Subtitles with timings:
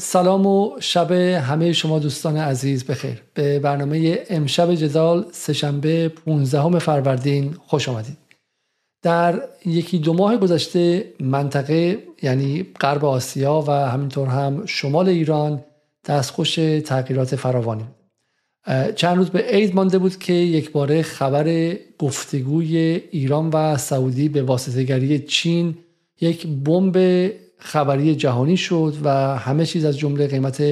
[0.00, 3.22] سلام و شب همه شما دوستان عزیز بخیر.
[3.34, 8.16] به برنامه امشب جدال سهشنبه 15 فروردین خوش آمدید.
[9.02, 15.64] در یکی دو ماه گذشته منطقه یعنی غرب آسیا و همینطور هم شمال ایران
[16.06, 16.54] دستخوش
[16.84, 17.84] تغییرات فراوانی
[18.96, 22.76] چند روز به عید مانده بود که یک باره خبر گفتگوی
[23.10, 25.78] ایران و سعودی به واسطهگری چین
[26.20, 26.96] یک بمب
[27.60, 30.62] خبری جهانی شد و همه چیز از جمله قیمت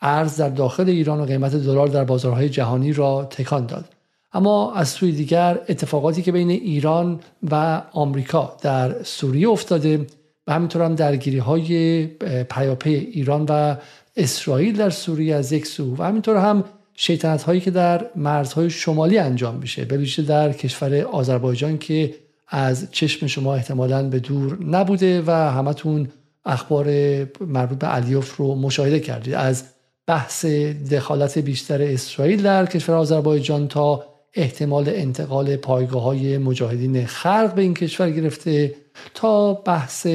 [0.00, 3.84] ارز در داخل ایران و قیمت دلار در بازارهای جهانی را تکان داد.
[4.32, 7.20] اما از سوی دیگر اتفاقاتی که بین ایران
[7.50, 10.06] و آمریکا در سوریه افتاده
[10.46, 12.06] و همینطور هم درگیری های
[12.50, 13.76] پیاپی ایران و
[14.16, 16.64] اسرائیل در سوریه از یک سو و همینطور هم
[16.94, 22.14] شیطنت هایی که در مرزهای شمالی انجام میشه به در کشور آذربایجان که
[22.48, 26.08] از چشم شما احتمالا به دور نبوده و همتون
[26.48, 26.86] اخبار
[27.40, 29.34] مربوط به علیوف رو مشاهده کردید.
[29.34, 29.64] از
[30.06, 30.44] بحث
[30.90, 37.74] دخالت بیشتر اسرائیل در کشور آذربایجان تا احتمال انتقال پایگاه های مجاهدین خلق به این
[37.74, 38.74] کشور گرفته
[39.14, 40.06] تا بحث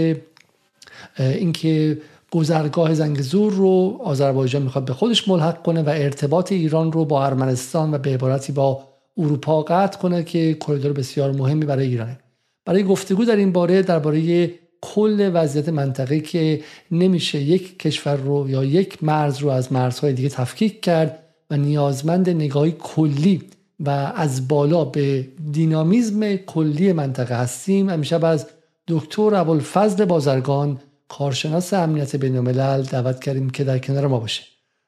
[1.20, 1.98] اینکه
[2.32, 7.94] گذرگاه زنگزور رو آذربایجان می‌خواد به خودش ملحق کنه و ارتباط ایران رو با ارمنستان
[7.94, 8.84] و به عبارتی با
[9.18, 12.20] اروپا قطع کنه که کریدور بسیار مهمی برای ایرانه.
[12.66, 14.50] برای گفتگو در این باره درباره
[14.84, 20.30] کل وضعیت منطقه که نمیشه یک کشور رو یا یک مرز رو از مرزهای دیگه
[20.30, 23.42] تفکیک کرد و نیازمند نگاهی کلی
[23.80, 27.90] و از بالا به دینامیزم کلی منطقه هستیم.
[27.90, 28.48] همیشه از
[28.88, 34.44] دکتر ابوالفضل بازرگان کارشناس امنیت بین الملل دعوت کردیم که در کنار ما باشه.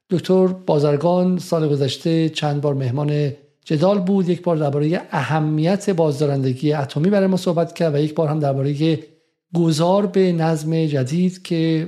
[0.10, 3.32] دکتر بازرگان سال گذشته چند بار مهمان
[3.66, 4.30] جدال بود.
[4.30, 8.74] یک بار درباره اهمیت بازدارندگی اتمی برای ما صحبت کرد و یک بار هم درباره
[9.56, 11.88] گذار به نظم جدید که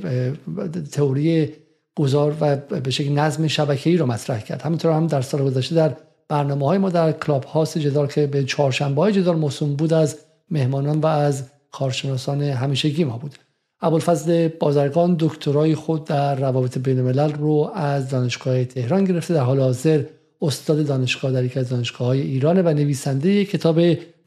[0.91, 1.49] تئوری
[1.95, 4.61] گذار و به شکل نظم شبکه‌ای رو مطرح کرد.
[4.61, 5.95] همینطور هم در سال گذشته در
[6.29, 10.17] برنامه های ما در کلاب هاست جدال که به چهارشنبه های جدال موسوم بود از
[10.51, 13.35] مهمانان و از کارشناسان همیشگی ما بود.
[13.81, 19.33] ابوالفضل بازرگان دکترای خود در روابط بین الملل رو از دانشگاه تهران گرفته.
[19.33, 20.03] در حال حاضر
[20.41, 23.79] استاد دانشگاه در یکی از دانشگاه های ایران و نویسنده کتاب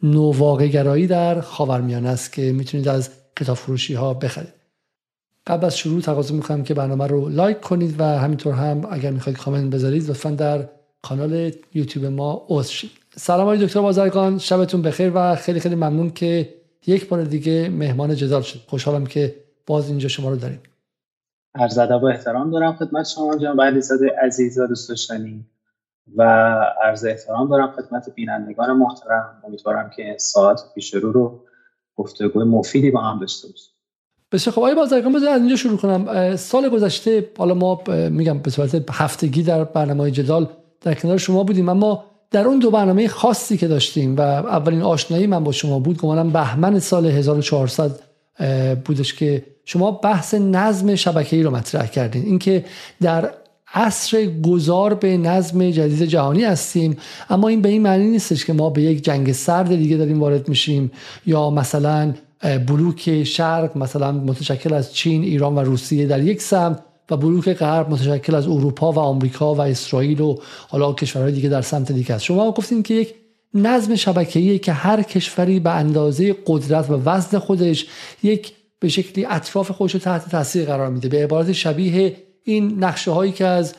[0.03, 4.55] نوواقع گرایی در خاورمیانه است که می‌تونید از کتاب فروشی ها بخرید.
[5.47, 9.39] قبل از شروع تقاضا می‌کنم که برنامه رو لایک کنید و همینطور هم اگر می‌خواید
[9.39, 10.69] کامنت بذارید لطفا در
[11.03, 12.91] کانال یوتیوب ما عضو شید.
[13.17, 16.55] سلام آقای دکتر بازرگان شبتون بخیر و خیلی خیلی ممنون که
[16.87, 18.61] یک بار دیگه مهمان جدال شد.
[18.67, 19.35] خوشحالم که
[19.67, 20.61] باز اینجا شما رو داریم.
[21.55, 25.47] عرض ادب و احترام دارم خدمت شما جناب علیزاده عزیز و دوست داشتنی
[26.17, 26.23] و
[26.83, 29.43] عرض احترام دارم خدمت بینندگان محترم.
[29.45, 31.45] امیدوارم که ساعت پیش رو رو
[32.03, 33.71] گفتگوی مفیدی با هم داشته باشیم
[34.33, 36.37] بسیار خب آقای بازرگان بذار از اینجا شروع کنم.
[36.37, 40.49] سال گذشته حالا ما میگم به صورت هفتگی در برنامه جدال
[40.81, 45.27] در کنار شما بودیم اما در اون دو برنامه خاصی که داشتیم و اولین آشنایی
[45.27, 48.01] من با شما بود گمانم بهمن سال 1400
[48.85, 52.25] بودش که شما بحث نظم شبکه‌ای رو مطرح کردین.
[52.25, 52.65] اینکه
[53.01, 53.31] در
[53.75, 56.97] عصر گذار به نظم جدید جهانی هستیم
[57.31, 60.49] اما این به این معنی نیستش که ما به یک جنگ سرد دیگه داریم وارد
[60.49, 60.91] میشیم
[61.27, 62.15] یا مثلا
[62.67, 67.91] بلوک شرق مثلا متشکل از چین، ایران و روسیه در یک سمت و بلوک غرب
[67.91, 70.37] متشکل از اروپا و آمریکا و اسرائیل و
[70.69, 72.25] حالا کشورهای دیگه در سمت دیگه است.
[72.25, 73.15] شما گفتین که یک
[73.55, 77.87] نظم شبکه‌ای که هر کشوری به اندازه قدرت و وزن خودش
[78.23, 81.09] یک به شکلی اطراف خودش رو تحت تاثیر قرار میده.
[81.09, 82.17] به عبارت شبیه
[82.51, 83.75] این نقشه هایی که از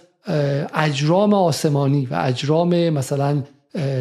[0.73, 3.43] اجرام آسمانی و اجرام مثلا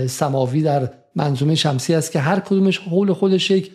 [0.07, 3.71] سماوی در منظومه شمسی است که هر کدومش حول خودش یک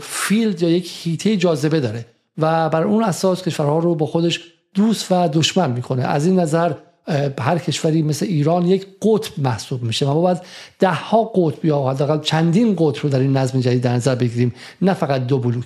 [0.00, 2.06] فیلد یا یک هیته جاذبه داره
[2.38, 4.40] و بر اون اساس کشورها رو با خودش
[4.74, 6.02] دوست و دشمن می‌کنه.
[6.02, 6.72] از این نظر
[7.40, 10.06] هر کشوری مثل ایران یک قطب محسوب میشه.
[10.06, 10.40] ما باید
[10.78, 14.54] ده ها قطب یا حداقل چندین قطب رو در این نظم جدید در نظر بگیریم
[14.82, 15.64] نه فقط دو بلوک.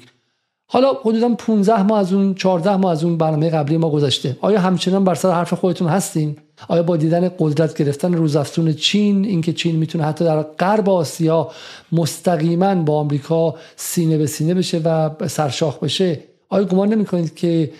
[0.68, 4.36] حالا حدودا 15 ماه از اون 14 ماه از اون برنامه قبلی ما گذشته.
[4.40, 6.36] آیا همچنان بر سر حرف خودتون هستین؟
[6.68, 11.50] آیا با دیدن قدرت گرفتن روزافزون چین اینکه چین می‌تونه حتی در غرب آسیا
[11.92, 16.18] مستقیما با آمریکا سینه به سینه بشه و سرشاخ بشه
[16.48, 17.70] آیا گمان نمی کنید که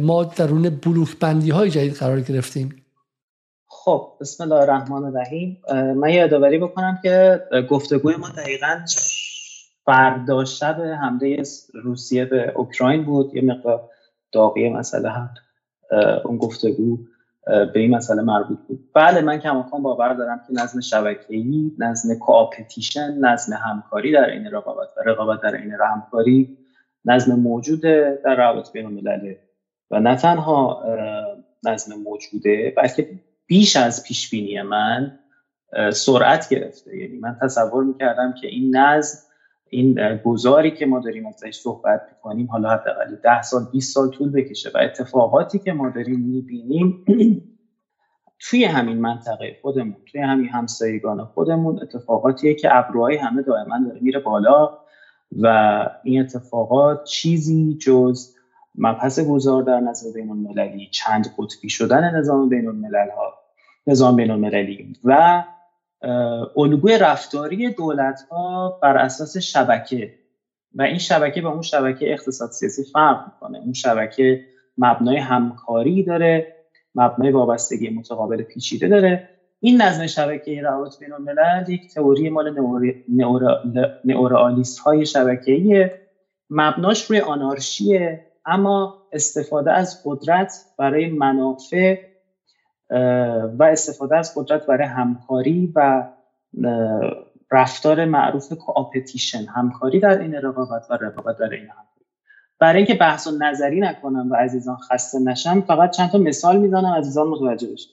[0.00, 2.76] ما درون بلوک بندی های جدید قرار گرفتیم؟
[3.68, 5.58] خب بسم الله الرحمن الرحیم.
[5.96, 7.40] من یادآوری بکنم که
[7.70, 8.80] گفتگوی ما دقیقا
[9.84, 11.42] فردا شب حمله
[11.74, 13.34] روسیه به اوکراین بود.
[13.34, 13.90] یه مقدار
[14.32, 15.30] داغی مسئله هم
[16.24, 16.98] اون گفتگو
[17.46, 18.90] به این مسئله مربوط بود.
[18.94, 24.88] بله من کماکان باور دارم که نظم شبکه‌ای نظم کوآپتیشن نظم همکاری در این رقابت
[24.96, 26.58] و رقابت در این همکاری
[27.04, 27.80] نظم موجود
[28.24, 29.34] در روابط بین الملل
[29.90, 30.84] و نه تنها
[31.64, 33.10] نظم موجوده بلکه
[33.46, 35.18] بیش از پیش بینی من
[35.92, 36.96] سرعت گرفته.
[36.96, 39.18] یعنی من تصور می‌کردم که این نظم
[39.74, 44.30] این گذاری که ما داریم ازش صحبت می‌کنیم حالا حداقل ده سال 20 سال طول
[44.32, 47.04] بکشه و اتفاقاتی که ما داریم می‌بینیم
[48.44, 54.20] توی همین منطقه خودمون توی همین همسایگان خودمون اتفاقاتیه که ابروهای همه دائما داره میره
[54.20, 54.78] بالا
[55.40, 55.46] و
[56.04, 58.34] این اتفاقات چیزی جز
[58.74, 63.34] مبحث گذار در نظر بین المللی چند قطبی شدن نظام بین الملل ها
[63.86, 65.42] نظام بین المللی و
[66.56, 70.14] الگوی رفتاری دولت ها بر اساس شبکه.
[70.74, 73.58] و این شبکه با اون شبکه اقتصاد سیاسی فرق می‌کنه.
[73.58, 74.44] اون شبکه
[74.78, 76.56] مبنای همکاری داره
[76.94, 79.28] مبنای وابستگی متقابل پیچیده داره.
[79.60, 82.54] این نظم شبکه روابط بین الملل یک تئوری مال
[84.04, 85.90] نئورئالیست های شبکه‌ای
[86.50, 91.98] مبناش روی آنارشیه اما استفاده از قدرت برای منافع
[93.58, 96.04] و استفاده از قدرت برای همکاری و
[97.52, 102.06] رفتار معروف کاپتیشن همکاری در این رقابت و رقابت در این همکاری.
[102.58, 106.94] برای اینکه بحث و نظری نکنم و عزیزان خسته نشم فقط چند تا مثال می‌زنم
[106.98, 107.90] عزیزان متوجه بشن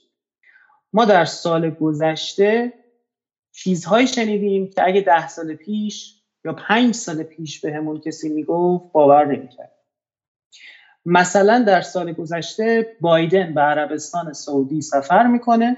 [0.92, 2.72] ما در سال گذشته
[3.52, 8.92] چیزهایی شنیدیم که اگه ده سال پیش یا پنج سال پیش به همون کسی می‌گفت
[8.92, 9.72] باور نمی‌کرد.
[11.06, 15.76] مثلا در سال گذشته بایدن به عربستان سعودی سفر می‌کنه.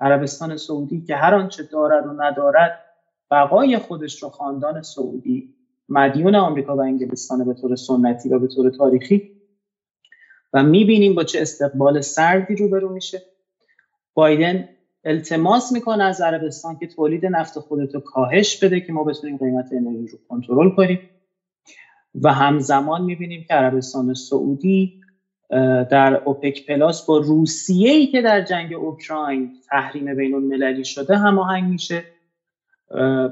[0.00, 2.80] عربستان سعودی که هر آنچه دارد و ندارد
[3.30, 5.54] بقای خودش رو خاندان سعودی
[5.88, 9.22] مدیون آمریکا و انگلستان به طور سنتی و به طور تاریخی
[10.52, 13.22] و می‌بینیم با چه استقبال سردی روبرو میشه.
[14.14, 14.68] بایدن
[15.04, 20.08] التماس می‌کنه از عربستان که تولید نفت خودتو کاهش بده که ما بتونیم قیمت انرژی
[20.08, 21.00] رو کنترل کنیم.
[22.22, 25.00] و همزمان می‌بینیم که عربستان سعودی
[25.90, 31.64] در اوپک پلاس با روسیه ای که در جنگ اوکراین تحریم بین المللی شده هماهنگ
[31.64, 32.04] میشه.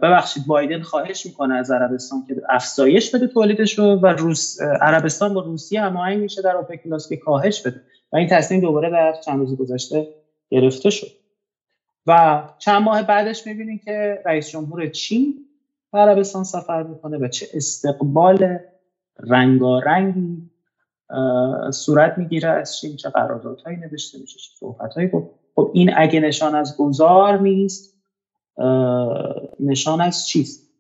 [0.02, 5.40] ببخشید بایدن خواهش می‌کنه از عربستان که افزایش بده تولیدش رو و روس عربستان با
[5.40, 7.81] روسیه هماهنگ میشه در اوپک پلاس که کاهش بده.
[8.12, 10.08] و این تصمیم دوباره در چند روز گذشته
[10.50, 11.06] گرفته شد.
[12.06, 15.35] و چند ماه بعدش می‌بینیم که رئیس جمهور چین
[15.93, 18.58] به عربستان سفر می‌کنه و چه استقبال
[19.19, 20.50] رنگارنگی
[21.73, 25.11] صورت می‌گیره از چین چه قراردادهایی نوشته میشه چه صحبتهایی.
[25.55, 27.99] خب این اگه نشان از گذار نیست
[29.61, 30.73] نشان از چیست؟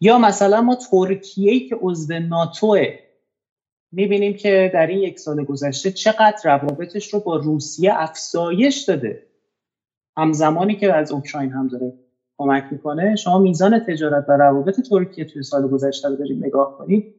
[0.00, 2.86] یا مثلا ما ترکیه که عضو ناتوه
[3.92, 9.26] می‌بینیم که در این یک سال گذشته چقدر روابطش رو با روسیه افزایش داده.
[10.16, 11.92] همزمانی که از اوکراین هم داره
[12.38, 17.14] کمک می‌کنه شما میزان تجارت و روابط ترکیه توی سال گذشته رو دارید نگاه کنید.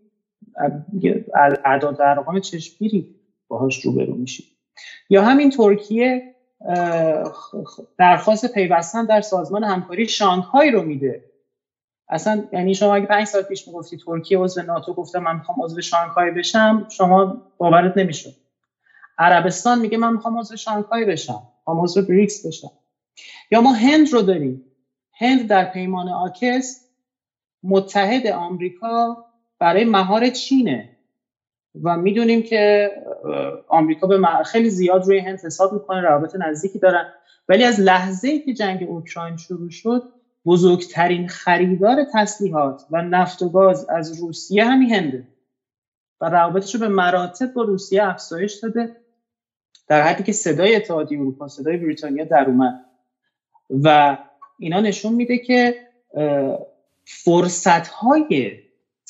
[1.66, 3.16] اعداد ارقام چشمگیری
[3.48, 4.46] باهاش روبرو میشید
[5.10, 6.36] یا همین ترکیه
[7.98, 11.24] درخواست پیوستن در سازمان همکاری شانگهای رو میده.
[12.10, 15.82] اصلا یعنی شما اگه پنج سال پیش می‌گفتی ترکیه عضو ناتو گفته من می‌خوام عضو
[15.82, 18.36] شانگهای بشم شما باورت نمیشه
[19.18, 22.72] عربستان میگه من می‌خوام عضو شانگهای بشم می‌خوام عضو بریکس بشم.
[23.52, 24.66] یا ما هند رو داریم.
[25.14, 26.90] هند در پیمان آکس
[27.64, 29.26] متحد آمریکا
[29.60, 30.90] برای مهار چینه.
[31.84, 32.92] و می‌دونیم که
[33.68, 37.14] آمریکا به خیلی زیاد روی هند حساب می‌کنه روابط نزدیکی دارن.
[37.50, 40.04] ولی از لحظه ای که جنگ اوکراین شروع شد
[40.46, 45.28] بزرگترین خریدار تسلیحات و نفت و گاز از روسیه همین هنده.
[46.22, 48.96] و روابطش رو به مراتب با روسیه افزایش داده
[49.88, 52.86] در حدی که صدای اتحادیه اروپا صدای بریتانیا در اومد.
[53.84, 54.18] و
[54.60, 55.76] اینا نشون میده که
[57.06, 58.60] فرصت های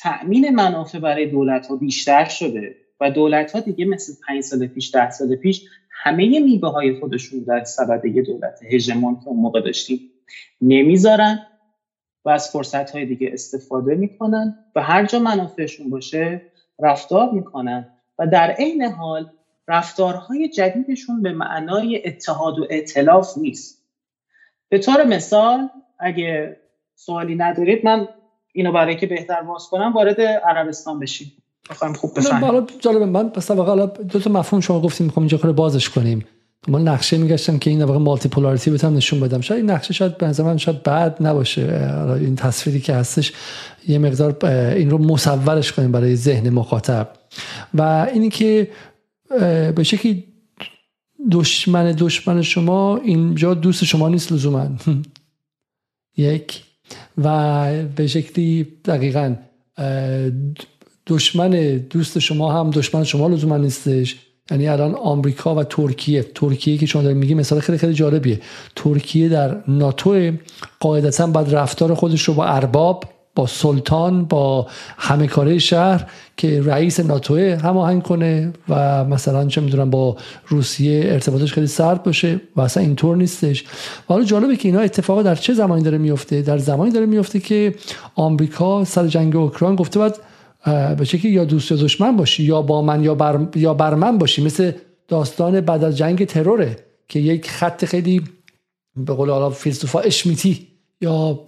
[0.01, 4.95] تأمین منافع برای دولت ها بیشتر شده و دولت ها دیگه مثل پنج سال پیش
[4.95, 9.99] ده سال پیش همه میبه های خودشون در سبده دولت هژمون که اون موقع داشتیم.
[10.61, 11.39] نمی‌ذارن
[12.25, 16.41] و از فرصت های دیگه استفاده می‌کنن و هر جا منافعشون باشه
[16.79, 17.89] رفتار می‌کنن
[18.19, 19.29] و در عین حال
[19.67, 23.85] رفتارهای جدیدشون به معنای اتحاد و ائتلاف نیست.
[24.69, 26.57] به طور مثال اگه
[26.95, 28.07] سوالی ندارید من
[28.59, 31.31] اینو برای که بهتر باز کنم وارد عربستان بشیم.
[31.69, 35.51] بخوایم خوب حالا جالب من پس حالا دو تا مفهوم شما گفتیم می‌خوام اینجا کار
[35.51, 36.25] بازش کنیم.
[36.67, 39.41] من نقشه میگشتم که این واقع مالتی پولاریتی بتونم نشون بدم.
[39.41, 41.61] شاید این نقشه شاید به من شاید بعد نباشه.
[42.19, 43.33] این تصویری که هستش
[43.87, 47.09] یه مقدار این رو مصورش کنیم برای ذهن مخاطب.
[47.73, 48.71] و اینی که
[49.75, 50.23] به شکلی
[51.31, 54.67] دشمن دشمن شما اینجا دوست شما نیست لزوما.
[56.17, 56.68] یک
[57.23, 59.35] و به شکلی دقیقا
[61.07, 64.15] دشمن دوست شما هم دشمن شما لزوما نیستش.
[64.51, 68.39] یعنی الان آمریکا و ترکیه ترکیه که شما دارید میگی مثال خیلی خیلی جالبیه.
[68.75, 70.31] ترکیه در ناتو
[70.79, 73.03] قاعدتا بعد رفتار خودش رو با ارباب
[73.39, 74.67] با سلطان با
[74.97, 80.17] همه کاره شهر که رئیس ناتوه هماهنگ کنه و مثلا چه می‌دونم با
[80.47, 83.63] روسیه ارتباطش خیلی سرد باشه و اصلا اینطور نیستش.
[83.63, 87.39] و حالا جالبه که اینا اتفاقا در چه زمانی داره میفته در زمانی داره میفته
[87.39, 87.75] که
[88.15, 90.17] آمریکا سر جنگ اوکراین گفته بعد
[90.97, 94.17] به شکلی یا دوست یا دشمن باشی یا با من یا بر, یا بر من
[94.17, 94.43] باشی.
[94.43, 94.71] مثل
[95.07, 96.75] داستان بعد از جنگ تروره
[97.07, 98.21] که یک خط خیلی
[98.97, 100.68] به قول حالا فیلسوفا اشمیتی
[101.01, 101.39] یا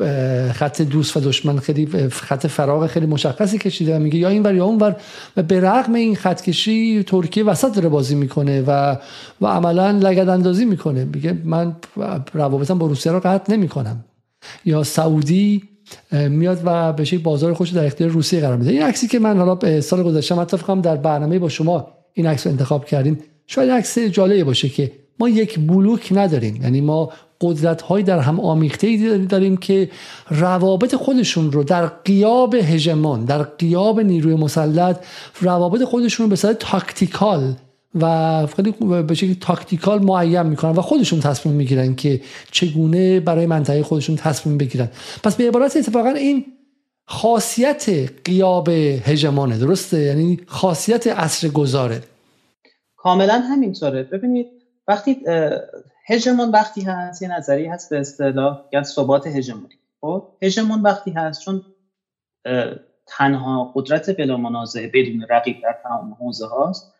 [0.53, 4.65] خط دوست و دشمن خیلی خط فراغ خیلی مشخصی کشیده میگه یا این ور یا
[4.65, 4.95] اون ور
[5.37, 8.97] و به رغم این خط کشی ترکیه وسط داره بازی می‌کنه و
[9.41, 11.05] و عملا لگد اندازی می‌کنه.
[11.05, 11.75] میگه من
[12.33, 14.05] روابطم با روسیه رو قطع نمی‌کنم.
[14.65, 15.63] یا سعودی
[16.11, 18.71] میاد و به شکل بازار خودش در اختیار روسیه قرار میده.
[18.71, 22.51] این عکسی که من حالا سال گذشته حتی در برنامه با شما این عکس رو
[22.51, 23.19] انتخاب کردیم.
[23.47, 26.55] شاید عکس جالبی باشه که ما یک بلوک نداریم.
[26.55, 29.89] یعنی ما قدرت های در هم آمیخته داریم که
[30.29, 35.05] روابط خودشون رو در قیاب هژمون در قیاب نیروی مسلط
[35.41, 37.53] روابط خودشون رو به صورت تاکتیکال
[37.95, 38.71] و خیلی
[39.07, 42.21] به شکلی تاکتیکال معین می‌کنن و خودشون تصمیم می‌گیرن که
[42.51, 44.89] چگونه برای منطقه خودشون تصمیم بگیرن.
[45.23, 46.45] پس به عبارت اتفاقا این
[47.05, 47.89] خاصیت
[48.25, 52.03] قیاب هژمونه درسته؟ یعنی خاصیت عصر گذاره.
[52.97, 54.03] کاملا همینطوره.
[54.03, 54.47] ببینید
[54.87, 55.17] وقتی
[56.11, 61.41] هژمون وقتی هست یه نظری هست به اصطلاح یا ثبات هژمونی خب هژمون وقتی هست
[61.41, 61.61] چون
[63.07, 66.93] تنها قدرت بلا منازعه بدون رقیب در تمام حوزه هاست.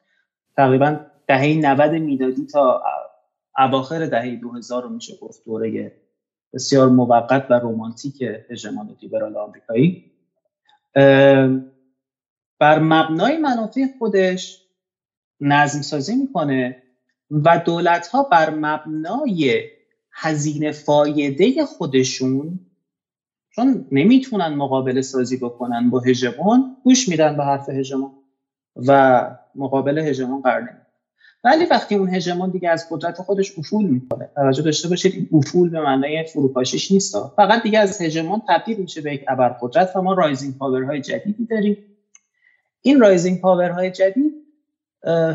[0.57, 2.83] تقریبا دهه 90 میلادی تا
[3.57, 5.91] اواخر دهه 2000 رو میشه گفت دوره
[6.53, 10.11] بسیار موقت و رومانتیک هژمون لیبرال آمریکایی.
[12.59, 14.61] بر مبنای منافع خودش
[15.39, 16.83] نظم سازی می‌کنه
[17.31, 19.63] و دولت ها بر مبنای
[20.11, 22.59] هزینه فایده خودشون
[23.55, 28.11] چون نمی‌تونن مقابله سازی بکنن با هژمون گوش میدن به حرف هژمون
[28.75, 29.21] و
[29.55, 30.85] مقابل هژمون قرار نمیدن
[31.43, 35.69] ولی وقتی اون هژمون دیگه از قدرت خودش افول می‌کنه توجه داشته باشید این افول
[35.69, 37.15] به معنای فروپاشیش نیست.
[37.35, 41.45] فقط دیگه از هژمون تبدیل میشه به یک ابرقدرت و ما rising power های جدیدی
[41.45, 41.77] داریم.
[42.81, 44.40] این rising power های جدید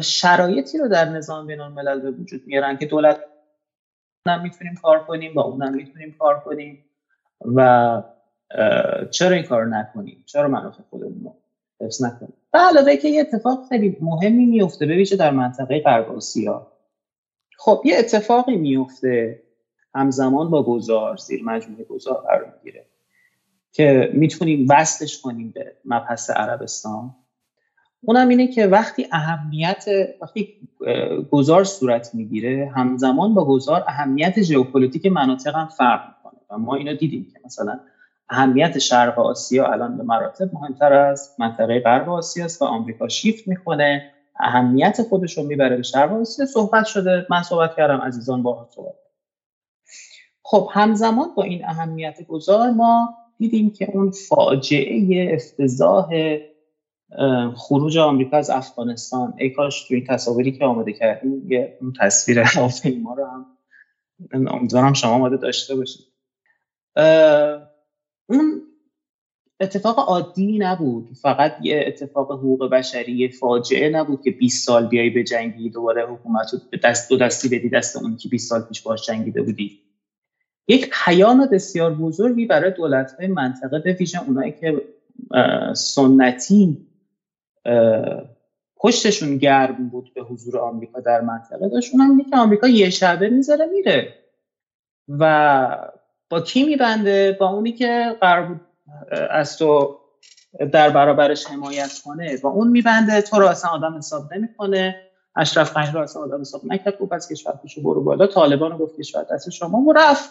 [0.00, 3.20] شرایطی رو در نظام بین الملل به وجود میارن که دولت
[4.28, 6.85] هم می‌تونیم کار کنیم با اونم می‌تونیم کار کنیم
[7.40, 8.02] و
[9.11, 11.37] چرا این کار نکنیم؟ چرا منافع خودمون رو
[11.80, 16.73] حفظ نکنیم؟ و علاوه که یه اتفاق خیلی مهمی میفته به در منطقه غرب آسیا.
[17.58, 19.42] خب یه اتفاقی میفته
[19.94, 22.87] همزمان با گذار زیر مجموعه گذار قرار می‌گیره
[23.73, 27.14] که می‌تونیم وصلش کنیم به مبحث عربستان.
[28.05, 29.85] اونم اینه که وقتی اهمیت
[30.21, 30.49] وقتی
[31.31, 36.41] گذار صورت می‌گیره همزمان با گذار اهمیت ژئوپلیتیک مناطق هم فرق می‌کنه.
[36.50, 37.79] و ما اینو دیدیم که مثلا
[38.29, 43.47] اهمیت شرق آسیا الان به مراتب مهمتر از منطقه غرب آسیا است و آمریکا شیفت
[43.49, 44.05] می‌کنه
[44.41, 46.47] اهمیت خودش رو می‌بره به شرق آسیا.
[46.47, 47.26] صحبت شده.
[47.31, 48.00] من صحبت کردم.
[48.00, 48.95] عزیزان با صحبت
[50.45, 56.09] خب همزمان با این اهمیت گذار ما دیدیم که اون فاجعه افتضاح
[57.56, 59.34] خروج آمریکا از افغانستان.
[59.38, 63.46] ای کاش توی تصاویری که آماده کردیم یه اون تصویر هواپیما رو هم
[64.48, 66.06] امیدوارم شما آماده داشته باشید.
[68.28, 68.62] اون
[69.60, 71.08] اتفاق عادی نبود.
[71.22, 76.52] فقط یه اتفاق حقوق بشری فاجعه نبود که 20 سال بیای به جنگی دوباره حکومت
[76.52, 79.80] رو به دست دو دستی بدی دست اون که 20 سال پیش باش جنگیده بودی.
[80.68, 84.82] یک پیام بسیار بزرگی برای دولت های منطقه به ویژه اونایی که
[85.75, 86.86] سنتی
[88.76, 91.68] پشتشون گرم بود به حضور آمریکا در منطقه.
[91.68, 94.14] داشت اونم که آمریکا یه شبه می‌ذاره میره.
[95.08, 95.92] و
[96.30, 98.61] با کی میبنده؟ با اونی که قرار بود
[99.30, 99.99] از تو
[100.73, 102.37] در برابرش حمایت کنه.
[102.37, 103.23] با اون میبنده.
[103.23, 105.02] تو رو اصلا آدم حساب نمی‌کنه.
[105.37, 106.99] اشرف غنی رو اصلا آدم حساب نکرد.
[106.99, 108.26] گفت از کشور پیشو برو بالا.
[108.26, 109.78] طالبان رو گفت کشور دست شما.
[109.78, 110.30] و رفت.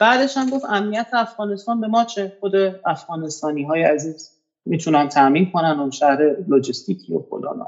[0.00, 4.41] بعدش هم گفت امنیت افغانستان به ما چه؟ خود افغانستانی های عزیز.
[4.64, 7.66] می‌تونن تامین کنن اون شهر لوجستیکی و فلان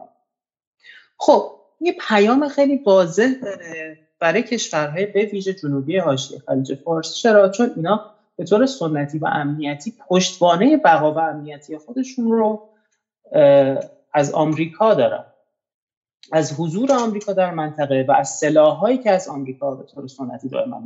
[1.19, 7.15] خب یه پیام خیلی واضح داره برای کشورهای به ویژه جنوبی حاشیه خلیج فارس.
[7.15, 12.69] چرا؟ چون اینا به طور سنتی و امنیتی پشتوانه بقا و امنیتی خودشون رو
[14.13, 15.25] از آمریکا دارن.
[16.33, 20.83] از حضور آمریکا در منطقه و از سلاحهایی که از آمریکا به طور سنتی دائما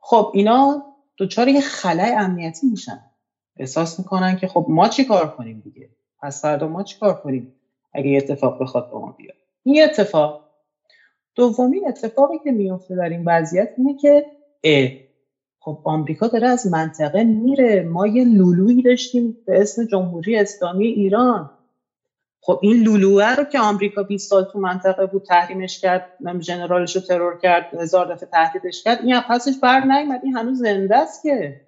[0.00, 0.82] خب اینا
[1.18, 3.09] دچار یه خلای امنیتی میشن.
[3.56, 5.88] احساس می‌کنن که خب ما چی کار کنیم دیگه؟
[6.22, 7.54] پس فردا ما چی کار کنیم
[7.92, 10.50] اگه اتفاق بخواد با ما بیاد؟ این اتفاق.
[11.34, 14.26] دومین اتفاقی که میفته در این وضعیت اینه که
[14.64, 14.88] ا
[15.60, 17.82] خب آمریکا داره از منطقه میره.
[17.82, 21.50] ما یه لولویی داشتیم به اسم جمهوری اسلامی ایران.
[22.42, 26.06] خب این لولوه رو که آمریکا 20 سال تو منطقه بود تحریمش کرد
[26.40, 30.96] جنرالش رو ترور کرد هزار دفعه تهدیدش کرد این پسش بر نیومد این هنوز زنده
[30.96, 31.60] است که.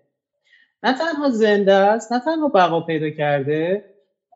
[0.83, 3.85] نه تنها زنده است نه تنها بقا پیدا کرده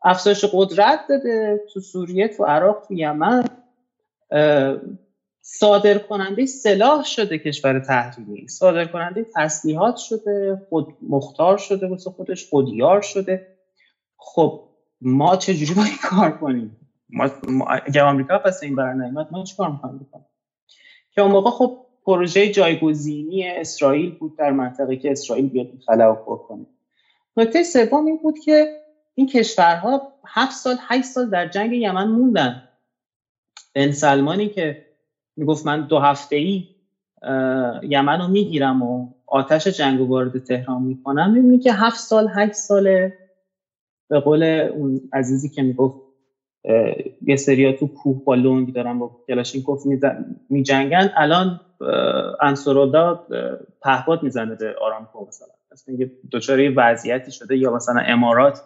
[0.03, 3.43] افزایش قدرت داده تو سوریه تو عراق تو یمن.
[5.41, 8.47] صادر کننده سلاح شده کشور تحریمی.
[8.47, 13.57] صادر کننده تسلیحات شده خود مختار شده واسه خودش خودیار شده.
[14.17, 14.69] خب
[15.01, 16.77] ما چجوری باید کار کنیم؟
[17.09, 17.29] ما,
[17.85, 20.25] اگر آمریکا پس این برنامه ما چیکار می‌خوایم بکنیم؟
[21.11, 26.37] که اون موقع خب پروژه جایگزینی اسرائیل بود در منطقه که اسرائیل بیاد خلا پر
[26.37, 26.67] کنه
[27.37, 28.69] نکته سوم این بود که
[29.15, 32.63] این کشورها هفت سال هشت سال در جنگ یمن موندن.
[33.75, 34.77] بن سلمانی که
[35.37, 36.65] می‌گفت من دو هفته ای
[37.83, 43.13] یمن رو می‌گیرم و آتش جنگ وارد تهران می‌کنم می‌بینی که هفت سال هشت ساله
[44.09, 45.97] به قول اون عزیزی که می‌گفت
[47.21, 49.83] یه سریا تو کوه با لنگ دارن با کلاشینکوف
[50.49, 51.09] میجنگن.
[51.15, 51.61] الان
[52.41, 53.17] انصرالله
[53.83, 55.47] پهپاد می‌زنه به آرامکو مثلا.
[55.71, 58.59] مثلا یه دچار وضعیتی شده یا مثلا امارات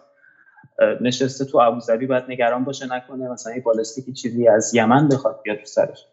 [1.00, 5.58] نشسته تو ابوظبی باید نگران باشه نکنه مثلا یه بالستیکی چیزی از یمن بخواد بیاد
[5.58, 6.06] تو سرش.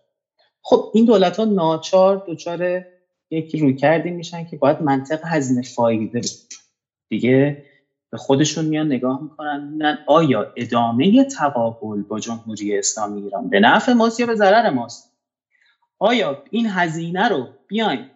[0.63, 2.83] خب این دولت ها ناچار دچار
[3.31, 6.21] یکی روی کردی میشن که باید منطق هزینه فایده
[7.09, 7.57] دیگه
[8.11, 13.93] به خودشون میان نگاه می‌کنن نه آیا ادامه تقابل با جمهوری اسلامی ایران به نفع
[13.93, 15.13] ماست یا به ضرر ماست؟
[15.99, 18.11] آیا این هزینه رو بیایم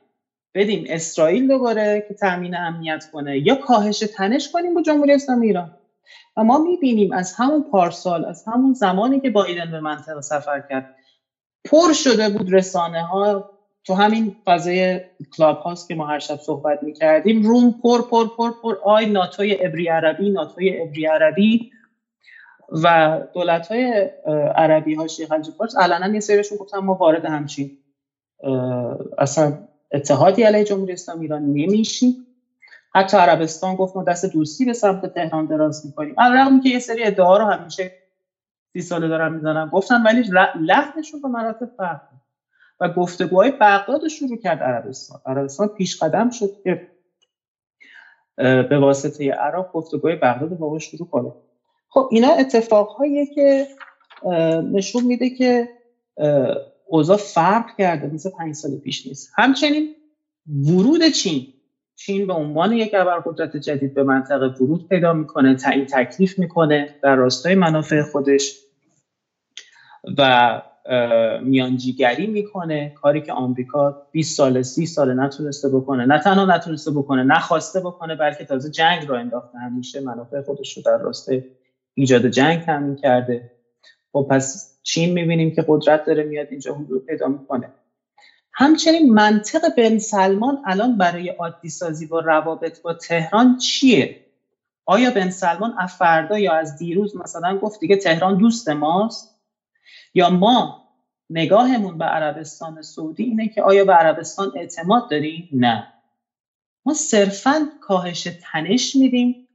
[0.56, 5.78] بدیم اسرائیل دوباره که تامین امنیت کنه یا کاهش تنش کنیم با جمهوری اسلامی ایران؟
[6.38, 10.96] و ما می‌بینیم از همون پارسال از همون زمانی که بایدن به منطقه سفر کرد
[11.66, 13.53] پر شده بود رسانه ها
[13.86, 15.02] تو همین فضای
[15.38, 17.42] کلاب هاست که ما هر شب صحبت می‌کردیم.
[17.42, 18.76] روم پر پر پر پر.
[18.84, 21.60] آی ناتوی ابری عربی ناتوی ابری عربی.
[22.84, 24.10] و دولت های
[24.56, 27.72] عربی ها شیخ فارس علنا یه سریشون گفتن ما وارد همچین
[29.18, 29.54] اصلا
[29.92, 32.28] اتحادی علیه جمهوری اسلامی ایران نمیشیم.
[32.96, 36.16] حتی عربستان گفت ما دست دوستی به سمت تهران دراز می‌کنیم.
[36.20, 37.92] رغم که یه سری ادعا رو همیشه
[38.74, 40.24] سی ساله دارن می‌زنن گفتن ولی
[40.56, 42.02] لحنشون به مراتب فرق
[42.84, 45.22] و گفتگوهای بغداد شروع کرد عربستان.
[45.26, 46.88] عربستان پیش قدم شد که
[48.38, 51.32] به واسطه عراق گفتگوهای بغداد با شروع کنه.
[51.90, 53.68] خب اینا اتفاقهاییه که
[54.72, 55.70] نشون میده که
[56.88, 59.32] اوضاع فرق کرده مثل پنج سال پیش نیست.
[59.36, 59.96] همچنین
[60.48, 61.54] ورود چین.
[61.96, 67.16] چین به عنوان یک ابرقدرت جدید به منطقه ورود پیدا می‌کنه تعیین تکلیف می‌کنه در
[67.16, 68.60] راستای منافع خودش
[70.18, 70.62] و
[71.42, 72.92] میانجیگری می‌کنه.
[72.96, 76.06] کاری که آمریکا 20 سال 30 سال نتونسته بکنه.
[76.06, 79.58] نه تنها نتونسته بکنه نخواسته بکنه بلکه تازه جنگ را انداخته.
[79.58, 81.44] همیشه منافع خودش رو در راستای
[81.94, 83.52] ایجاد جنگ تامین کرده.
[84.14, 87.74] خب پس چین می‌بینیم که قدرت داره میاد اینجا حضور پیدا می‌کنه.
[88.54, 94.26] همچنین منطق بن سلمان الان برای عادی سازی با روابط با تهران چیه؟
[94.86, 99.33] آیا بن سلمان از فردا یا از دیروز مثلا گفت دیگه تهران دوست ماست؟
[100.14, 100.84] یا ما
[101.30, 105.88] نگاهمون به عربستان سعودی اینه که آیا به عربستان اعتماد داریم؟ نه.
[106.86, 109.48] ما صرفا کاهش تنش میدیم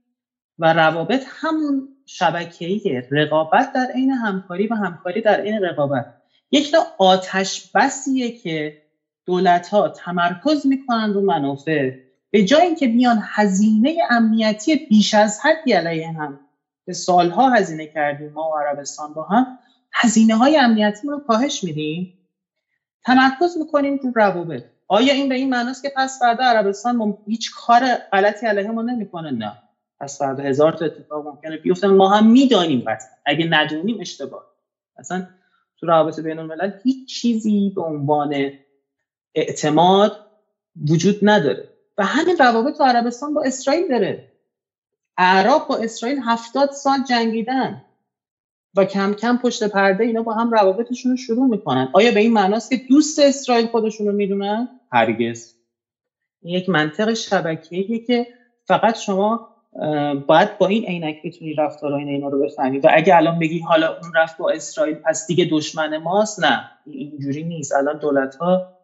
[0.59, 6.15] و روابط همون شبکه‌ای رقابت در عین همکاری و همکاری در عین رقابت.
[6.51, 8.83] یک نوع آتش بسیه که
[9.27, 11.91] دولت ها تمرکز می‌کنن رو منافع.
[12.31, 16.41] به جای اینکه بیان هزینه امنیتی بیش از حدی علیه هم
[16.87, 19.59] به سالها هزینه کردیم ما و عربستان با هم
[19.95, 22.09] هزینه های امنیتی رو کاهش میدیم.
[23.05, 24.65] تمرکز می‌کنیم رو روابط.
[24.89, 29.31] آیا این به این معناست که پس فردا عربستان هیچ کار غلطی علیه ما نمی‌کنه؟
[29.31, 29.59] نه.
[30.01, 31.87] پس فردا هزار تا اتفاق ممکنه بیفته.
[31.87, 34.45] ما هم می‌دانیم قطعا اگه ندونیم اشتباه.
[34.97, 35.27] اصلا
[35.81, 38.53] تو روابط بین الملل هیچ چیزی به عنوان
[39.35, 40.13] اعتماد
[40.91, 41.69] وجود نداره.
[41.99, 44.25] و همین روابط عربستان با اسرائیل داره.
[45.17, 47.83] عرب با اسرائیل هفتاد سال جنگیدن.
[48.77, 51.89] و کم کم پشت پرده اینا با هم روابطشون رو شروع می‌کنن.
[51.93, 55.55] آیا به این معناست که دوست اسرائیل خودشون رو می‌دونن؟ هرگز.
[56.43, 58.27] یک منطق شبکیه که
[58.65, 59.49] فقط شما
[60.27, 62.79] باید با این عینک بتونی رفتارهای اینا رو بفهمی.
[62.79, 66.71] و اگه الان بگی حالا اون رفت با اسرائیل پس دیگه دشمن ماست؟ نه.
[66.87, 67.75] اینجوری نیست.
[67.75, 68.75] الان دولت ها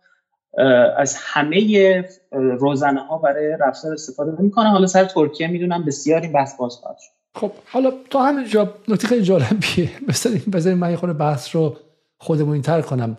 [0.97, 6.57] از همه روزنه ها برای رفتار استفاده می‌کنه حالا سر ترکیه می‌دونم بسیار این بحث
[6.57, 6.99] باز خواهد
[7.35, 11.77] خب حالا تا همینجا نکته خیلی جالبیه بذارین بذارین من یه بحث رو
[12.19, 13.17] خودمونی تر کنم.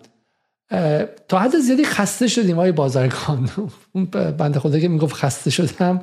[1.28, 3.48] تا حد زیادی خسته شدیم های بازرگان.
[3.92, 4.04] اون
[4.38, 6.00] بنده خدا که می‌گفت خسته شدم.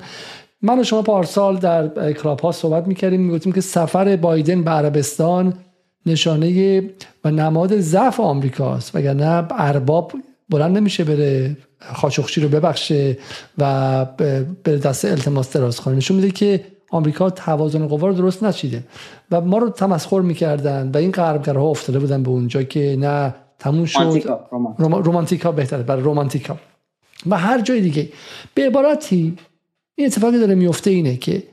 [0.61, 3.21] من و شما پارسال در کلاب ها صحبت می‌کردیم.
[3.21, 5.53] می‌گفتیم که سفر بایدن به عربستان
[6.05, 6.83] نشانه
[7.23, 8.95] و نماد ضعف آمریکاست.
[8.95, 10.13] وگرنه ارباب
[10.49, 11.57] بلند نمیشه بره
[11.93, 13.17] خاشخشی رو ببخشه
[13.57, 14.05] و
[14.63, 18.83] به دست التماس دراز کنه نشون میده که آمریکا توازن قوا رو درست نچیده.
[19.31, 23.85] و ما رو تمسخر می‌کردن و این غربگرها افتاده بودن به اونجا که نه تموم
[23.85, 24.23] شد.
[24.79, 25.83] رومانتیکا بهتره.
[25.83, 26.57] برای رومانتیکا
[27.29, 28.09] و هر جای دیگه.
[28.53, 29.37] به عبارتی
[29.95, 31.43] این اتفاقی داره میفته اینه که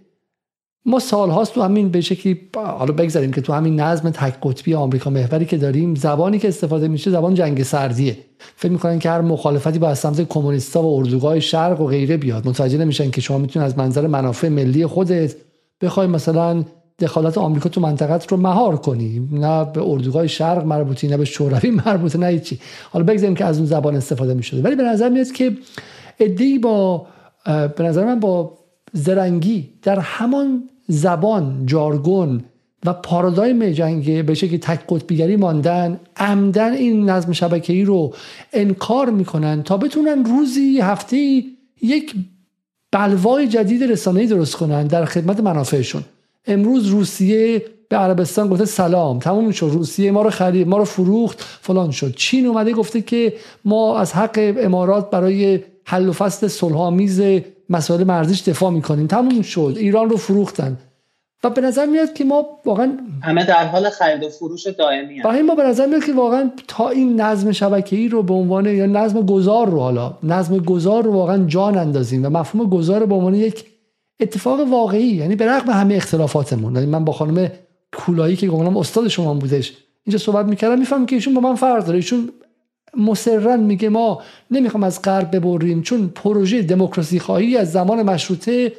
[0.86, 5.10] ما سالهاست تو همین به شکلی حالا بگذاریم که تو همین نظم تک قطبی آمریکا
[5.10, 8.18] محوری که داریم زبانی که استفاده میشه زبان جنگ سردیه.
[8.56, 12.48] فکر می‌کنن که هر مخالفتی با سمت کمونیستا و اردوگاه شرق و غیره بیاد.
[12.48, 15.34] متوجه نمیشن که شما می‌تونید از منظر منافع ملی خودت
[15.80, 16.64] بخوای مثلا
[16.98, 19.28] دخالت آمریکا تو منطقت رو مهار کنی.
[19.32, 22.58] نه به اردوگاه شرق مربوطی نه به شوروی مربوطه نه چی
[22.90, 24.62] حالا بگذاریم که از اون زبان استفاده می‌شده.
[24.62, 25.56] ولی به نظر میاد که
[26.20, 27.06] ادعی با
[27.76, 28.59] به نظر من با
[28.92, 32.44] زرنگی در همان زبان جارگون
[32.86, 38.14] و پارادایم جنگ به شکلی تک قطبیگری ماندن عمدن این نظم شبکه‌ای رو
[38.52, 41.44] انکار می‌کنن تا بتونن روزی هفته
[41.82, 42.14] یک
[42.92, 46.02] بلوای جدید رسانه‌ای درست کنن در خدمت منافعشون.
[46.46, 49.66] امروز روسیه به عربستان گفته سلام تموم شد.
[49.72, 52.14] روسیه ما رو خرید ما رو فروخت فلان شد.
[52.14, 53.32] چین اومده گفته که
[53.64, 57.22] ما از حق امارات برای حل و فصل صلحآمیز
[57.70, 59.06] مسائل مرزیش دفاع می‌کنیم.
[59.06, 59.74] تموم شد.
[59.76, 60.78] ایران رو فروختن.
[61.44, 65.42] و به نظر میاد که ما واقعا همه در حال خرید و فروش دائمی و
[65.46, 69.26] ما به نظر میاد که واقعا تا این نظم شبکه‌ای رو به عنوان یا نظم
[69.26, 73.64] گذار رو حالا نظم گذار رو واقعا جان اندازیم و مفهوم گذار به عنوان یک
[74.20, 76.74] اتفاق واقعی یعنی به رغم همه اختلافاتمون.
[76.74, 77.50] یعنی من با خانم
[77.92, 79.72] کولایی که گفتم استاد شما بودش
[80.04, 81.96] اینجا صحبت می‌کردم میفهم که ایشون با من فرق داره.
[81.96, 82.32] ایشون
[82.96, 88.72] مصرا میگه ما نمی‌خوام از غرب ببریم چون پروژه دموکراسی خواهی از زمان مشروطه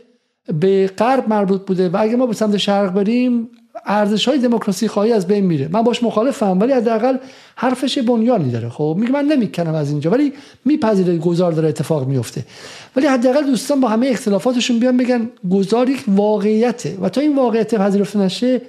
[0.59, 3.49] به غرب مربوط بوده و اگه ما به سمت شرق بریم
[3.85, 5.67] ارزش های دموکراسی خواهی از بین میره.
[5.71, 7.17] من باش مخالفم ولی حداقل
[7.55, 8.69] حرفش بنیانی داره.
[8.69, 10.33] خب میگه من نمی‌کنم از اینجا ولی
[10.65, 12.45] میپذیره گذار داره اتفاق میفته
[12.95, 17.75] ولی حداقل دوستان با همه اختلافاتشون بیان بگن گذار یک واقعیته و تا این واقعیت
[17.75, 18.61] پذیرفته نشه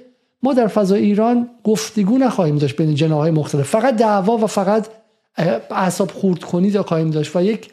[0.43, 3.69] ما در فضای ایران گفتگو نخواهیم داشت بین جناهای مختلف.
[3.69, 4.87] فقط دعوا و فقط
[5.37, 7.69] اعصاب خورد کنی خواهیم داشت و یک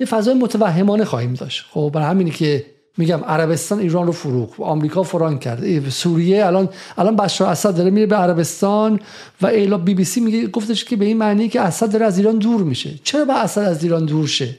[0.00, 1.64] یه فضای متوهمانه خواهیم داشت.
[1.70, 2.66] خب برای همینی که
[2.98, 8.06] میگم عربستان ایران رو فروخت آمریکا فران کرد سوریه الان الان بشار اسد داره میره
[8.06, 9.00] به عربستان
[9.42, 12.18] و ایلا بی بی سی میگه گفتش که به این معنی که اسد داره از
[12.18, 12.90] ایران دور میشه.
[13.04, 14.58] چرا با اسد از ایران دور شه؟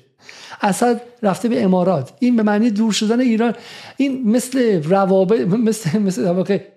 [0.66, 2.14] اسد رفته به امارات.
[2.20, 3.54] این به معنی دور شدن ایران.
[3.98, 6.28] این مثل روابط مثل مثل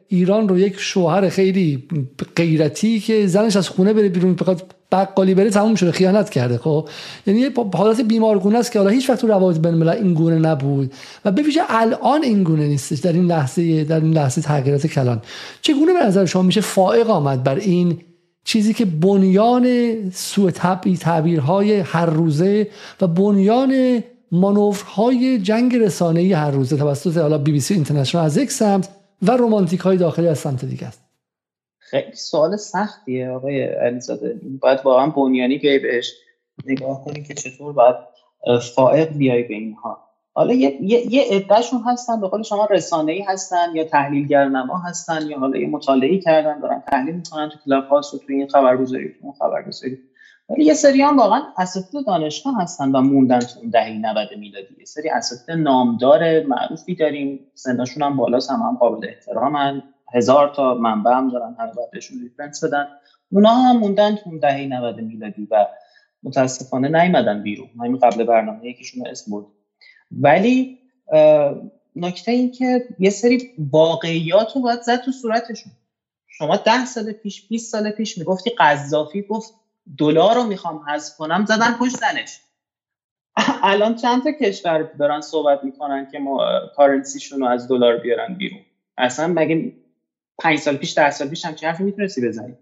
[0.08, 1.88] ایران رو یک شوهر خیلی
[2.36, 6.88] غیرتی که زنش از خونه بره بیرون بخواد بقالی بره تموم شده خیانت کرده خب؟
[7.26, 10.92] یعنی یه حالت بیمارگونه است که حالا هیچ وقت تو روابط بین این گونه نبود.
[11.24, 15.22] و به الان این گونه نیستش در این لحظه در این لحظه تغییرات کلان.
[15.62, 17.98] چگونه به نظر شما میشه فائق آمد بر این
[18.48, 19.66] چیزی که بنیان
[20.10, 20.50] سوء
[21.00, 22.68] تعبیرهای هر روزه
[23.00, 28.50] و بنیان مانورهای جنگ رسانه‌ای هر روزه توسط حالا بی بی سی اینترنشنال از یک
[28.50, 28.88] سمت
[29.22, 31.02] و رومانتیک های داخلی از سمت دیگه است.
[31.78, 34.40] خیلی سوال سختیه آقای علیزاده.
[34.60, 36.12] باید واقعا بنیانی بیای بهش
[36.66, 37.96] نگاه کنی که چطور باید
[38.74, 40.07] فائق بیای به اینها.
[40.38, 44.78] حالا یه, یه،, یه عدهشون هستن به قول شما رسانه ای هستن یا تحلیلگر نما
[44.78, 48.48] هستن یا حالا یه مطالعه کردن دارن تحلیل می‌کنن تو کلاب هاست و تو این
[48.48, 49.98] خبرگزاری تو اون خبرگزاری.
[50.48, 54.74] ولی یه سری هم واقعا اساتید دانشگاه هستن و موندن تو اون دهه 90 میلادی.
[54.78, 57.40] یه سری اساتید نامدار معروفی داریم.
[57.54, 59.82] سنشون هم بالا هم, هم قابل احترامن
[60.14, 62.88] هزار تا منبع هم دارن هر بهشون ریفرنس بدن.
[63.32, 65.66] اونا هم موندن تو اون دهه 90 میلادی و
[66.22, 67.68] متاسفانه نیومدن بیرون.
[67.80, 69.46] همین قبل برنامه یکیشون اسم بود
[70.10, 70.68] ولی
[71.96, 75.72] نکته این که یه سری واقعیات رو باید زد تو صورتشون.
[76.26, 79.54] شما ده سال پیش 20 سال پیش می‌گفتی قذافی گفت
[79.98, 82.40] دلار رو می‌خوام حذف کنم زدن پشت زنش
[83.62, 88.60] الان چند تا کشور دارن صحبت می‌کنن که ما کارنسیشون رو از دلار بیارن بیرون؟
[88.98, 89.72] اصلا مگه
[90.38, 92.58] پنج سال پیش ده سال پیش هم چه حرفی می‌تونستی بزنی؟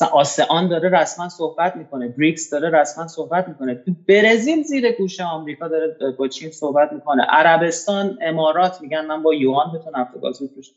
[0.00, 3.74] مثلا آسئان داره رسما صحبت می‌کنه بریکس داره رسما صحبت می‌کنه.
[3.74, 7.22] تو برزیل زیر گوشه آمریکا داره با چین صحبت می‌کنه.
[7.28, 10.74] عربستان امارات میگن من با یوان بتونم نفت گاز بفروشم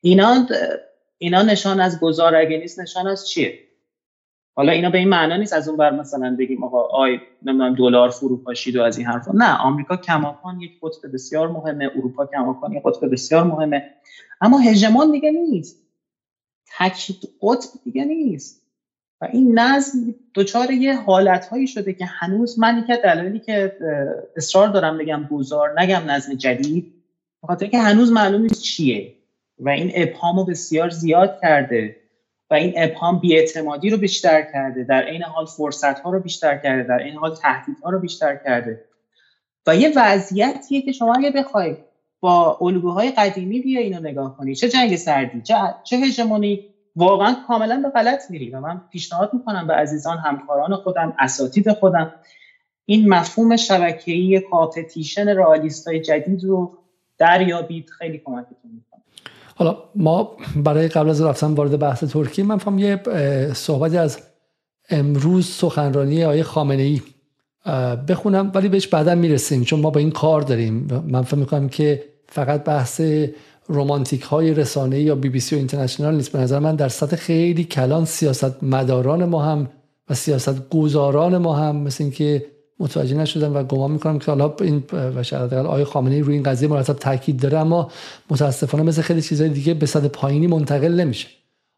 [0.00, 0.46] اینا
[1.18, 3.54] اینا نشان از گذار اگه نیست نشان از چیه؟
[4.56, 8.08] حالا اینا به این معنا نیست از اون بر مثلا بگیم آقا آی نمی‌دونم دلار
[8.10, 9.32] فروپاشید و از این حرفا.
[9.34, 13.84] نه آمریکا کماکان یک قطب بسیار مهمه اروپا کماکان یک قطب بسیار مهمه.
[14.40, 15.81] اما هژمون دیگه نیست.
[16.78, 18.62] تک قطب دیگه نیست.
[19.20, 23.76] و این نظم دچار یه حالت هایی شده که هنوز من که دلایلی که
[24.36, 26.94] اصرار دارم بگم گذار نگم نظم جدید
[27.42, 29.14] بخاطر که هنوز معلوم نیست چیه.
[29.58, 31.96] و این ابهام رو بسیار زیاد کرده
[32.50, 34.84] و این ابهام بیاعتمادی رو بیشتر کرده.
[34.84, 36.82] در این حال فرصت ها رو بیشتر کرده.
[36.82, 37.36] در این حال
[37.84, 38.84] ها رو بیشتر کرده.
[39.66, 41.76] و یه وضعیتیه که شما اگه بخوای
[42.22, 44.54] با الگوهای قدیمی بیا اینو نگاه کنی.
[44.54, 45.54] چه جنگ سردی چه
[45.84, 46.60] چه هژمونی.
[46.96, 52.12] واقعا کاملا به غلط میری و من پیشنهاد می‌کنم به عزیزان همکاران خودم اساتید خودم
[52.84, 56.78] این مفهوم شبکه‌ای کاپتیشن رئالیستای جدید رو
[57.18, 57.90] دریابید.
[57.90, 59.00] خیلی کمکتون می‌کنه
[59.56, 63.00] حالا ما برای قبل از رفتن وارد بحث ترکیه من فهم یه
[63.52, 64.22] صحبتی از
[64.90, 67.00] امروز سخنرانی آیه خامنه ای
[68.08, 71.04] بخونم ولی بهش بعدا می‌رسیم چون ما با این کار داریم.
[71.06, 73.00] من فهم می‌کنم که فقط بحث
[73.66, 76.32] رومانتیک های رسانه یا بی بی سی و اینترنشنال نیست.
[76.32, 79.70] به نظر من در سطح خیلی کلان سیاست مداران ما هم
[80.10, 82.46] و سیاست گذاران ما هم مثل اینکه
[82.80, 84.82] متوجه نشدن و گمان می‌کنم که حالا این
[85.16, 87.90] و شاید آقای خامنه‌ای روی این قضیه مرتب تاکید داره اما
[88.30, 91.28] متاسفانه مثل خیلی چیزهای دیگه به صد پایینی منتقل نمیشه.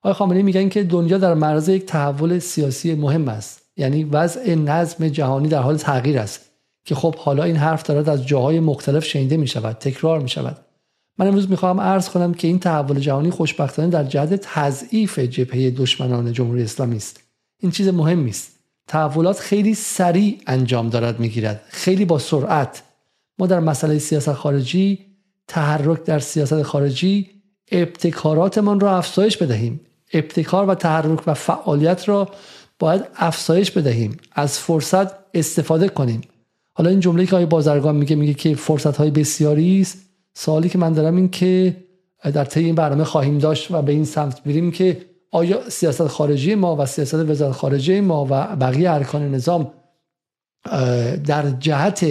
[0.02, 3.62] آقای خامنه‌ای میگن که دنیا در معرض یک تحول سیاسی مهم است.
[3.76, 6.53] یعنی وضع نظم جهانی در حال تغییر است.
[6.84, 10.56] که خب حالا این حرف دارد از جاهای مختلف شنیده می شود تکرار می شود
[11.18, 16.32] من امروز می‌خواهم عرض کنم که این تحول جهانی خوشبختانه در جهت تضعیف جبهه دشمنان
[16.32, 17.20] جمهوری اسلامی است.
[17.60, 18.52] این چیز مهمی است
[18.86, 21.62] تحولات خیلی سریع انجام دارد می‌گیرد.
[21.68, 22.82] خیلی با سرعت.
[23.38, 24.98] ما در مسئله سیاست خارجی
[25.48, 27.30] تحرک در سیاست خارجی
[27.72, 29.80] ابتکاراتمان را افزایش بدهیم.
[30.12, 32.28] ابتکار و تحرک و فعالیت را
[32.78, 34.16] باید افزایش بدهیم.
[34.32, 36.20] از فرصت استفاده کنیم.
[36.76, 39.98] حالا این جمله که آقای بازرگان میگه میگه که فرصت های بسیاری است.
[40.34, 41.76] سوالی که من دارم این که
[42.24, 46.54] در طی این برنامه خواهیم داشت و به این سمت بریم که آیا سیاست خارجی
[46.54, 49.70] ما و سیاست وزارت خارجه ما و بقیه ارکان نظام
[51.26, 52.06] در جهت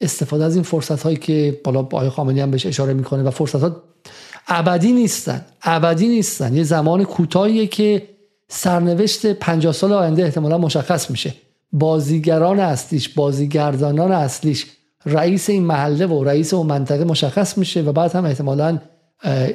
[0.00, 3.62] استفاده از این فرصت هایی که بالا آقای خامنه‌ای هم بهش اشاره می‌کنه و فرصت
[3.62, 3.82] ها
[4.48, 6.56] ابدی نیستن ابدی نیستن.
[6.56, 8.08] یه زمان کوتاهیه که
[8.48, 11.34] سرنوشت 50 سال آینده احتمالا مشخص میشه.
[11.72, 14.66] بازیگران اصلیش بازیگردانان اصلیش
[15.06, 18.78] رئیس این محله و رئیس اون منطقه مشخص میشه و بعد هم احتمالا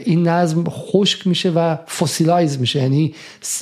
[0.06, 2.82] این نظم خشک میشه و فسیلایز میشه.
[2.82, 3.16] یعنی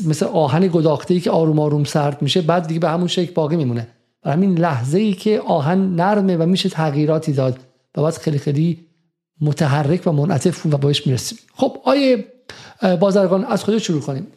[0.05, 3.55] مثل آهن گداخته ای که آروم آروم سرد میشه بعد دیگه به همون شکل باقی
[3.55, 3.87] میمونه.
[4.25, 7.59] و همین لحظه ای که آهن نرمه و میشه تغییراتی داد
[7.97, 8.79] و بعد خیلی خیلی
[9.41, 11.37] متحرک و منعطف و باش می‌رسیم.
[11.55, 12.25] خب آیه
[12.99, 14.27] بازرگان از کجا شروع کنیم؟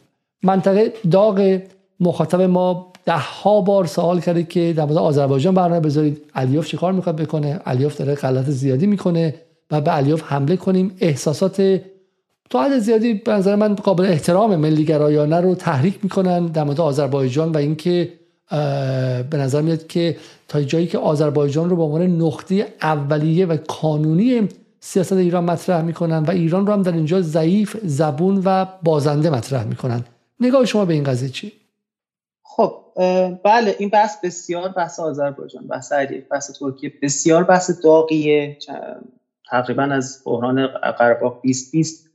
[0.43, 1.59] منطقه داغ
[1.99, 6.21] مخاطب ما ده ها بار سوال کرده که در مورد آذربایجان برنامه بذارید.
[6.35, 9.35] الیاف چیکار می‌خواد بکنه؟ الیاف داره غلط زیادی می‌کنه
[9.71, 10.95] و به الیاف حمله کنیم.
[10.99, 11.81] احساسات
[12.49, 16.81] تا حد زیادی به نظر من قابل احترام ملی گرایانه رو تحریک می‌کنن در مورد
[16.81, 18.09] آذربایجان و اینکه
[19.29, 24.47] به نظر میاد که تا جایی که آذربایجان رو به عنوان نقطه اولیه و قانونی
[24.79, 29.63] سیاست ایران مطرح می‌کنن و ایران رو هم در اینجا ضعیف زبون و بازنده مطرح
[29.63, 30.03] می‌کنن.
[30.39, 31.64] نگاه شما به این قضیه چی خب
[33.43, 38.57] بله این بحث بسیار بحث آذربایجان بحث عریف بحث ترکیه بسیار بحث داغیه.
[39.49, 42.09] تقریبا از بحران قرباق 2020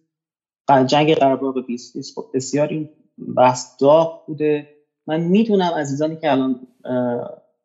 [0.86, 2.90] جنگ قرباق 2020 خب بسیار این
[3.36, 4.68] بحث داغ بوده.
[5.06, 6.66] من می‌دونم عزیزانی که الان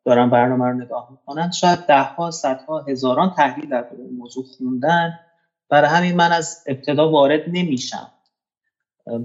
[0.04, 5.18] دارن برنامه رو نگاه می‌کنن شاید ده ها صدها هزاران تحلیل در این موضوع خوندن.
[5.68, 8.12] برای همین من از ابتدا وارد نمیشم.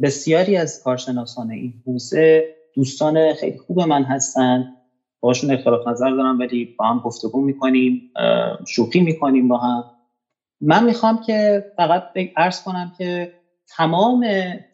[0.01, 4.65] بسیاری از کارشناسان این حوزه دوستان خیلی خوب من هستن.
[5.21, 8.03] باشون اختلاف نظر دارم ولی با هم گفتگو می‌کنیم
[8.67, 9.83] شوخی می‌کنیم با هم.
[10.61, 12.03] من می‌خوام که فقط
[12.35, 13.31] ارز کنم که
[13.67, 14.25] تمام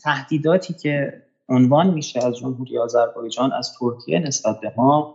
[0.04, 1.12] تهدیداتی که
[1.50, 5.10] عنوان میشه از جمهوری آذربایجان از ترکیه نسبت به ما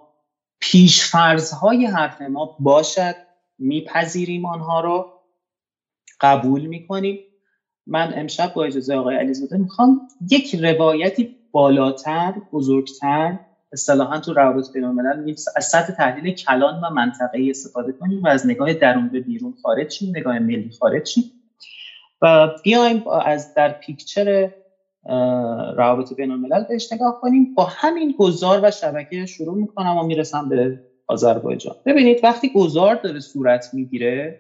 [0.60, 3.14] پیشفرزهای حرف ما باشد
[3.58, 5.08] میپذیریم آنها رو
[6.20, 7.20] قبول می‌کنیم.
[7.86, 13.38] من امشب با اجازه آقای علیزاده می‌خوام یک روایتی بالاتر بزرگتر
[13.72, 18.46] اصطلاحا تو روابط بین الملل از سطح تحلیل کلان و منطقه‌ای استفاده کنیم و از
[18.46, 21.24] نگاه درون به بیرون خارج شیم نگاه ملی خارج شیم.
[22.22, 24.50] و بیایم از در پیکچر
[25.76, 27.54] روابط بین الملل بهش نگاه کنیم.
[27.56, 31.74] با همین گذار و شبکه شروع می‌کنم و می‌رسم به آذربایجان.
[31.86, 34.36] ببینید وقتی گذار داره صورت می‌گیره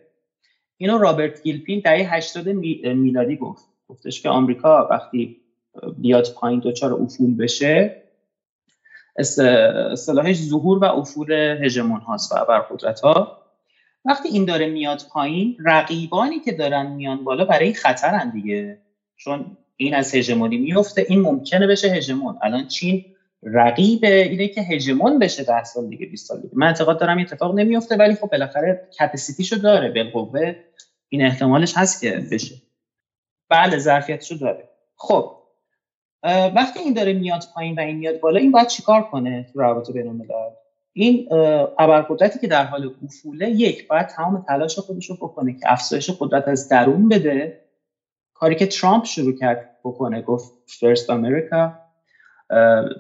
[0.80, 3.68] اینو رابرت گیلپین دهه 80 میلادی گفت.
[3.88, 5.36] گفتش که آمریکا وقتی
[5.98, 8.02] بیاد پایین دچار افول بشه.
[9.18, 13.42] اصطلاحش ظهور و افول هژمون هاست و ابرقدرت ها.
[14.04, 18.78] وقتی این داره میاد پایین رقیبانی که دارن میان بالا برای خطرن دیگه.
[19.16, 22.38] چون این از هژمونی میفته این ممکنه بشه هژمون.
[22.42, 23.04] الان چین
[23.42, 26.54] رقیب اینه که هژمون بشه 10 سال دیگه 20 سال دیگه.
[26.56, 30.56] من اعتقاد دارم این اتفاق نمیفته ولی خب بالاخره کپاسیتیشو داره بالقوه.
[31.08, 32.54] این احتمالش هست که بشه.
[33.48, 34.68] بله ظرفیتشو داره.
[34.96, 35.41] خب
[36.24, 39.90] وقتی این داره میاد پایین و این میاد بالا این باید چیکار کنه تو روابط
[39.90, 40.50] بین الملل؟
[40.92, 41.26] این
[41.78, 46.48] ابرقدرتی که در حال افوله یک باید تمام تلاش خودش رو بکنه که افزایش قدرت
[46.48, 47.52] از درون بده.
[48.34, 51.72] کاری که ترامپ شروع کرد بکنه گفت فرست امریکا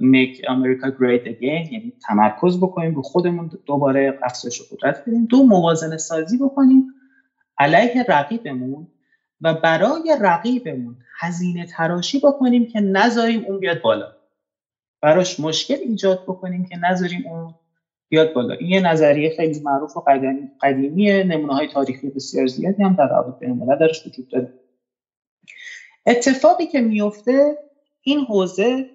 [0.00, 5.26] میک امریکا گریت اگین یعنی تمرکز بکنیم رو خودمون دوباره افزایش قدرت بدیم.
[5.26, 6.86] دو موازنه سازی بکنیم
[7.58, 8.88] علیه رقیبمون
[9.40, 10.96] و برای رقیبمون.
[11.22, 14.12] هزینه تراشی بکنیم که نذاریم اون بیاد بالا.
[15.00, 17.54] براش مشکل ایجاد بکنیم که نذاریم اون
[18.08, 18.54] بیاد بالا.
[18.54, 20.04] این یه نظریه خیلی معروف و
[20.62, 21.24] قدیمیه.
[21.24, 24.52] نمونه های تاریخی بسیار زیادی هم در رابط بین درش وجود داره.
[26.06, 27.58] اتفاقی که میفته
[28.02, 28.86] این حوزه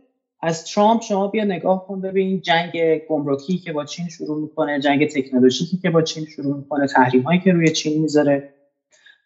[0.41, 5.07] از ترامپ شما بیا نگاه کن ببین جنگ گمرکی که با چین شروع می‌کنه جنگ
[5.07, 8.56] تکنولوژیکی که با چین شروع می‌کنه تحریم هایی که روی چین می‌ذاره.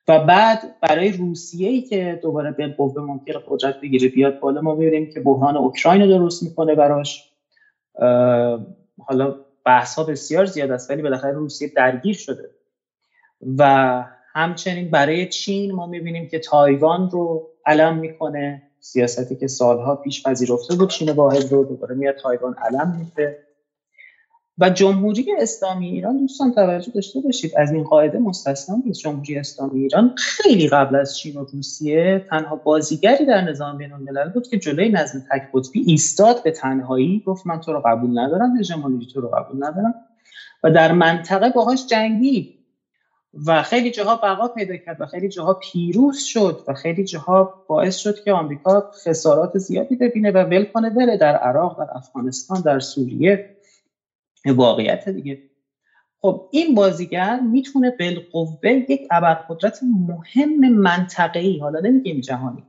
[0.08, 4.76] و بعد برای روسیه ای که دوباره به قوه ممکن قدرت بگیره بیاد بالا ما
[4.76, 7.32] می‌بینیم که بحران اوکراین رو درست می‌کنه براش.
[9.08, 9.36] حالا
[9.66, 12.50] بحث ها بسیار زیاد است ولی بالاخره روسیه درگیر شده.
[13.58, 18.64] و همچنین برای چین ما می‌بینیم که تایوان رو علم می‌کنه.
[18.80, 23.40] سیاستی که سالها پیش پذیرفته بود چین واحد رو دوباره میاد تایوان علم میده.
[24.62, 29.02] و جمهوری اسلامی ایران دوستان توجه داشته باشید از این قاعده مستثنا نیست.
[29.02, 34.30] جمهوری اسلامی ایران خیلی قبل از چین و روسیه تنها بازیگری در نظام بین الملل
[34.30, 37.24] بود که جلوی نظم تک قطبی ایستاد به تنهایی.
[37.26, 39.94] گفت من تو رو قبول ندارم هژمونی تو رو قبول ندارم.
[40.64, 42.62] و در منطقه باهاش جنگی.
[43.48, 47.96] و خیلی جاها بقا پیدا کرد و خیلی جاها پیروز شد و خیلی جاها باعث
[47.96, 52.80] شد که آمریکا خسارات زیادی ببینه و ول کنه بره در عراق در افغانستان در
[52.80, 53.58] سوریه.
[54.46, 55.44] واقعیت دیگه.
[56.22, 62.64] خب این بازیگر می‌تونه بالقوه یک ابرقدرت مهم منطقه‌ای حالا نمیگیم جهانی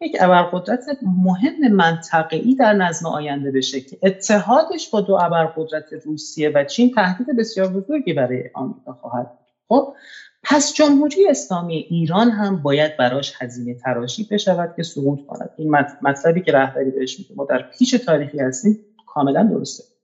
[0.00, 6.64] یک ابرقدرت مهم منطقه‌ای در نظم آینده بشه که اتحادش با دو ابرقدرت روسیه و
[6.64, 9.46] چین تهدید بسیار بزرگی برای آمریکا خواهد بود.
[9.68, 9.94] خب
[10.42, 15.50] پس جمهوری اسلامی ایران هم باید براش هزینه تراشی بشود که سقوط کند.
[15.56, 15.70] این
[16.02, 19.95] مطلبی که رهبری بهش میگه ما در پیش تاریخی هستیم کاملا درسته.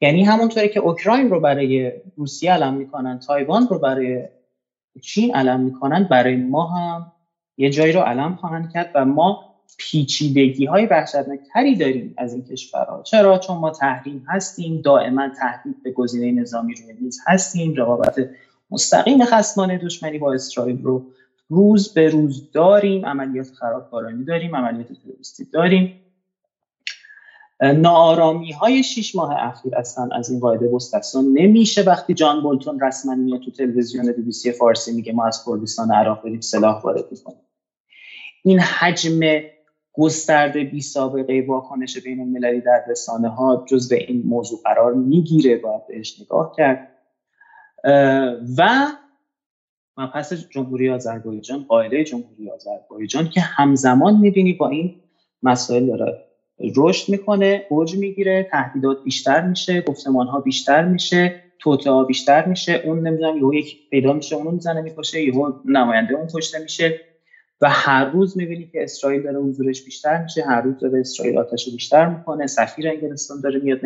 [0.00, 4.28] یعنی همونطوری که اوکراین رو برای روسیه علم می‌کنن تایوان رو برای
[5.02, 7.12] چین علم می‌کنن برای ما هم
[7.56, 13.02] یه جایی رو علم خواهند کرد و ما پیچیدگی های وحشتناکتری داریم از این کشورها.
[13.02, 18.30] چرا؟ چون ما تحریم هستیم دائما تهدید به گزینه نظامی روی میز هستیم رقابت
[18.70, 21.06] مستقیم خصمانه دشمنی با اسرائیل رو
[21.48, 26.00] روز به روز داریم عملیات خرابکارانی داریم عملیات تروریستی داریم.
[27.60, 31.82] نارامی های شیش ماه اخیر اصلا از این قاعده مستثنا نمیشه.
[31.82, 35.92] وقتی جان بولتون رسما میاد تو تلویزیون بی بی سی فارسی میگه ما از کردستان
[35.92, 37.40] عراق بریم سلاح وارد می‌کنیم.
[38.44, 39.20] این حجم
[39.92, 45.56] گسترده بی سابقه واکنش بین المللی در رسانه ها جز به این موضوع قرار می‌گیره
[45.56, 46.88] باید بهش نگاه کرد.
[48.58, 48.86] و
[49.96, 55.00] مبحث جمهوری آذربایجان قاعده جمهوری آذربایجان که همزمان می‌بینی با این
[55.42, 56.27] مسائل داره.
[56.76, 62.80] رشد می‌کنه اوج می‌گیره تهدیدات بیشتر میشه گفتمان ها بیشتر میشه توته ها بیشتر میشه
[62.84, 67.00] اون نمی‌دونم یهو یک پیدا میشه اونو می‌زنه می‌کشه یهو نماینده اون کشته میشه.
[67.60, 71.68] و هر روز می‌بینی که اسرائیل داره حضورش بیشتر میشه هر روز داره اسرائیل آتش
[71.68, 73.78] بیشتر می‌کنه سفیر انگلستان داره میاد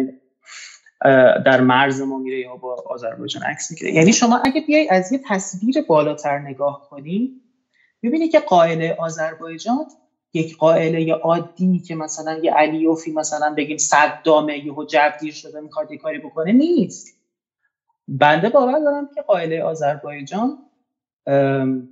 [1.44, 3.92] در مرز ما میره یا با آذربایجان عکس می‌گیره.
[3.92, 7.32] یعنی شما اگه بیای از یه تصویر بالاتر نگاه کنی
[8.02, 9.87] می‌بینی که قائل آذربایجان
[10.35, 15.99] یک قائله عادی که مثلا یه علیوفی مثلا بگیم صدامه یهو جبگیر شده می‌خواد یه
[15.99, 17.23] کاری بکنه نیست.
[18.09, 20.59] بنده باور دارم که قائله آذربایجان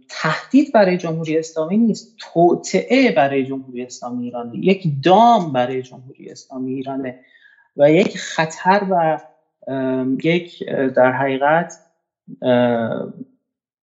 [0.09, 6.75] تهدید برای جمهوری اسلامی نیست توطعه برای جمهوری اسلامی ایرانه یک دام برای جمهوری اسلامی
[6.75, 7.21] ایرانه
[7.77, 9.21] و یک خطر و
[10.25, 11.75] یک در حقیقت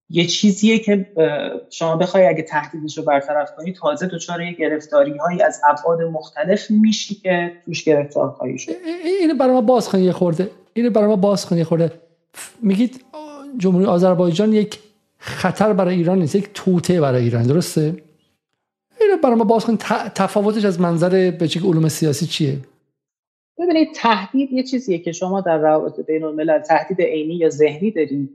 [0.10, 1.06] یه چیزیه که
[1.70, 7.16] شما بخوای اگه تهدیدش رو برطرف کنی تازه دچار گرفتاری هایی از ابعاد مختلف میشی
[7.16, 8.72] که توش گرفتار خواهی شد.
[9.22, 10.50] اینو برای ما باز کنی خورده.
[10.74, 11.92] اینو برای ما باز کنی خورده.
[12.62, 13.06] میگید
[13.58, 14.80] جمهوری آذربایجان یک
[15.18, 17.96] خطر برای ایران نیست یک توته برای ایران درسته؟
[19.02, 19.80] اینو برای ما باز کنید
[20.16, 22.58] تفاوتش از منظر به علوم سیاسی چیه؟
[23.60, 28.30] ببینید تهدید یه چیزیه که شما در روابط بین الملل تهدید عینی یا ذهنی دارید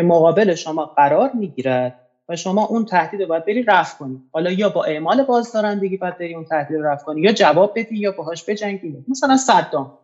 [0.00, 4.22] که مقابل شما قرار می‌گیرد و شما اون تهدید رو باید بری رفع کنی.
[4.32, 7.96] حالا یا با اعمال بازدارندگی باید بری اون تهدید رو رفع کنی یا جواب بدی
[7.96, 9.04] یا باهاش بجنگی.
[9.08, 9.98] مثلا صدام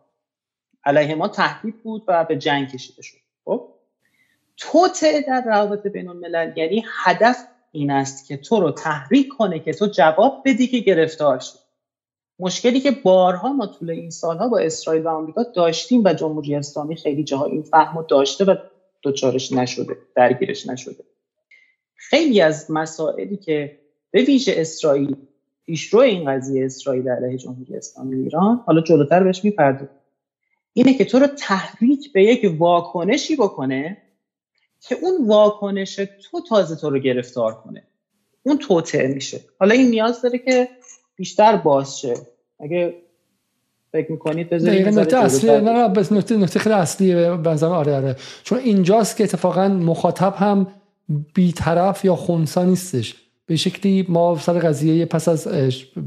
[0.85, 3.17] علیه ما تهدید بود و به جنگ کشیده شد.
[3.45, 3.69] خب؟
[4.57, 7.37] توطعه در روابط بین الملل یعنی هدف
[7.71, 11.59] این است که تو رو تحریک کنه که تو جواب بدی که گرفتار شد
[12.39, 16.95] مشکلی که بارها ما طول این سالها با اسرائیل و آمریکا داشتیم و جمهوری اسلامی
[16.95, 18.55] خیلی جاها این فهم داشته و
[19.01, 21.03] دوچارش نشده درگیرش نشده.
[21.95, 23.79] خیلی از مسائلی که
[24.11, 25.15] به ویژه اسرائیل
[25.65, 29.89] پیشرو این قضیه اسرائیل علیه جمهوری اسلامی ایران حالا جلوتر بهش میپرده
[30.73, 33.97] اینه که تو رو تحریک به یک واکنشی بکنه
[34.81, 37.83] که اون واکنش تو تازه تو رو گرفتار کنه.
[38.43, 39.39] اون توطعه میشه.
[39.59, 40.69] حالا این نیاز داره که
[41.15, 42.13] بیشتر باز شه.
[42.59, 43.03] اگه
[43.91, 48.15] فکر می‌کنید بذارید نکته اصلی نه نه بس نکته نکته خیلی اصلیه به آره آره.
[48.43, 50.67] چون اینجاست که اتفاقا مخاطب هم
[51.33, 53.15] بیطرف یا خونسا نیستش.
[53.47, 55.47] به شکلی ما سر قضیه پس از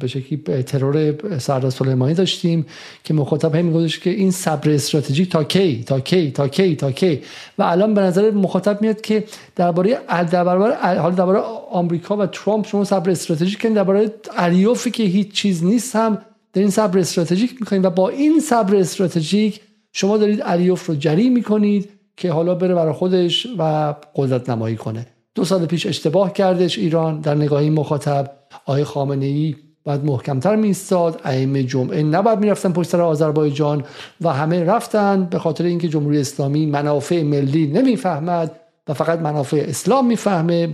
[0.00, 2.66] به شکلی ترور سردار سلیمانی داشتیم
[3.04, 6.92] که مخاطب هم میگوش که این صبر استراتژیک تا کی تا کی تا کی تا
[6.92, 7.20] کی.
[7.58, 9.24] و الان به نظر مخاطب میاد که
[9.56, 9.98] درباره
[10.30, 11.38] درباره حال درباره
[11.70, 16.18] آمریکا و ترامپ شما صبر استراتژیک کنید درباره الیوفی که هیچ چیز نیست هم
[16.52, 19.60] در این صبر استراتژیک می‌کنید و با این صبر استراتژیک
[19.92, 25.06] شما دارید الیوف رو جری می‌کنید که حالا بره برای خودش و قدرت نمایی کنه.
[25.34, 28.32] دو سال پیش اشتباه کردش ایران در نگاه مخاطب.
[28.66, 33.84] آقای خامنه ای باید محکمتر میستاد ائمه جمعه نباید می‌رفتن پشت سر آذربایجان
[34.20, 40.06] و همه رفتن به خاطر اینکه جمهوری اسلامی منافع ملی نمی‌فهمد و فقط منافع اسلام
[40.06, 40.68] می‌فهمه.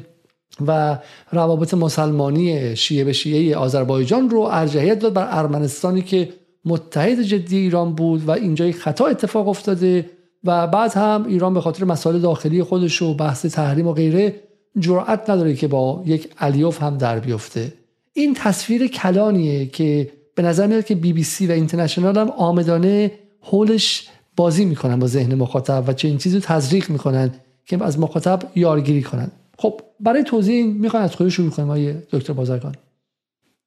[0.67, 0.99] و
[1.33, 6.29] روابط مسلمانی شیعه به شیعه آذربایجان رو ارجحیت داد بر ارمنستانی که
[6.65, 10.11] متحد جدی ایران بود و اینجای خطا اتفاق افتاده
[10.45, 14.35] و بعد هم ایران به خاطر مسائل داخلی خودش و بحث تحریم و غیره
[14.79, 17.73] جرأت نداره که با یک الیوف هم در بیفته.
[18.13, 23.13] این تصویر کلانیه که به نظر میاد که بی بی سی و اینترنشنال هم آمدانه
[23.41, 27.35] حولش بازی می‌کنن با ذهن مخاطب و چه این چیزی رو تزریق می‌کنن
[27.67, 29.31] که از مخاطب یارگیری کنن.
[29.59, 32.75] خب برای توضیح می‌خوان از خود شروع کنیم آیه دکتر بازرگان.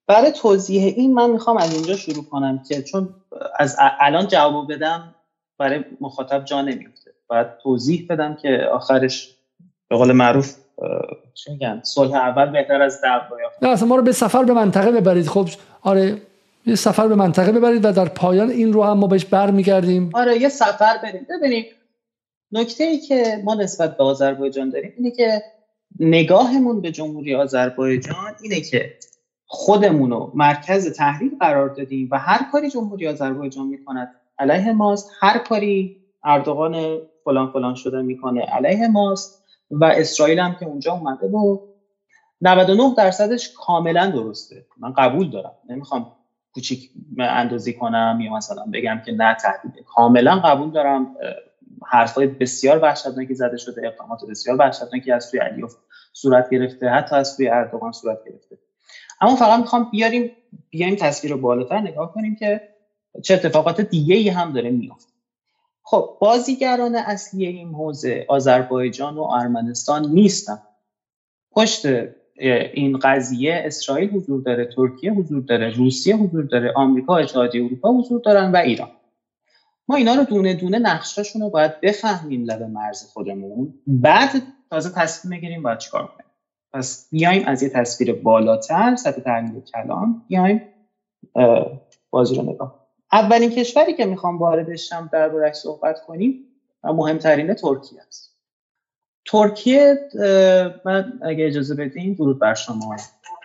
[0.08, 3.10] برای توضیح این من می‌خوام از اینجا شروع کنم که چون
[3.60, 5.16] از الان جواب بدم
[5.58, 7.12] برای مخاطب جا نمیفته.
[7.28, 9.36] باید توضیح بدم که آخرش
[9.90, 10.56] به قول معروف
[11.34, 14.92] چی میگن؟ صلح اول بهتر از دعوا نه اصلا ما رو به سفر به منطقه
[14.92, 15.28] ببرید.
[15.28, 15.50] خب
[15.82, 16.22] آره
[16.66, 20.10] یه سفر به منطقه ببرید و در پایان این رو هم ما بهش برمیگردیم.
[20.14, 21.28] آره یه سفر بریم.
[21.30, 21.66] ببینید
[22.52, 25.42] نکته ای که ما نسبت به آذربایجان داریم اینه که
[26.00, 28.92] نگاهمون به جمهوری آذربایجان اینه که
[29.46, 34.10] خودمون رو مرکز تحریک قرار دادیم و هر کاری جمهوری آذربایجان می‌کند
[34.40, 35.92] علیه ماست هر کاری
[36.24, 39.36] اردوغان فلان فلان شده می‌کنه علیه ماست
[39.72, 41.58] و اسرائیل هم که اونجا اومده و
[42.42, 44.66] 99 درصدش کاملا درسته.
[44.78, 45.56] من قبول دارم.
[45.70, 46.08] نمی‌خوام
[46.54, 51.10] کوچیک اندازی کنم یا مثلا بگم که نه تهدیده کاملا قبول دارم.
[51.88, 55.76] حرفای بسیار وحشتناکی زده شده اقدامات بسیار وحشتناکی از سوی علیوف
[56.14, 58.58] صورت گرفته حتی از سوی اردوغان صورت گرفته.
[59.22, 60.32] اما فقط می‌خوام بیاریم
[60.70, 62.62] بیایم تصویر رو بالاتر نگاه کنیم که
[63.24, 65.14] چه اتفاقات دیگه ای هم داره میافته.
[65.84, 70.58] خب بازیگران اصلی این حوزه آذربایجان و ارمنستان نیستن.
[71.52, 71.86] پشت
[72.74, 78.22] این قضیه اسرائیل حضور داره ترکیه حضور داره روسیه حضور داره آمریکا اتحادیه اروپا حضور
[78.26, 78.90] دارن و ایران.
[79.90, 83.74] ما اینا رو دونه دونه نقشاشون رو باید بفهمیم لب مرز خودمون.
[83.88, 84.30] بعد
[84.70, 86.26] تازه تصمیم بگیریم باید چیکار کنیم.
[86.74, 90.62] پس بیایم از یه تصویر بالاتر سطح تحلیل کلام بیایم
[92.10, 92.80] بازی رو نگاه
[93.12, 96.46] اولین کشوری که می‌خوام واردش شم دربارهش صحبت کنیم
[96.84, 98.36] و مهمترین ترکیه است.
[99.26, 99.98] ترکیه
[100.86, 102.98] من اگه اجازه بدین درود بر شما.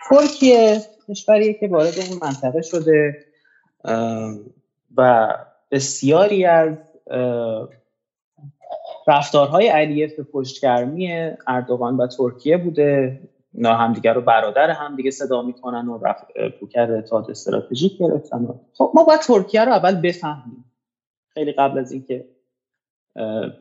[0.09, 3.25] ترکیه کشوریه که وارد اون منطقه شده
[4.97, 5.27] و
[5.71, 6.77] بسیاری از
[9.07, 13.19] رفتارهای علیف به پشتگرمی اردوغان و ترکیه بوده
[13.53, 15.99] اینا همدیگه رو برادر هم دیگه صدا می‌کنن و
[16.61, 18.59] روکر اتحاد استراتژیک گرفتن.
[18.73, 20.65] خب ما باید ترکیه رو اول بفهمیم.
[21.33, 22.25] خیلی قبل از اینکه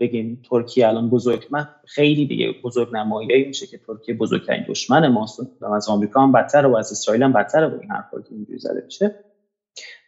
[0.00, 5.62] بگیم ترکیه الان بزرگ من خیلی دیگه بزرگ نمایی میشه که ترکیه بزرگترین دشمن ماست.
[5.62, 8.58] و از آمریکا هم بدتر و از اسرائیل هم بدتر با این حرفا که اینجوری
[8.58, 9.24] زده میشه.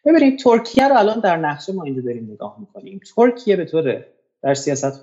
[0.06, 3.00] ببینید ترکیه رو الان در نقشه ما اینجا داریم نگاه می‌کنیم.
[3.16, 4.04] ترکیه به طور
[4.42, 5.00] در سیاست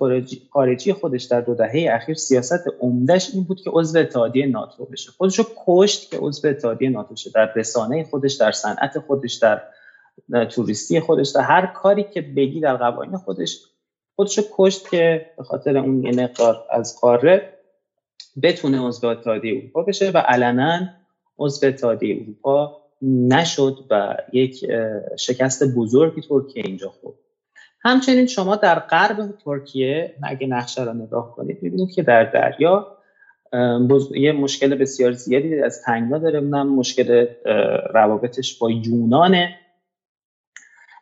[0.50, 5.10] خارجی خودش در دو دهه اخیر سیاست عمدهش این بود که عضو اتحادیه ناتو بشه.
[5.10, 7.30] خودش رو کشت که عضو اتحادیه ناتو شه.
[7.30, 9.62] در رسانه خودش در صنعت خودش در,
[10.44, 13.58] توریستی خودش در هر کاری که بگی در قوانین خودش
[14.16, 16.30] خودش رو کشت که به خاطر اون یه
[16.70, 17.58] از قاره
[18.42, 20.80] بتونه عضو اتحادیه اروپا بشه و علنا
[21.38, 24.66] عضو اتحادیه اروپا نشد و یک
[25.18, 27.16] شکست بزرگی ترکیه اینجا خورد.
[27.80, 32.96] همچنین شما در غرب ترکیه اگه نقشه را نگاه کنید ببینید که در دریا
[34.14, 37.26] یه مشکل بسیار زیادی از تنگنا داره اونم مشکل
[37.94, 39.56] روابطش با یونانه.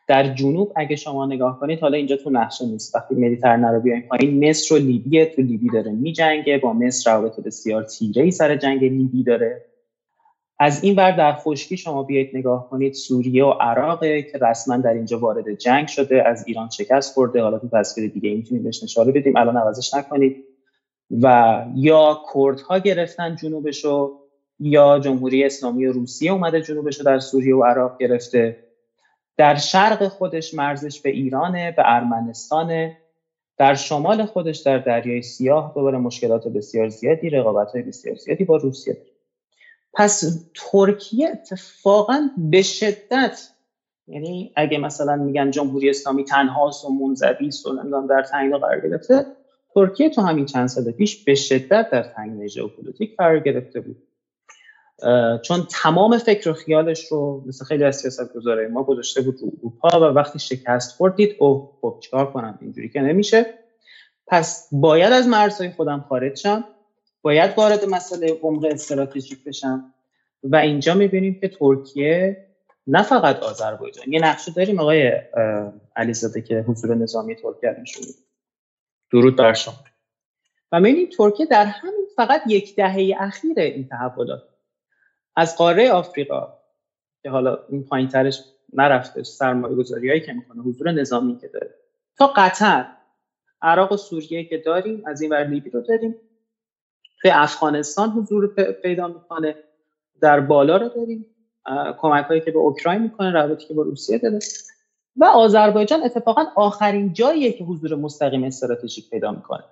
[0.07, 4.01] در جنوب اگه شما نگاه کنید حالا اینجا تو نقشه نیست وقتی مدیترانه رو بیایم
[4.01, 8.55] پایین مصر و لیبیه تو لیبی داره میجنگه با مصر روابط بسیار تیره ای سر
[8.55, 9.65] جنگ لیبی داره.
[10.63, 12.93] از این ور در خشکی شما بیایید نگاه کنید.
[12.93, 17.41] سوریه و عراقه که رسما در اینجا وارد جنگ شده از ایران شکست خورده.
[17.41, 19.37] حالا تو تصویر دیگه می‌تونید بهش اشاره بدیم.
[19.37, 20.43] الان عوضش نکنید.
[21.21, 24.11] و یا کردها گرفتن جنوبشو
[24.59, 28.57] یا جمهوری اسلامی روسیه اومده جنوبشو در سوریه و عراق گرفته.
[29.37, 32.97] در شرق خودش مرزش به ایرانه به ارمنستانه.
[33.57, 38.57] در شمال خودش در دریای سیاه دوباره مشکلات بسیار زیادی رقابت های بسیار زیادی با
[38.57, 39.12] روسیه داره.
[39.93, 43.49] پس ترکیه اتفاقا به شدت
[44.07, 47.49] یعنی اگه مثلا میگن جمهوری اسلامی تنهاست و منزوی
[47.91, 49.25] و در تنگنا قرار گرفته
[49.75, 53.97] ترکیه تو همین چند سال پیش به شدت در تنگنای ژئوپلیتیک قرار گرفته بود.
[55.41, 59.51] چون تمام فکر و خیالش رو مثل خیلی از سیاست گذاره ما گذاشته بود رو
[59.59, 63.45] اروپا و وقتی شکست خوردید اوه خب چیکار کنم؟ اینجوری که نمیشه.
[64.27, 66.63] پس باید از مرزهای خودم خارج شم.
[67.23, 69.93] باید وارد مسئله عمق استراتژیک بشم
[70.43, 72.47] و اینجا می‌بینیم که ترکیه
[72.87, 75.21] نه فقط آذربایجان یه نقشه داریم آقای
[75.95, 78.03] علیزاده که حضور نظامی ترکیه نشون
[79.11, 79.75] درود بر شما.
[80.71, 84.43] و می‌بینیم ترکیه در همین فقط یک دهه اخیر این تحولات.
[85.35, 86.53] از قاره آفریقا
[87.23, 88.43] که حالا این پایین ترش
[88.73, 91.75] نرفته سرمایه گذاری هایی که می‌کنه حضور نظامی که داره.
[92.17, 92.85] تا قطر
[93.61, 96.15] عراق و سوریه که داریم از این ور لیبی رو داریم.
[97.23, 98.47] توی افغانستان حضور
[98.83, 99.55] پیدا می‌کنه
[100.21, 101.25] در بالا رو داریم
[101.97, 104.39] کمک هایی که به اوکراین می‌کنه روابطی که با روسیه داره.
[105.17, 109.63] و آذربایجان اتفاقا آخرین جاییه که حضور مستقیم استراتژیک پیدا می‌کنه.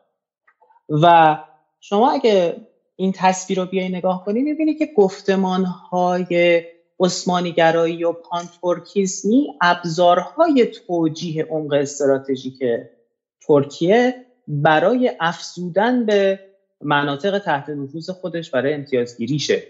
[0.89, 1.37] و
[1.79, 2.55] شما اگه
[2.95, 6.63] این تصویر رو بیای نگاه کنی می‌بینی که گفتمان های
[6.99, 12.63] عثمانی گرایی و پانتورکیزمی ابزارهای توجیه عمق استراتژیک
[13.47, 16.39] ترکیه برای افزودن به
[16.83, 19.63] مناطق تحت نفوذ خودش برای امتیازگیریشه.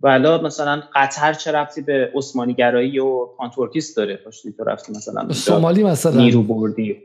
[0.00, 5.32] ولا مثلا قطر چه ربطی به عثمانی گرایی و پان‌ترکیسم داره؟ پاشدی تو رفتی مثلا
[5.32, 6.12] سومالی مثلا.
[6.12, 7.02] نیرو بردی.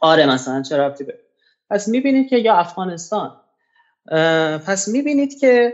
[0.00, 1.18] آره مثلا چه ربطی به
[1.70, 3.40] پس می‌بینید که یا افغانستان.
[4.66, 5.72] پس می‌بینید که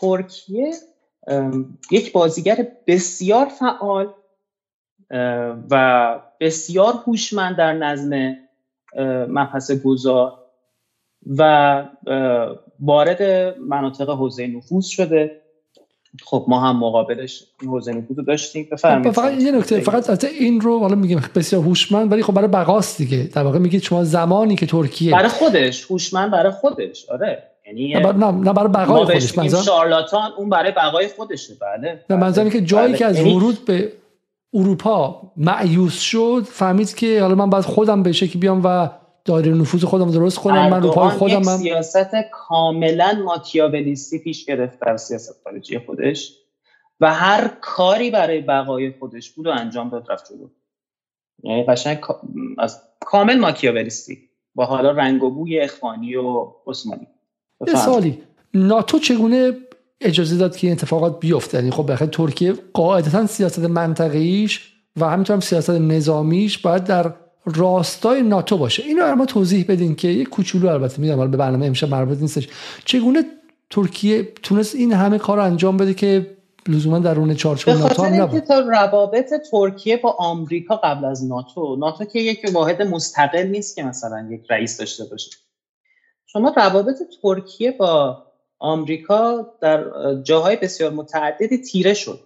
[0.00, 0.72] ترکیه
[1.90, 4.12] یک بازیگر بسیار فعال
[5.70, 8.36] و بسیار هوشمند در نظم
[9.28, 10.41] مبحث گذار.
[11.26, 11.84] و
[12.80, 13.22] وارد
[13.68, 15.42] مناطق حوزه نفوذ شده.
[16.24, 18.68] خب ما هم مقابلش این حوزه نفوذ رو داشتیم.
[18.72, 19.14] بفرمایید.
[19.14, 23.22] فقط یه نکته فقط این رو حالا میگیم بسیار هوشمند ولی خب برای بقاست دیگه.
[23.34, 25.12] در واقع میگید شما زمانی که ترکیه.
[25.12, 27.10] برای خودش هوشمند برای خودش.
[27.10, 27.42] آره.
[27.66, 29.38] یعنی نه, نه برای بقای خودش.
[29.38, 31.54] منظور شارلاتان اون برای بقای خودشه.
[31.60, 32.04] بله.
[32.10, 32.98] نه منظورم که جایی بله.
[32.98, 33.92] که از یعنی ورود به
[34.54, 38.88] اروپا معیوس شد فهمید که حالا من باید خودم به شکلی بیام و
[39.24, 44.80] دایره نفوذ خودم درست کنم من رو پای خودم من سیاست کاملا ماکیاولیستی پیش گرفت
[44.80, 46.32] در سیاست خارجی خودش
[47.00, 50.48] و هر کاری برای بقای خودش بود و انجام داد رفت جلو.
[51.42, 51.98] یعنی قشنگ
[52.58, 54.18] از کامل ماکیاولیستی
[54.54, 57.06] با حالا رنگ و بوی اخوانی و عثمانی.
[57.66, 58.22] یه سوالی.
[58.54, 59.52] ناتو چگونه
[60.00, 65.34] اجازه داد که این اتفاقات بیفته؟ یعنی خب بخاطر ترکیه قاعدتا سیاست منطقیش و همینطور
[65.34, 67.14] هم سیاست نظامیش باید در
[67.44, 68.82] راستای ناتو باشه.
[68.82, 72.48] اینو ما توضیح بدین که یه کوچولو البته حالا به برنامه امشب مربوط نیستش.
[72.84, 73.24] چگونه
[73.70, 76.36] ترکیه تونست این همه کار رو انجام بده که
[76.68, 82.04] لزوما درون چارچوب ناتو هم نبود؟ تا روابط ترکیه با آمریکا قبل از ناتو ناتو
[82.04, 85.30] که یک واحد مستقل نیست که مثلا یک رئیس داشته باشه.
[86.26, 88.22] شما روابط ترکیه با
[88.58, 89.84] آمریکا در
[90.22, 92.20] جاهای بسیار متعددی تیره شد.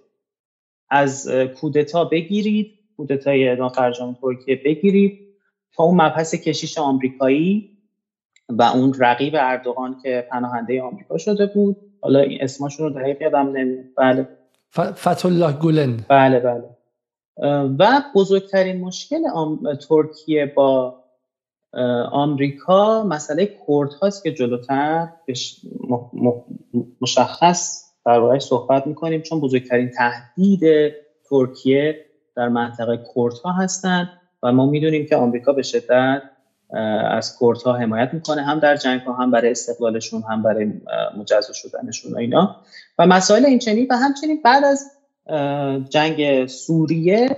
[0.91, 1.29] از
[1.61, 5.18] کودتا بگیرید کودتای نافرجام ترکیه بگیرید
[5.76, 7.70] تا اون مبحث کشیش آمریکایی
[8.49, 11.76] و اون رقیب اردوغان که پناهنده آمریکا شده بود.
[12.01, 13.84] حالا این اسمشون رو دقیق یادم نمیاد.
[13.97, 14.28] بله.
[15.24, 16.64] الله گولن بله بله.
[17.78, 19.18] و بزرگترین مشکل
[19.88, 21.03] ترکیه با
[22.12, 25.09] آمریکا مسئله کرد هاست که جلوتر
[27.01, 30.92] مشخص در صحبت می‌کنیم چون بزرگترین تهدید
[31.30, 32.06] ترکیه
[32.37, 34.09] در منطقه کردها هستند
[34.43, 36.22] و ما می‌دونیم که آمریکا به شدت
[37.11, 40.72] از کردها حمایت می‌کنه هم در جنگ ها هم برای استقلالشون هم برای
[41.16, 42.57] مجزا شدنشون و اینا.
[42.99, 44.91] و مسائل این چنین و همچنین بعد از
[45.89, 47.37] جنگ سوریه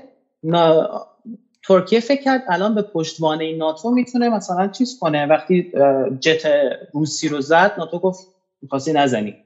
[1.66, 5.26] ترکیه فکر کرد الان به پشتوانه ناتو می‌تونه مثلا چیز کنه.
[5.26, 5.72] وقتی
[6.20, 6.42] جت
[6.92, 8.26] روسی رو زد ناتو گفت
[8.62, 9.36] می‌خواستی نزنی.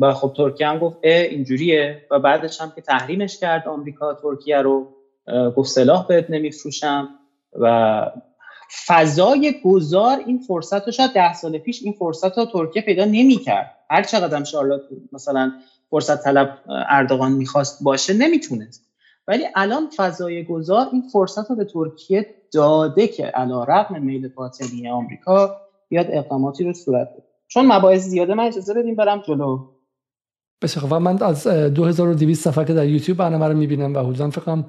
[0.00, 2.02] و خب ترکیه هم گفت اه اینجوریه.
[2.10, 4.88] و بعدش هم که تحریمش کرد آمریکا ترکیه رو
[5.56, 7.08] گفت سلاح بهت نمیفروشم.
[7.60, 8.06] و
[8.86, 13.70] فضای گذار این فرصت رو شاید ده سال پیش این فرصت رو ترکیه پیدا نمی‌کرد.
[13.90, 14.82] هر چقدر هم شارلات
[15.12, 15.52] مثلا
[15.90, 16.50] فرصت طلب
[16.88, 18.84] اردوغان می‌خواست باشه نمی‌تونست.
[19.28, 24.88] ولی الان فضای گذار این فرصت رو به ترکیه داده که علا رقم میل باطنی
[24.88, 25.52] آمریکا
[25.88, 29.60] بیاد اقداماتی رو صورت بده چون مباحث زیاده من اجازه بدیم برم جلو.
[30.62, 34.64] بسیار و من از 2200 نفر که در یوتیوب برنامه رو می‌بینم و حدودا فکرم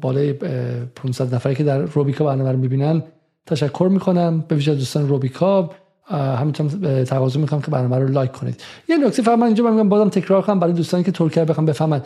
[0.00, 3.02] بالای 500 نفری که در روبیکا برنامه رو می‌بینن
[3.46, 4.44] تشکر می‌کنم.
[4.48, 5.70] به ویژه دوستان روبیکا
[6.10, 8.60] همینطور تقاضا می‌کنم که برنامه رو لایک کنید.
[8.88, 12.02] یه نکته فقط من اینجا میگم بازم تکرار کنم برای دوستانی که ترکیه بخوام بفهمن.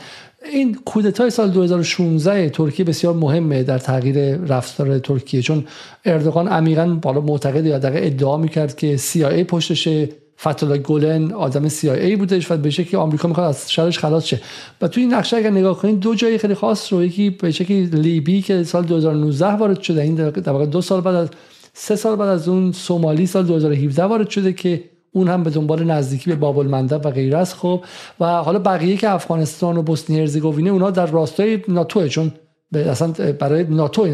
[0.52, 5.64] این کودتای سال 2016 ترکیه بسیار مهمه در تغییر رفتار ترکیه چون
[6.04, 10.08] اردوغان عمیقا بالا معتقد یا ادعا می‌کرد که CIA پشتشه.
[10.40, 14.40] فتولا گولن آدم CIA بودش و به شکلی آمریکا می‌خواد از شرش خلاص شه.
[14.82, 17.86] و توی این نقشه اگر نگاه کنید دو جای خیلی خاص رو یکی به شکلی
[17.86, 21.28] لیبی که سال 2019 وارد شده این در واقع دو سال بعد از
[21.72, 25.84] سه سال بعد از اون سومالی سال 2017 وارد شده که اون هم به دنبال
[25.84, 27.54] نزدیکی به بابل مندب و غیره است.
[27.54, 27.84] خب
[28.20, 32.32] و حالا بقیه که افغانستان و بوسنی هرزگوینه اونا در راستای ناتو چون
[32.74, 34.08] اصلا برای ناتو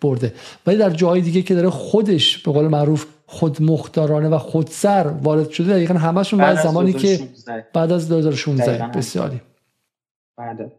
[0.00, 0.34] برده.
[0.66, 5.50] ولی در جاهای دیگه که داره خودش به قول معروف خود مختارانه و خودسر وارد
[5.50, 7.28] شده دقیقا همشون بعد زمانی که
[7.74, 9.40] بعد از 2016 بسیاری
[10.36, 10.72] بعد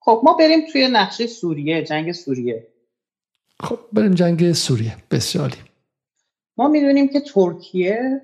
[0.00, 2.66] خب ما بریم توی نقشه سوریه جنگ سوریه.
[3.60, 4.96] خب بریم جنگ سوریه.
[5.10, 5.56] بسیاری
[6.56, 8.20] ما می‌دونیم که ترکیه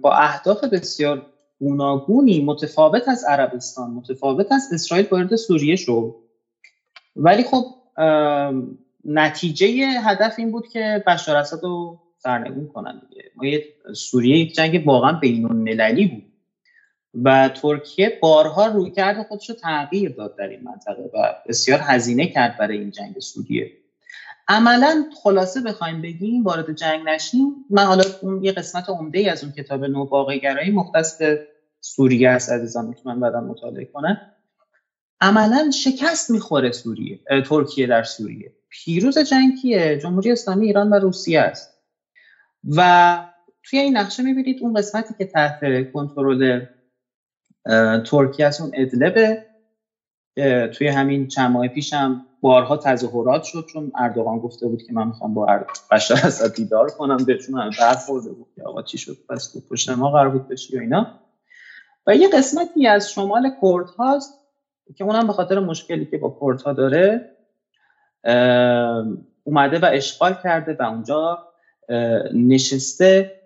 [0.00, 1.26] با اهداف بسیار
[1.60, 6.14] گوناگونی متفاوت از عربستان متفاوت از اسرائیل وارد سوریه شد.
[7.16, 7.64] ولی خب
[9.04, 9.66] نتیجه
[10.00, 13.22] هدف این بود که بشار اسد رو سرنگون کنن دیگه.
[13.36, 16.32] ما یه سوریه یک جنگ واقعا بین المللی بود.
[17.14, 22.26] و ترکیه بارها روی کرده خودش رو تغییر داد در این منطقه و بسیار هزینه
[22.26, 23.72] کرد برای این جنگ سوریه.
[24.48, 27.54] عملا خلاصه بخوایم بگیم وارد جنگ نشیم.
[27.70, 31.48] من حالا اون یه قسمت عمده ای از اون کتاب نو گرایی مختص به
[31.80, 34.32] سوریه است عزیزان می‌تونن بعدا مطالعه کنن.
[35.20, 38.52] عملا شکست می‌خوره سوریه ترکیه در سوریه.
[38.72, 41.78] پیروز جنگیه جمهوری اسلامی ایران و روسیه است.
[42.76, 43.18] و
[43.62, 45.60] توی این نقشه می‌بینید اون قسمتی که تحت
[45.92, 46.66] کنترل
[48.06, 49.46] ترکیه است اون ادلبه
[50.74, 55.06] توی همین چند ماه پیش هم بارها تظاهرات شد چون اردوغان گفته بود که من
[55.06, 55.46] می‌خوام با
[55.90, 59.90] بشار اسد دیدار کنم بهشون هم برخورده بود که آقا چی شد پس تو پشت
[59.90, 61.20] ما قرار بود بشی و اینا.
[62.06, 64.34] و یه قسمتی از شمال کرد هاست
[64.96, 67.36] که اونم به خاطر مشکلی که با کرد ها داره
[69.44, 71.38] اومده و اشغال کرده و اونجا
[72.34, 73.38] نشسته.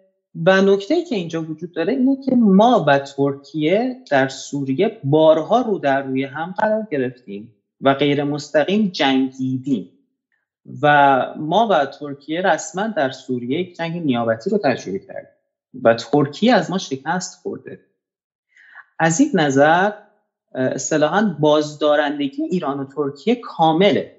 [0.44, 5.78] و نکته که اینجا وجود داره اینه که ما و ترکیه در سوریه بارها رو
[5.78, 9.90] در روی هم قرار گرفتیم و غیر مستقیم جنگیدیم.
[10.82, 15.30] و ما و ترکیه رسما در سوریه یک جنگ نیابتی رو تجربه کردیم
[15.82, 17.80] و ترکیه از ما شکست خورده.
[18.98, 19.92] از این نظر
[20.54, 24.15] اصطلاحا بازدارندگی ایران و ترکیه کامله.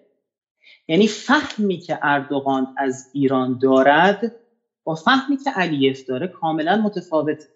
[0.87, 4.35] یعنی فهمی که اردوغان از ایران دارد
[4.83, 7.47] با فهمی که علیف داره کاملا متفاوت.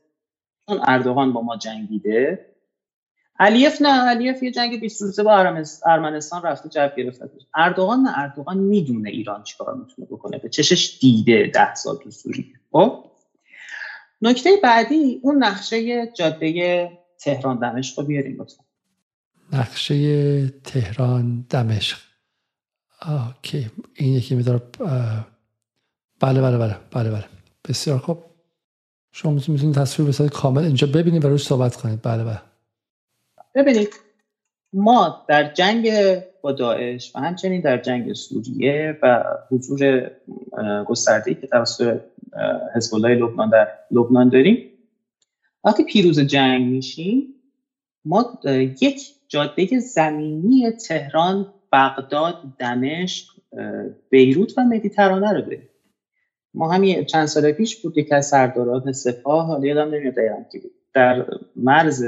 [0.67, 2.45] چون اردوغان با ما جنگیده.
[3.39, 5.55] علیف نه علیف یه جنگ 20 روزه با
[5.85, 7.29] ارمنستان رفته جبه گرفته.
[7.55, 10.37] اردوغان نه اردوغان می‌دونه ایران چیکار می‌تونه بکنه.
[10.37, 12.45] به چشش دیده ده سال تو سوریه.
[12.71, 13.05] خب؟
[14.21, 18.63] نکته بعدی اون نقشه جاده تهران دمشق رو بیاریم لطفا.
[19.53, 22.10] نقشه تهران دمشق.
[23.07, 23.69] اوکی.
[23.93, 24.61] این یکی میدار
[26.19, 27.25] بله بله بله بله بله.
[27.69, 28.17] بسیار خوب.
[29.11, 31.99] شما می‌تونید تصویر بسازید کامل اینجا ببینید و روش صحبت کنید.
[32.01, 32.41] بله بله.
[33.55, 33.89] ببینید.
[34.73, 35.91] ما در جنگ
[36.41, 40.11] با داعش و همچنین در جنگ سوریه و حضور
[40.87, 42.01] گسترده‌ای که توسط
[42.75, 44.69] حزب الله لبنان در لبنان داریم
[45.63, 47.33] وقتی پیروز جنگ میشیم
[48.05, 48.39] ما
[48.81, 53.25] یک جاده زمینی تهران بغداد دمشق
[54.09, 55.69] بیروت و مدیترانه رو داریم
[56.53, 60.61] ما همین چند سال پیش بود یکی از سرداران سپاه حالا یادم نمیاد دقیقا کی
[60.93, 62.03] در مرز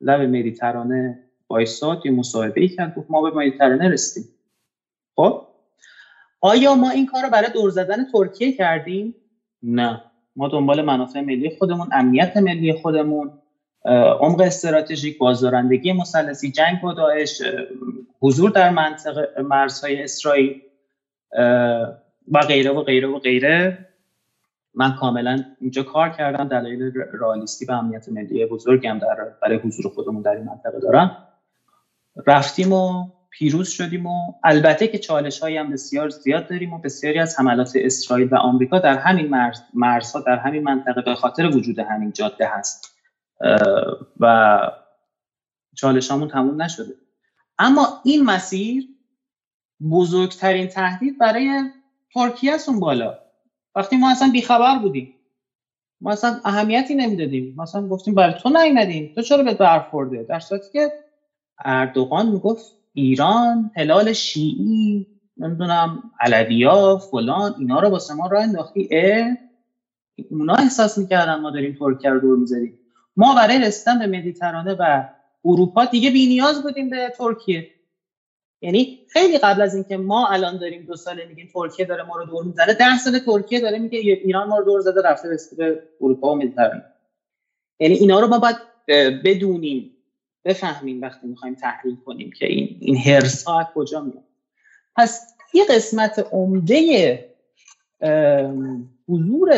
[0.00, 1.18] لب مدیترانه
[1.48, 4.30] وایساد یه مصاحبه ای کرد گفت ما به مدیترانه رسیدیم.
[5.16, 5.46] خب؟
[6.40, 9.14] آیا ما این کار رو برای دور زدن ترکیه کردیم؟
[9.62, 10.02] نه.
[10.36, 13.32] ما دنبال منافع ملی خودمون امنیت ملی خودمون
[14.20, 17.42] عمق استراتژیک بازدارندگی مثلثی جنگ با داعش
[18.20, 20.62] حضور در منطقه مرزهای اسرائیل
[22.32, 23.78] و غیره و غیره و غیره.
[24.74, 30.22] من کاملا اینجا کار کردم دلایل رئالیستی و امنیت ملی بزرگم در برای حضور خودمون
[30.22, 31.16] در این منطقه دارم.
[32.26, 37.18] رفتیم و پیروز شدیم و البته که چالش هایی هم بسیار زیاد داریم و بسیاری
[37.18, 41.78] از حملات اسرائیل و آمریکا در همین مرز، مرزها در همین منطقه به خاطر وجود
[41.78, 42.95] همین جاده هست.
[44.20, 44.58] و
[45.76, 46.96] چالش همون تموم نشده.
[47.58, 48.88] اما این مسیر
[49.90, 51.70] بزرگترین تهدید برای
[52.14, 53.16] ترکیه است اون بالا.
[53.76, 55.10] وقتی ما اصلا بیخبر بودیم
[56.02, 57.54] ما اصلا اهمیتی نمی‌دادیم.
[57.58, 60.92] مثلا گفتیم برای تو نیومدیم تو چرا به برخورده؟ در صورتی که
[61.64, 65.06] اردوغان می‌گفت ایران هلال شیعی
[65.38, 68.88] نمی‌دونم علویا فلان اینا رو واسه ما راه انداختی.
[68.92, 69.36] اه
[70.30, 72.78] اونا احساس می‌کردن ما داریم ترکیه رو دور می‌زدیم
[73.16, 75.04] ما برای رسیدن به مدیترانه و
[75.44, 77.66] اروپا دیگه بی نیاز بودیم به ترکیه.
[78.62, 82.24] یعنی خیلی قبل از اینکه ما الان داریم دو ساله میگیم ترکیه داره ما رو
[82.24, 86.32] دور می‌زنه ده سال ترکیه داره میگه ایران ما رو دور زده رفته به اروپا
[86.32, 86.84] و مدیترانه.
[87.80, 88.56] یعنی اینا رو ما باید
[89.24, 89.96] بدونیم
[90.44, 94.24] بفهمیم وقتی می‌خوایم تحلیل کنیم که این این هرس ها کجا میاد.
[94.96, 97.24] پس یه قسمت عمده
[99.08, 99.50] حضور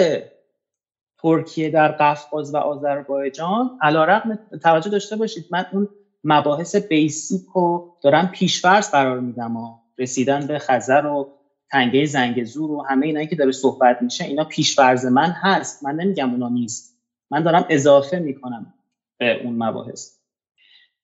[1.22, 3.78] ترکیه در قفقاز و آذربایجان.
[3.82, 5.88] علیرغم توجه داشته باشید من اون
[6.24, 11.28] مباحث بیسیک رو دارم پیشورز قرار میدم و رسیدن به خزر و
[11.70, 15.84] تنگه زنگزور و همه اینایی که داره صحبت میشه اینا پیشورز من هست.
[15.84, 16.98] من نمیگم اونا نیست.
[17.30, 18.74] من دارم اضافه می‌کنم
[19.18, 20.18] به اون مباحث.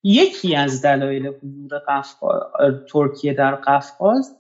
[0.03, 1.81] یکی از دلایل حضور
[2.93, 4.37] ترکیه در قفقاز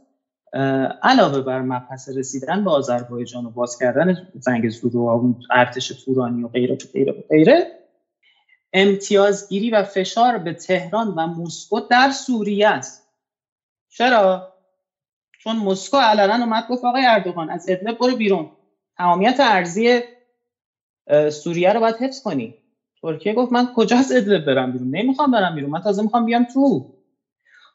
[1.02, 6.48] علاوه بر مبحث رسیدن به آذربایجان و باز کردن زنگ زور و ارتش تورانی و
[6.48, 7.78] غیره و غیره و غیره
[8.72, 13.08] امتیازگیری و فشار به تهران و مسکو در سوریه است.
[13.88, 14.54] چرا؟
[15.38, 18.50] چون مسکو علنا اومد گفت آقای اردوغان از ادلب برو بیرون.
[18.96, 20.00] تمامیت ارزی
[21.30, 22.54] سوریه رو باید حفظ کنی.
[23.02, 25.70] ترکیه گفت من کجا از ادلب برم بیرون؟ نمی‌خوام برم بیرون.
[25.70, 26.93] من تازه می‌خوام بیام تو.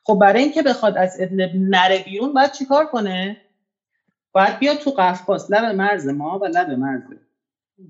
[0.10, 3.42] خب برای اینکه بخواد از ادلب نره بیرون باید چیکار کنه؟
[4.32, 5.52] باید بیاد تو قفقاز.
[5.52, 7.02] لب مرز ما و لب مرز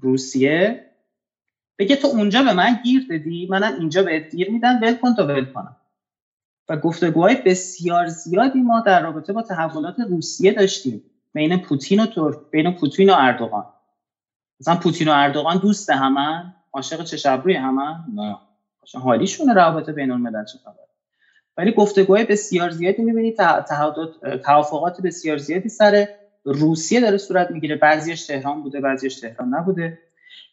[0.02, 0.86] روسیه.
[1.78, 5.28] بگه تو اونجا به من گیر دادی منم اینجا بهت گیر میدم ول کن تا
[5.28, 5.76] ول کنم.
[6.70, 11.04] و گفتگوهای بسیار زیادی ما در رابطه با تحولات روسیه داشتیم
[11.34, 13.66] بین پوتین و ترک بین پوتین و اردوغان.
[14.60, 18.38] مثلا پوتین و اردوغان دوست همن عاشق چه شبروی همه نه
[18.94, 20.89] حالیشونه روابط بین الملل خبر
[21.60, 23.38] ولی گفتگوهای بسیار زیادی می‌بینید
[24.46, 26.08] توافقات بسیار زیادی سر
[26.44, 27.76] روسیه داره صورت می‌گیره.
[27.76, 30.00] بعضیش تهران بوده بعضیش تهران نبوده.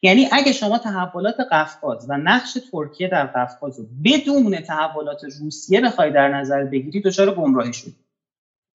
[0.03, 6.11] یعنی اگه شما تحولات قفقاز و نقش ترکیه در قفقاز رو بدون تحولات روسیه بخوای
[6.11, 7.93] در نظر بگیری دچار گمراهی شد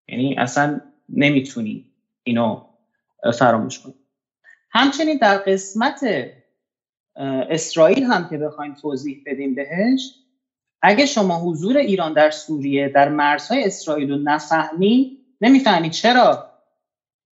[0.08, 1.86] یعنی اصلا نمی‌تونی
[2.24, 2.66] اینو
[3.34, 3.94] فراموش کنی.
[4.70, 6.02] همچنین در قسمت
[7.50, 10.16] اسرائیل هم که بخوایم توضیح بدیم بهش
[10.82, 16.52] اگه شما حضور ایران در سوریه در مرزهای اسرائیل رو نفهمی نمی‌فهمی چرا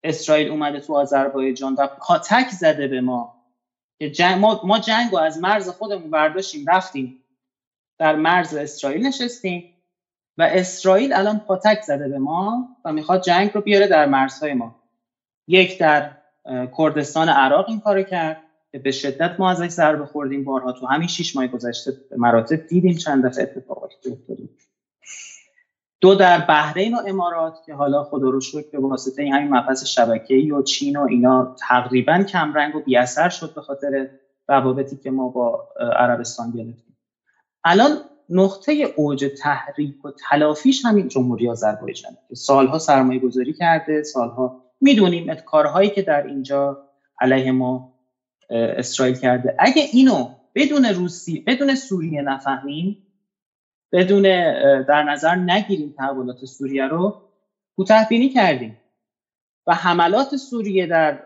[0.04, 3.36] اسرائیل اومده تو آذربایجان و پاتک زده به ما.
[4.00, 7.24] که ما, ما جنگ از مرز خودمون برداشتیم رفتیم.
[7.98, 9.74] در مرز اسرائیل نشستیم
[10.38, 14.76] و اسرائیل الان پاتک زده به ما و می‌خواد جنگ رو بیاره در مرزهای ما.
[15.48, 16.12] یک در
[16.78, 18.42] کردستان عراق این کارو کرد.
[18.72, 20.72] به شدت ما ازش ضربه خوردیم بارها.
[20.72, 24.50] تو همین شیش ماه گذشته مراتب دیدیم چند دفعه اتفاقاتی افتادیم
[26.02, 29.86] دو در بحرین و امارات که حالا خدا رو شکر به واسطه این همین مبحث
[29.86, 34.10] شبکه‌ای و چین و اینا تقریبا کمرنگ و بیاثر شد به خاطر
[34.48, 36.98] روابطی که ما با عربستان گرفتیم.
[37.64, 37.98] الان
[38.30, 45.36] نقطه اوج تحریک و تلافیش همین جمهوری آذربایجان که سالها سرمایه گذاری کرده سالها می‌دونیم
[45.36, 46.90] کارهایی که در اینجا
[47.22, 47.89] علیه ما
[48.50, 49.56] اسرائیل کرده.
[49.60, 53.08] اگه اینو بدون روسی بدون سوریه نفهمیم
[53.92, 54.22] بدون
[54.84, 57.22] در نظر نگیریم تحولات سوریه رو
[57.76, 58.78] کوتاه بینی کردیم.
[59.68, 61.20] و حملات سوریه در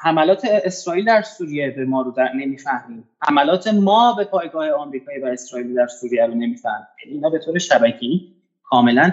[0.00, 3.08] حملات اسرائیل در سوریه به ما رو در نمی‌فهمیم.
[3.20, 6.86] حملات ما به پایگاه آمریکایی و اسرائیلی در سوریه رو نمی‌فهمیم.
[7.06, 9.12] اینا به طور شبکی کاملا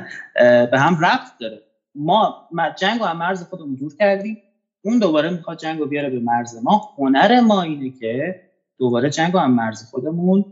[0.72, 1.62] به هم ربط داره.
[1.96, 4.43] ما جنگ و مرز خودمون دور کردیم.
[4.86, 6.90] اون دوباره می‌خواد جنگ رو بیاره به مرز ما.
[6.98, 8.42] هنر ما اینه که
[8.80, 10.46] دوباره جنگ رو هم مرز خودمون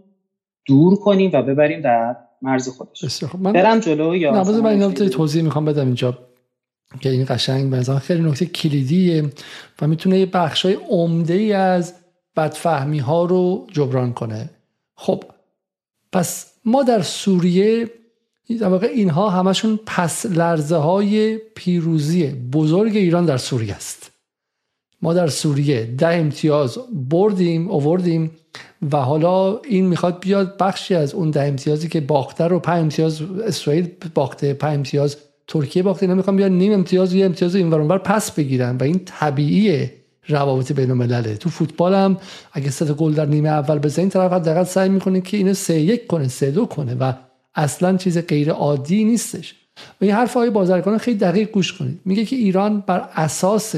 [0.66, 3.24] دور کنیم و ببریم در مرز خودش.
[3.40, 6.18] من برم جلو یا نه من اینا توضیح می‌خوام بدم اینجا
[7.00, 9.30] که این قشنگ به خیلی نکته کلیدیه
[9.82, 11.94] و می‌تونه یه بخشای عمده ای از
[12.36, 14.50] بدفهمی ها رو جبران کنه.
[14.96, 15.24] خب
[16.12, 17.90] پس ما در سوریه
[18.60, 24.11] در واقع اینها همشون پس لرزه های پیروزی بزرگ ایران در سوریه است.
[25.02, 26.78] ما در سوریه ده امتیاز
[27.10, 28.32] بردیم آوردیم
[28.92, 33.22] و حالا این می‌خواد بیاد بخشی از اون ده امتیازی که باخته رو پنج امتیاز
[33.22, 36.04] اسرائیل باخته پنج امتیاز ترکیه باخته.
[36.04, 39.94] اینا می‌خوام بیان نیم امتیاز یه امتیاز این ورانور پس بگیرن و این طبیعیه
[40.28, 42.18] روابط بین الملله تو فوتبال هم
[42.54, 46.08] اگه سه گل در نیمه اول بزنین طرف حداقل سعی می‌کنه که اینو سه یک
[46.08, 47.14] کنه سه دو کنه و
[47.56, 49.56] اصلا چیز غیر عادی نیستش.
[50.02, 52.00] و این حرف های بازرگان خیلی دقیق گوش کنید.
[52.06, 53.76] میگه که ایران بر اساس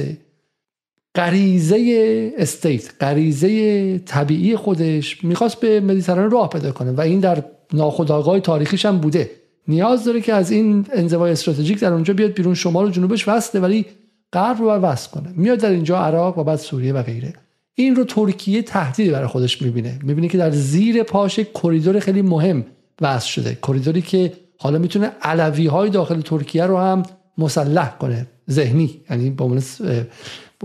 [1.15, 7.43] غریزه استیت غریزه طبیعی خودش می‌خواست به مدیترانه راه پیدا کنه و این در
[7.73, 9.31] ناخودآگاه تاریخیش هم بوده.
[9.67, 13.61] نیاز داره که از این انزوای استراتژیک در اونجا بیاد بیرون شمال و جنوبش وصله
[13.61, 13.85] ولی
[14.33, 15.33] غرب رو وصل کنه.
[15.35, 17.33] میاد در اینجا عراق و بعد سوریه و غیره.
[17.75, 19.99] این رو ترکیه تهدیدی برای خودش می‌بینه.
[20.03, 22.65] می‌بینه که در زیر پاش کریدور خیلی مهم
[23.01, 23.57] وصل شده.
[23.67, 27.03] کریدوری که حالا می‌تونه علوی های داخل ترکیه رو هم
[27.37, 28.27] مسلح کنه.
[28.51, 29.61] ذهنی یعنی عنوان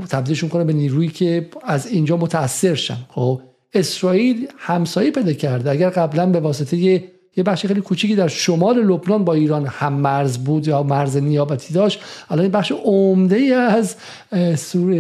[0.07, 2.99] تبدیلشون کنه به نیرویی که از اینجا متاثر شن.
[3.09, 3.41] خب
[3.75, 5.71] اسرائیل همسایه پیدا کرده.
[5.71, 7.05] اگر قبلا به واسطه یه
[7.37, 11.75] یه بخش خیلی کوچیکی در شمال لبنان با ایران هم مرز بود یا مرز نیابتی
[11.75, 13.97] داشت الان این بخش عمده ای از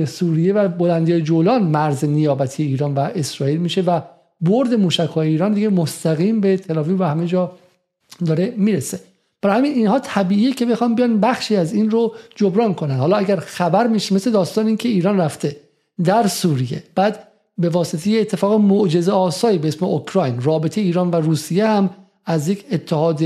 [0.06, 4.00] سوریه, و بلندی جولان مرز نیابتی ایران و اسرائیل میشه و
[4.40, 7.52] برد موشک های ایران دیگه مستقیم به تل‌آویو و همه جا
[8.26, 9.00] داره می‌رسه.
[9.42, 12.96] برای همین اینها طبیعیه که بخوام بیان بخشی از این رو جبران کنن.
[12.96, 15.56] حالا اگر خبر میشه مثل داستان این که ایران رفته
[16.04, 17.28] در سوریه بعد
[17.58, 21.90] به واسطه اتفاق معجزه آسایی به اسم اوکراین رابطه ایران و روسیه هم
[22.26, 23.20] از یک اتحاد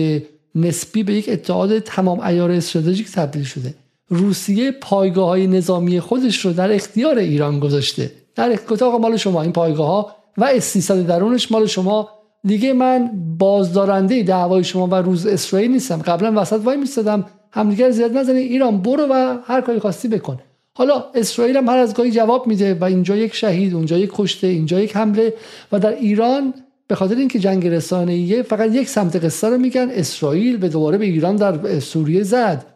[0.54, 3.74] نسبی به یک اتحاد تمام ایار استراتژیک تبدیل شده.
[4.08, 8.12] روسیه پایگاه های نظامی خودش رو در اختیار ایران گذاشته.
[8.34, 12.08] در اختیار مال شما این پایگاه ها و استیصد درونش مال شما
[12.46, 16.02] دیگه من بازدارنده دعوای شما و روز اسرائیل نیستم.
[16.02, 20.38] قبلا وسط وای میستدم همدیگر زیاد نزنه ایران برو و هر کاری خواستی بکن.
[20.74, 24.46] حالا اسرائیل هم هر از گاهی جواب میده و اینجا یک شهید اونجا یک کشته
[24.46, 25.34] اینجا یک حمله
[25.72, 26.54] و در ایران
[26.86, 29.88] به خاطر اینکه جنگ رسانه‌ایه فقط یک سمت قصه رو میگن.
[29.90, 32.66] اسرائیل به دوباره به ایران در سوریه زد.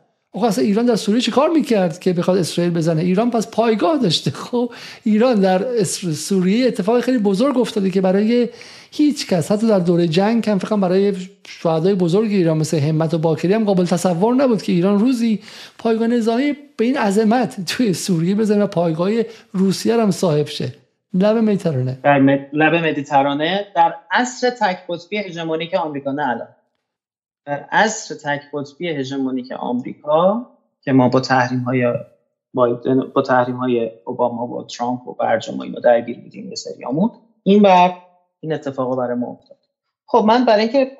[0.45, 4.31] اصلا ایران در سوریه چه کار می‌کرد که بخواد اسرائیل بزنه؟ ایران پس پایگاه داشته.
[4.31, 4.73] خب
[5.05, 5.83] ایران در
[6.14, 8.49] سوریه اتفاق خیلی بزرگ افتاده که برای
[8.97, 9.53] هیچ کس.
[9.53, 11.12] حتی در دوره جنگ هم فقط برای
[11.49, 15.40] شهدای بزرگ ایران مثل همت و باکری هم قابل تصور نبود که ایران روزی
[15.78, 19.11] پایگاه نظامی به این عظمت توی سوریه بزنه و پایگاه
[19.53, 20.72] روسیه هم صاحب شه.
[21.14, 22.18] لب مدیترانه در
[22.53, 23.66] لب مدیترانه.
[23.76, 26.49] در عصر تک قطبی هژمونیک آمریکا نه الان.
[27.47, 30.47] در عصر تک قطبی هژمونیک آمریکا
[30.82, 31.92] که ما با تحریم های
[33.14, 37.11] با تحریم های اوباما و ترامپ و برجام و اینا درگیر بودیم یه سریامون
[37.42, 37.92] این بر
[38.47, 39.59] این اتفاق برای ما افتاد.
[40.07, 40.90] خب من برای اینکه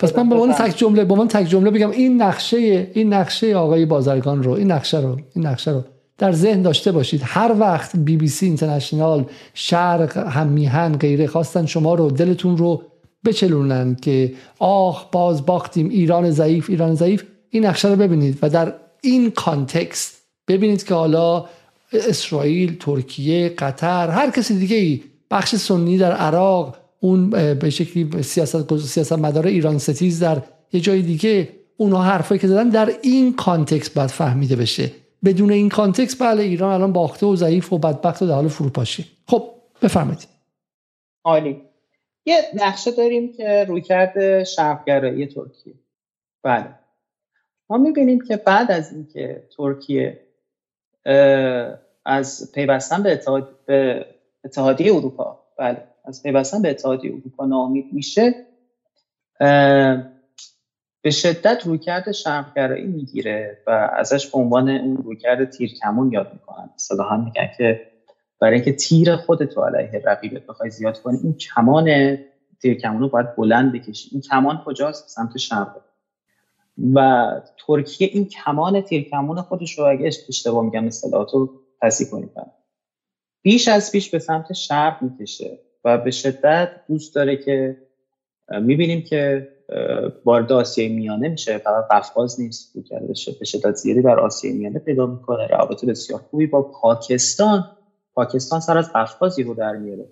[0.00, 3.54] پس من به من تک جمله با من تک جمله بگم این نقشه این نقشه
[3.54, 5.84] آقای بازرگان رو این نقشه رو این نقشه رو
[6.18, 7.20] در ذهن داشته باشید.
[7.24, 9.24] هر وقت بی بی سی اینترنشنال
[9.54, 12.82] شرق هم میهن غیره خواستن شما رو دلتون رو
[13.24, 17.24] بچلونن که آخ باز باختیم ایران ضعیف ایران ضعیف.
[17.50, 21.44] این نقشه رو ببینید و در این context ببینید که حالا
[21.92, 28.76] اسرائیل ترکیه قطر هر کسی دیگه ای بخش سنی در عراق اون به شکلی سیاست
[28.76, 33.94] سیاست مدار ایران ستیز در یه جای دیگه اونها حرفایی که زدن در این context
[33.94, 34.90] باید فهمیده بشه.
[35.24, 39.04] بدون این context بله ایران الان باخته و ضعیف و بدبخت و در حال فروپاشی.
[39.26, 39.50] خب
[39.82, 40.28] بفرمایید.
[41.24, 41.62] عالی.
[42.26, 45.74] یه نقشه داریم که روی کرده شرقگرایی ترکیه.
[46.42, 46.74] بله.
[47.70, 50.20] ما می‌بینیم که بعد از اینکه ترکیه
[52.04, 54.06] از پیوستن به, اتحاد، به
[54.44, 55.38] اتحادیه اروپا.
[55.58, 58.34] بله از پیوستن به اتحادیه اروپا ناامید میشه.
[61.02, 66.70] به شدت رویکرد شرقگرایی می‌گیره و ازش به عنوان اون رویکرد تیرکمون یاد می‌کنن.
[66.74, 67.80] اصطلاحا میگن که
[68.40, 72.18] برای اینکه تیر خودت رو علیه رقیبت بخوای زیاد کنی این کمان
[72.62, 74.08] تیرکمون رو باید بلند بکشی.
[74.12, 75.76] این کمان کجاست؟ سمت شرق.
[76.94, 77.30] و
[77.66, 81.50] ترکیه این کمان تیرکمون خودش رو اگه اشتباه میگم اصطلاحات رو
[81.82, 82.30] تصحیح کنید
[83.42, 87.76] بیش از بیش به سمت شرق می‌کشه و به شدت دوست داره که
[88.60, 89.48] می‌بینیم که
[90.24, 91.58] وارد آسیای میانه میشه.
[91.58, 92.72] فقط قفقاز نیست.
[92.88, 93.06] کرده
[93.38, 95.46] به شدت زیادی در آسیای میانه پیدا می‌کنه.
[95.46, 97.76] روابط بسیار خوبی با پاکستان.
[98.14, 100.08] پاکستان سر از قفقازی رو در میاره.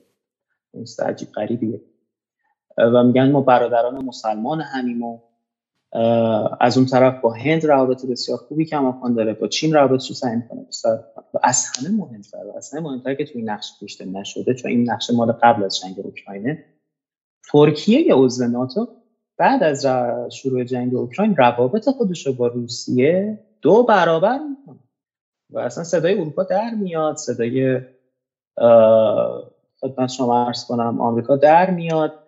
[0.74, 1.80] این عجیب غریبیه.
[2.78, 5.18] و میگن ما برادران مسلمان همیم و
[6.60, 10.36] از اون طرف با هند روابط بسیار خوبی کماکان داره با چین روابط رو سعی
[10.36, 10.66] می‌کنه
[11.34, 14.90] و از همه مهمتر و از همه مهمتر که توی نقش کشته نشده چون این
[14.90, 16.64] نقش مال قبل از جنگ اوکراینه
[17.52, 18.88] ترکیه یا عضو ناتو
[19.36, 19.86] بعد از
[20.32, 24.78] شروع جنگ اوکراین روابط خودش رو با روسیه دو برابر می‌کنه.
[25.50, 27.80] و اصلا صدای اروپا در میاد صدای
[29.80, 32.27] خدمت شما عرض کنم آمریکا در میاد.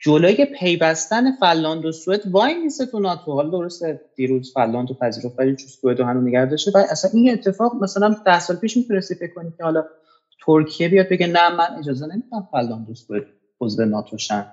[0.00, 3.32] جلوی پیوستن فنلاند و سوئد وایمیسه تو ناتو.
[3.32, 7.74] حالا درسته دیروز فنلاند و پذیرفت ولی سوئد هم نگه داشته و اصلا این اتفاق
[7.82, 9.84] مثلا ده سال پیش می‌تونستی فکر کنی که حالا
[10.46, 13.24] ترکیه بیاد بگه نه من اجازه نمیدم فنلاند و سوئد
[13.60, 14.46] عضو ناتو شن.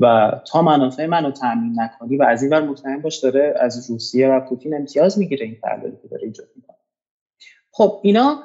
[0.00, 4.28] و تا منافع منو تامین نکنی و از این ور مطمئن باش داره از روسیه
[4.28, 6.76] و پوتین امتیاز می‌گیره این تحلیلی که داره ایجاد می‌کنه.
[7.72, 8.40] خب اینا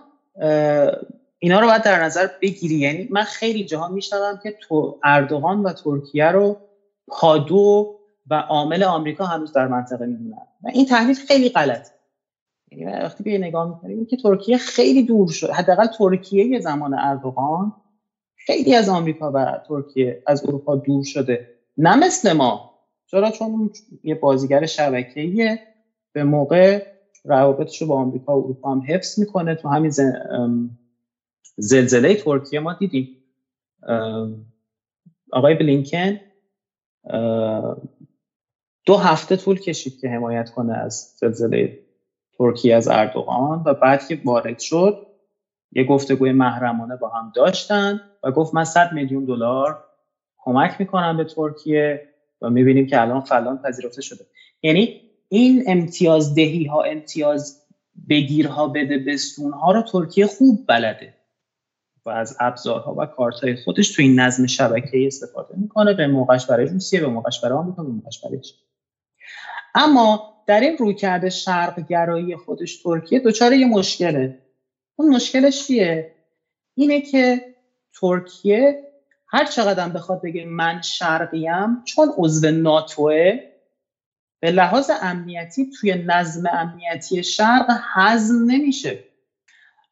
[1.46, 2.76] اینا رو باید در نظر بگیری.
[2.76, 6.58] یعنی من خیلی جاها میشنوم که تو اردوغان و ترکیه رو
[7.08, 7.89] پادو
[8.30, 11.88] و عامل آمریکا هنوز در منطقه می‌دونن و این تحلیل خیلی غلط
[12.72, 15.50] یعنی وقتی به نگاه می‌کنیم که ترکیه خیلی دور شد.
[15.50, 17.74] حداقل ترکیه زمان اردوغان
[18.36, 21.41] خیلی از آمریکا و ترکیه از اروپا دور شده.
[21.78, 22.64] نه مثل ما.
[23.12, 23.72] چرا؟ چون
[24.04, 25.60] یه بازیگر شبکه‌ایه.
[26.14, 26.80] به موقع
[27.26, 29.56] روابطش رو با آمریکا و اروپا هم حفظ می‌کنه.
[29.56, 29.91] تو همین
[31.58, 33.10] زلزله ترکیه ما دیدیم.
[35.32, 36.20] آقای بلینکن
[38.86, 41.80] دو هفته طول کشید که حمایت کنه از زلزله
[42.38, 45.08] ترکیه از اردوغان و بعد که وارد شد
[45.72, 49.84] یه گفتگوی محرمانه با هم داشتن و گفت من 100 میلیون دلار
[50.38, 52.02] کمک می‌کنم به ترکیه
[52.41, 54.26] و می‌بینیم که الان فلان پذیرفته شده.
[54.62, 57.62] یعنی این امتیاز دهی ها امتیاز
[58.10, 61.14] بگیرها بده بستون ها رو ترکیه خوب بلده.
[62.06, 65.93] و از ابزارها و کارتهای خودش تو این نظم شبکه استفاده می‌کنه.
[65.93, 68.41] به موقعش برای روسیه به موقعش برای آمریکا به موقعش برای
[69.76, 74.39] اما در این رویکرد شرق گرایی خودش ترکیه دچار یه مشکله.
[74.95, 76.12] اون مشکلش چیه؟
[76.76, 77.56] اینه که
[78.01, 78.84] ترکیه
[79.28, 83.39] هر چقدر بخواد بگه من شرقیم چون عضو ناتوه
[84.39, 89.03] به لحاظ امنیتی توی نظم امنیتی شرق هضم نمیشه.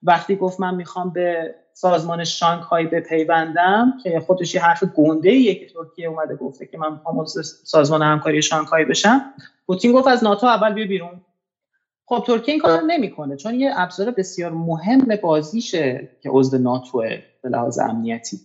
[0.04, 5.74] وقتی گفت من می‌خوام به سازمان شانگهای بپیوندم که خودش یه حرف گنده ایه که
[5.74, 7.26] ترکیه اومده گفته که من می‌خوام
[7.64, 9.22] سازمان همکاری شانگهای بشم.
[9.68, 11.22] پوتین گفت از ناتو اول بیا بیرون.
[12.06, 17.50] خب ترکیه این کار نمی‌کنه چون یه ابزار بسیار مهم بازیشه که عضو ناتوه به
[17.50, 18.40] لحاظ امنیتی.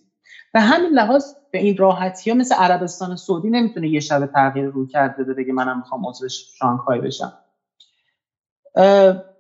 [0.53, 4.87] به همین لحاظ به این راحتی ها مثل عربستان سعودی نمی‌تونه یه شب تغییر رو
[4.87, 7.33] کرده بده بگه منم می‌خوام عضو شانگهای بشم.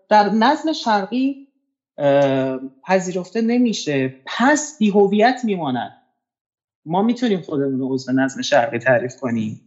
[0.08, 1.47] در نظم شرقی
[2.86, 4.14] پذیرفته نمیشه.
[4.26, 5.92] پس بیهویت میماند.
[6.84, 9.60] ما می‌تونیم خودمون رو عضو نظم شرقی تعریف کنیم.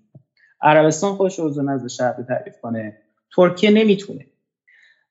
[0.61, 2.97] عربستان خودش عضو نظم شرقی تعریف کنه.
[3.36, 4.25] ترکیه نمی‌تونه.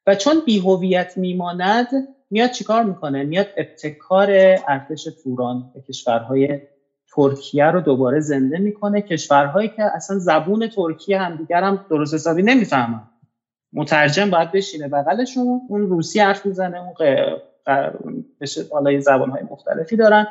[0.06, 1.86] و چون بیهویت میماند
[2.30, 4.30] میاد چیکار می‌کنه؟ میاد ابتکار
[4.68, 6.60] ارتش توران به کشورهای
[7.14, 9.02] ترکیه رو دوباره زنده می‌کنه.
[9.02, 13.02] کشورهایی که اصلا زبون ترکیه همدیگر هم درست حسابی نمی‌فهمن.
[13.72, 15.60] مترجم باید بشینه بغلشون.
[15.68, 16.94] اون روسی حرف می‌زنه اون
[18.40, 20.26] بشه حالا یه زبانهای مختلفی دارن.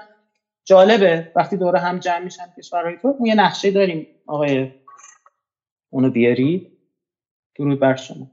[0.66, 4.08] جالبه وقتی دوره هم جمع میشن کشورهای ترک یه نقشه داریم.
[4.28, 4.72] آقای
[5.90, 6.78] اونو بیاری
[7.56, 8.32] درود بر شما.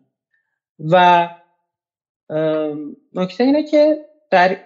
[0.78, 1.28] و
[3.14, 4.56] نکته اینه که در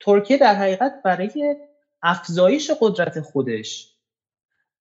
[0.00, 1.56] ترکیه در حقیقت برای
[2.02, 3.96] افزایش قدرت خودش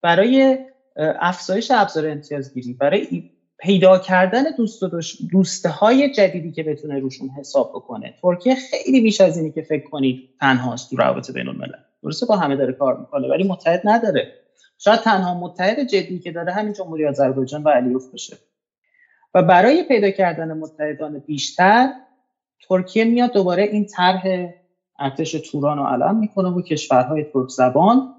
[0.01, 0.57] برای
[0.97, 3.31] افزایش ابزار امتیازگیری برای
[3.61, 5.01] پیدا کردن دوست و
[5.31, 8.13] دوسته های جدیدی که بتونه روشون حساب بکنه.
[8.21, 12.35] ترکیه خیلی بیش از اینی که فکر کنید تنهاست تو روابط بین الملل درسته با
[12.37, 14.33] همه داره کار می‌کنه ولی متحد نداره.
[14.77, 18.37] شاید تنها متحد جدی که داره همین جمهوری آذربایجان و علیوف باشه
[19.33, 21.89] و برای پیدا کردن متحدان بیشتر
[22.67, 24.49] ترکیه میاد دوباره این طرح
[24.99, 28.15] ارتش توران رو علم می‌کنه و کشورهای ترک زبان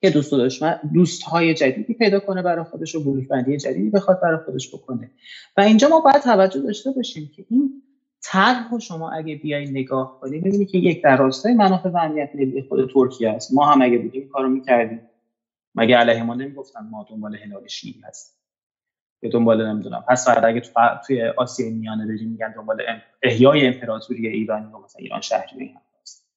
[0.00, 4.20] که دوست دشمن دوست های جدیدی پیدا کنه برای خودش و گروه بندی جدیدی بخواد
[4.20, 5.10] برای خودش بکنه.
[5.56, 7.82] و اینجا ما باید توجه داشته باشیم که این
[8.22, 12.62] طرح شما اگه بیای نگاه کنید ببینید که یک در راستای منافع و امنیت ملی
[12.62, 13.54] خود ترکیه است.
[13.54, 15.00] ما هم اگه بودیم کارو می‌کردیم.
[15.74, 18.38] مگه علیه ما نمی‌گفتن ما دنبال هلال شیعی هستیم؟
[19.22, 20.04] یا دنبال نمی‌دونم.
[20.08, 20.70] پس فردا اگه تو
[21.06, 22.82] توی آسیای میانه بریم میگن دنبال
[23.22, 26.28] احیای امپراتوری ایرانی و مثلا ایران شهری این هست.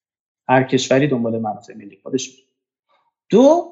[0.49, 2.43] هر کشوری دنبال منافع ملی خودش
[3.31, 3.71] دو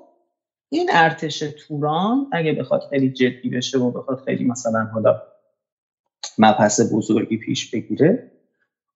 [0.70, 5.22] این ارتش توران اگه بخواد خیلی جدی بشه و بخواد خیلی مثلا حالا
[6.38, 8.32] مبحث بزرگی پیش بگیره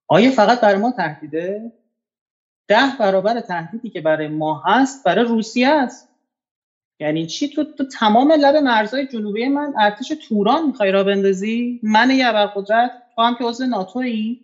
[0.06, 1.72] آیا فقط برای ما تهدیده؟
[2.68, 6.08] ده برابر تهدیدی که برای ما هست برای روسیه است.
[7.00, 12.10] یعنی چی؟ تو, تو تمام لب مرزهای جنوبی من ارتش توران می‌خوای را بندازی؟ من
[12.10, 14.40] یه قدرت تو هم که عضو ناتویی.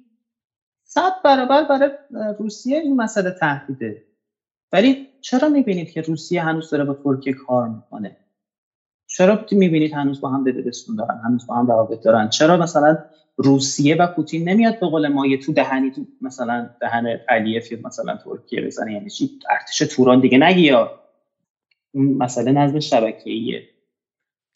[0.84, 1.90] صد برابر برای
[2.38, 4.04] روسیه این مسئله تهدیده.
[4.72, 8.16] ولی چرا می‌بینید که روسیه هنوز داره با ترکیه کار می‌کنه؟
[9.06, 12.98] چرا می‌بینید هنوز با هم بدبستون دارن هنوز با هم روابط دارن؟ چرا مثلا
[13.36, 18.16] روسیه و پوتین نمیاد به قول ما یه تو دهنی تو مثلا دهن علیف مثلا
[18.16, 21.00] ترکیه بزنه؟ یعنی چی؟ ارتش توران دیگه نگی یا
[21.94, 23.62] مسئله نظم شبکه‌ایه.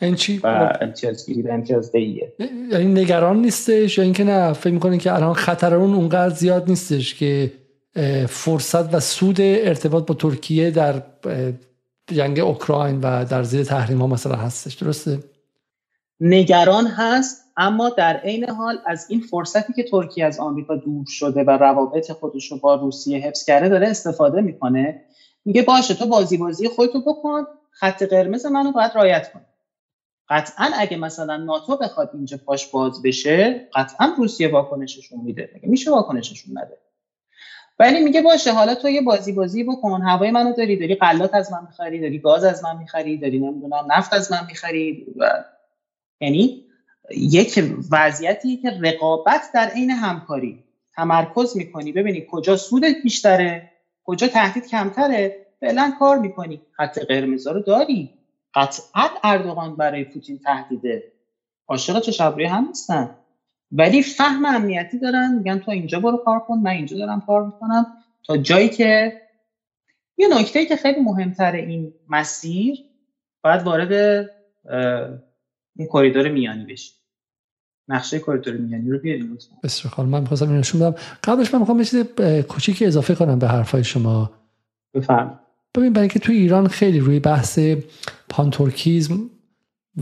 [0.01, 5.15] این چی؟ و امتیازگیری به امتیاز یعنی نگران نیستش یا اینکه نه فکر می‌کنین که
[5.15, 7.53] الان خطر اون اونقدر زیاد نیستش که
[8.29, 11.03] فرصت و سود ارتباط با ترکیه در
[12.07, 15.19] جنگ اوکراین و در زیر تحریم ها مثلا هستش درسته؟
[16.21, 21.45] نگران هست اما در عین حال از این فرصتی که ترکیه از آمریکا دور شده
[21.45, 25.01] و روابط خودش رو با روسیه حفظ کرده داره استفاده می‌کنه.
[25.45, 29.41] میگه باشه تو بازی بازی خودتو بکن خط قرمز منو باید رایت کن
[30.29, 35.51] قطعا اگه مثلا ناتو بخواد اینجا پاش باز بشه قطعا روسیه واکنششون میده.
[35.55, 36.79] میگه میشه واکنششون نده؟
[37.79, 40.03] ولی میگه باشه حالا تو یه بازی بازی بکن.
[40.03, 43.87] هوای منو داری داری قلات از من می‌خری داری گاز از من می‌خری داری نمی‌دونم
[43.93, 45.07] نفت از من می‌خری.
[45.16, 45.45] و
[46.20, 46.57] یعنی
[47.16, 50.64] یک وضعیتی که رقابت در عین همکاری
[50.97, 51.93] تمرکز می‌کنی.
[51.93, 53.64] ببینی کجا سودت بیشتره
[54.05, 55.35] کجا تهدید کمتره.
[55.61, 56.62] فعلا کار می‌کنی.
[56.72, 58.11] خط قرمز رو داری.
[58.55, 61.05] قطعا اردوغان برای پوتین تهدیده.
[61.68, 63.11] عاشق چه هم نیستن.
[63.77, 67.87] ولی فهم امنیتی دارن میگن تو اینجا برو کار کن من اینجا دارم کار می‌کنم.
[68.25, 69.20] تا جایی که
[70.18, 72.79] یه نکته که خیلی مهمتر این مسیر
[73.45, 73.93] باید وارد
[75.77, 76.93] این کریدور میانی بشه
[77.89, 80.95] نقشه کریدور میانی رو بیاریم بسیار من می‌خواستم اینو نشون بدم.
[81.25, 82.05] قبلش من می‌خوام یه چیز
[82.49, 84.31] کوچیکی اضافه کنم به حرفای شما.
[84.95, 85.39] بفرمایید.
[85.75, 87.59] ببین برای اینکه تو ایران خیلی روی بحث
[88.29, 89.31] پانتورکیزم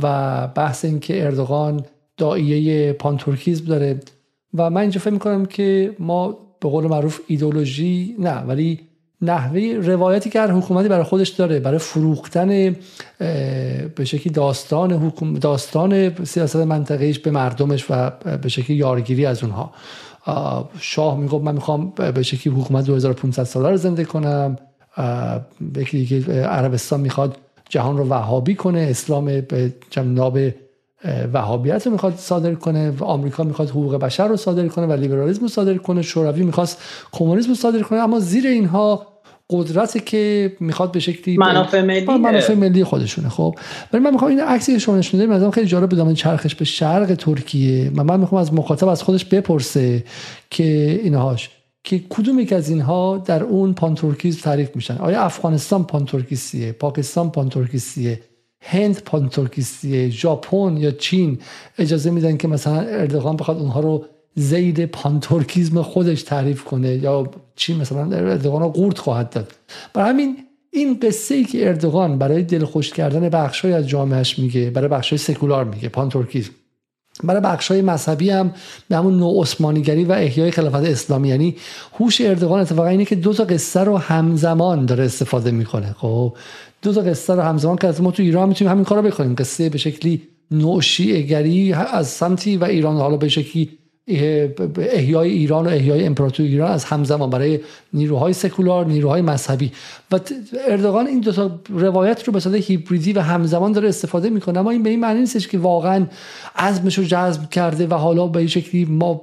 [0.03, 1.85] و بحث اینکه اردوغان
[2.17, 4.01] داعیه پانتورکیزم داره.
[4.55, 8.81] و من اینجا فکر می‌کنم که ما به قول معروف ایدولوژی نه ولی
[9.23, 12.77] نحوه روایتی که هر حکومتی برای خودش داره برای فروختن
[13.95, 18.11] به شکلی داستان حکوم داستان سیاست منطقهش به مردمش و
[18.43, 19.73] به شکلی یارگیری از اونها.
[20.79, 24.57] شاه می‌گفت من می‌خوام به شکلی حکومت 2500 ساله رو زنده کنم.
[25.77, 27.37] یکی دیگه عربستان می‌خواد
[27.69, 28.81] جهان رو وهابی کنه.
[28.81, 30.39] اسلام به ناب
[31.33, 35.41] وهابیت رو می‌خواد صادر کنه و آمریکا می‌خواد حقوق بشر رو صادر کنه و لیبرالیسم
[35.41, 36.79] رو صادر کنه شوروی می‌خواست
[37.13, 39.07] کمونیسم رو صادر کنه اما زیر اینها
[39.51, 43.29] قدرتی که می‌خواد به شکلی منافع ملی منافع ملی خودشونه.
[43.29, 43.55] خب
[43.93, 46.65] ولی من می‌خوام این عکسی که شما نشون دادید مثلا خیلی جالب بدم چرخش به
[46.65, 47.91] شرق ترکیه.
[47.95, 50.05] من, من می‌خوام از مخاطب از خودش بپرسه
[50.51, 51.51] که اینهاش
[51.85, 58.21] که کدوم یک از اینها در اون پانتورکیزم تعریف میشن؟ آیا افغانستان پانتورکیستیه پاکستان پانتورکیستیه
[58.63, 61.39] هند پانتورکیستیه ژاپن یا چین
[61.79, 64.05] اجازه میدن که مثلا اردوغان بخواد اونها رو
[64.35, 69.53] ذیل پانتورکیزم خودش تعریف کنه یا چین مثلا اردوغان رو قورت خواهد داد.
[69.95, 70.37] برای همین
[70.71, 75.65] این قصه ای که اردوغان برای دلخوش کردن بخشای از جامعهش میگه برای بخشای سکولار
[75.65, 76.53] میگه پانتورکیزم
[77.25, 78.53] برای بخش های مذهبی هم
[78.89, 81.57] به همون نوع عثمانیگری و احیای خلافت اسلامی یعنی
[81.99, 85.95] هوش اردوغان اتفاقا اینه که دو تا قصه رو همزمان داره استفاده می‌کنه.
[85.99, 86.37] خب
[86.83, 89.35] دو تا قصه رو همزمان که ما تو ایران می‌تونیم همین کارو بکنیم.
[89.35, 92.97] قصه به شکلی نوع شیعه از سمتی و ایران.
[92.97, 93.71] حالا به شکلی
[94.79, 97.61] احیای ایران و احیای امپراتوری ایران از همزمان برای
[97.93, 99.73] نیروهای سکولار نیروهای مذهبی.
[100.13, 100.21] و
[100.69, 104.59] اردوغان این دو تا روایت رو به صورت هیبریدی و همزمان داره استفاده می‌کنه.
[104.59, 106.07] اما این به این معنی نیستش که واقعا
[106.57, 109.15] عزمش رو جزم کرده و حالا به شکلی ما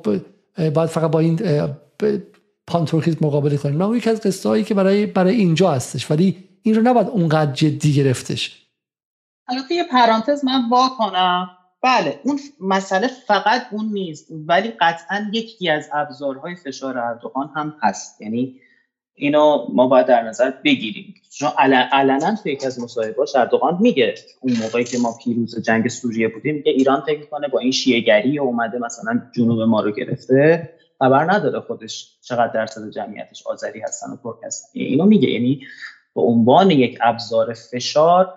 [0.73, 1.39] باید فقط با این
[2.67, 3.83] پانتورکیزم مقابله کنیم.
[3.83, 6.11] نه یکی از قصه هایی که برای برای اینجا هستش.
[6.11, 8.65] ولی این رو نباید اونقدر جدی گرفتش.
[9.47, 11.49] البته یه پرانتز من وا کنم
[11.83, 18.21] بله اون مسئله فقط اون نیست ولی قطعا یکی از ابزارهای فشار اردوغان هم هست.
[18.21, 18.59] یعنی
[19.15, 21.13] اینو ما باید در نظر بگیریم.
[21.37, 21.49] چون
[21.91, 26.55] علنا توی یکی از مصاحبه‌هاش اردوغان میگه اون موقعی که ما پیروز جنگ سوریه بودیم
[26.55, 30.69] میگه ایران فکر می‌کنه با این شیعه‌گری اومده مثلا جنوب ما رو گرفته.
[30.99, 35.29] خبر نداره خودش چقدر درصد جمعیتش آذری هستن و ترک هستن اینو میگه.
[35.29, 35.61] یعنی
[36.15, 38.33] به عنوان یک ابزار فشار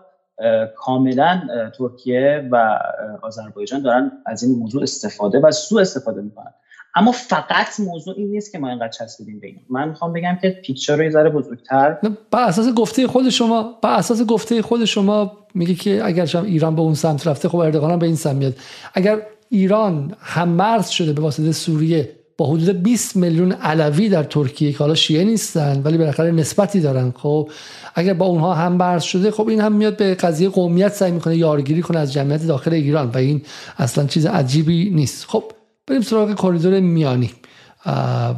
[0.77, 1.40] کاملا
[1.78, 2.78] ترکیه و
[3.23, 6.55] آذربایجان دارن از این موضوع استفاده و سوء استفاده می‌کنن.
[6.94, 10.97] اما فقط موضوع این نیست که ما اینقدر چسبیدیم به من می‌خوام بگم که پیکچر
[10.97, 11.99] رو یه ذره بزرگتر.
[12.31, 16.82] بر اساس گفته خود شما بر اساس گفته خود شما میگه که اگر ایران به
[16.82, 18.55] اون سمت رفته خب اردوغان به این سمت میاد.
[18.94, 22.11] اگر ایران هم مرز شده به واسطه سوریه
[22.43, 27.10] با حدود 20 میلیون علوی در ترکیه که حالا شیعه نیستن ولی بالاخره نسبتی دارن.
[27.10, 27.51] خب
[27.94, 31.36] اگر با اونها هم برس شده خب این هم میاد به قضیه قومیت سعی می‌کنه
[31.36, 33.43] یارگیری کنه از جمعیت داخل ایران و این
[33.78, 35.27] اصلا چیز عجیبی نیست.
[35.28, 35.44] خب
[35.86, 37.31] بریم سراغ کریدور میانی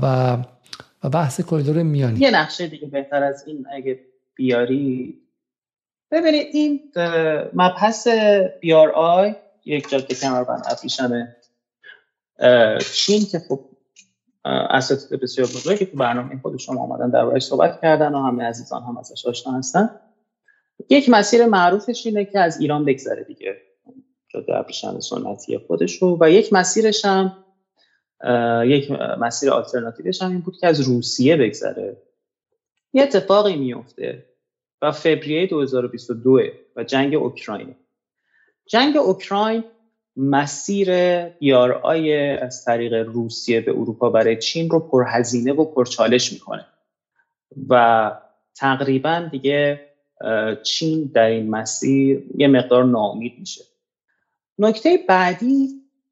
[0.03, 0.37] و
[1.05, 2.21] و بحث کریدور میانی.
[2.21, 4.01] یه نقشه دیگه بهتر از این اگه
[4.35, 5.19] بیاری.
[6.11, 6.81] ببینید این
[7.55, 8.09] مبحث
[8.61, 11.29] BRI یک جاده کمربند ابریشم
[12.93, 13.61] چین که خب
[14.45, 18.99] اساتید بسیار بزرگی تو برنامه خود شما آمدن در صحبت کردن و همه عزیزان هم
[18.99, 20.01] ازش آشنا هستن.
[20.91, 23.57] یک مسیر معروفش اینه که از ایران بگذره دیگه.
[24.29, 27.45] جاده ابریشم سنتی خودش و یک مسیرش هم
[28.67, 32.03] یک مسیر آلترناتیوش هم این بود که از روسیه بگذره.
[32.93, 34.25] یه اتفاقی میفته
[34.83, 36.41] و فوریه 2022
[36.77, 37.75] و جنگ اوکراین
[38.67, 39.65] جنگ اوکراین
[40.17, 40.93] مسیر
[41.83, 46.67] آی از طریق روسیه به اروپا برای چین رو پرهزینه و پرچالش می‌کنه.
[47.69, 48.13] و
[48.57, 49.81] تقریبا دیگه
[50.63, 53.65] چین در این مسیر یه مقدار ناامید میشه.
[54.59, 55.69] نکته بعدی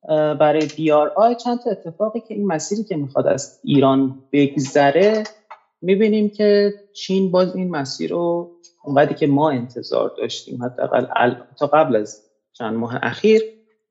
[0.08, 5.22] برای آی چند تا اتفاقی که این مسیری که می‌خواد از ایران بگذره
[5.82, 8.50] می‌بینیم که چین باز این مسیر رو
[8.84, 12.22] اونقدری که ما انتظار داشتیم حداقل تا قبل از
[12.52, 13.42] چند ماه اخیر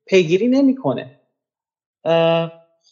[0.06, 1.20] پیگیری نمی‌کنه.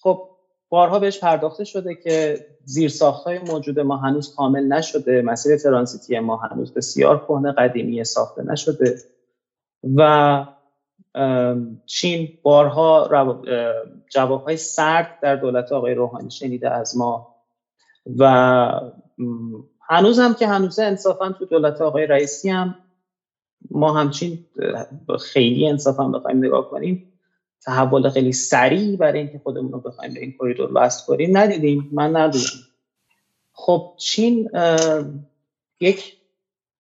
[0.03, 0.31] خب
[0.69, 2.93] بارها بهش پرداخته شده که زیر
[3.25, 8.99] های موجود ما هنوز کامل نشده مسیر ترانزیتی ما هنوز بسیار کهنه قدیمی ساخته نشده
[9.97, 10.47] و
[11.87, 13.09] چین بارها
[14.09, 17.37] جوابهای سرد در دولت آقای روحانی شنیده از ما
[18.19, 18.25] و
[19.81, 22.75] هنوز هم که هنوز انصافا تو دولت آقای رئیسی هم
[23.71, 24.47] ما همچین
[25.21, 27.13] خیلی انصافا بخوایم نگاه کنیم.
[27.65, 31.37] تحول خیلی سریع برای اینکه خودمون رو بخوایم به این کوریدور وصل کنیم.
[31.37, 31.89] ندیدیم.
[31.93, 32.45] من ندیدم.
[33.53, 34.51] خب چین
[35.81, 36.17] یک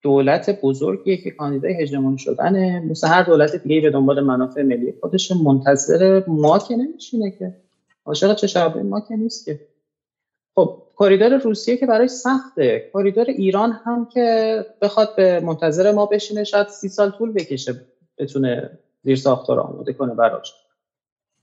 [0.02, 2.80] دولت بزرگیه که کاندیدای هژمون شدنه.
[2.80, 5.32] مثل هر دولت دیگه به دنبال منافع ملی خودش.
[5.32, 7.56] منتظر ما که نمیشینه که.
[8.04, 9.60] عاشق چه ما که نیست که.
[10.54, 12.90] خب کریدور روسیه که برای سخته.
[12.94, 17.74] کریدور ایران هم که بخواد به منتظر ما بشینه شاید سی سال طول بکشه
[18.18, 18.70] بتونه
[19.02, 20.54] زیر ساختار آماده کنه براش.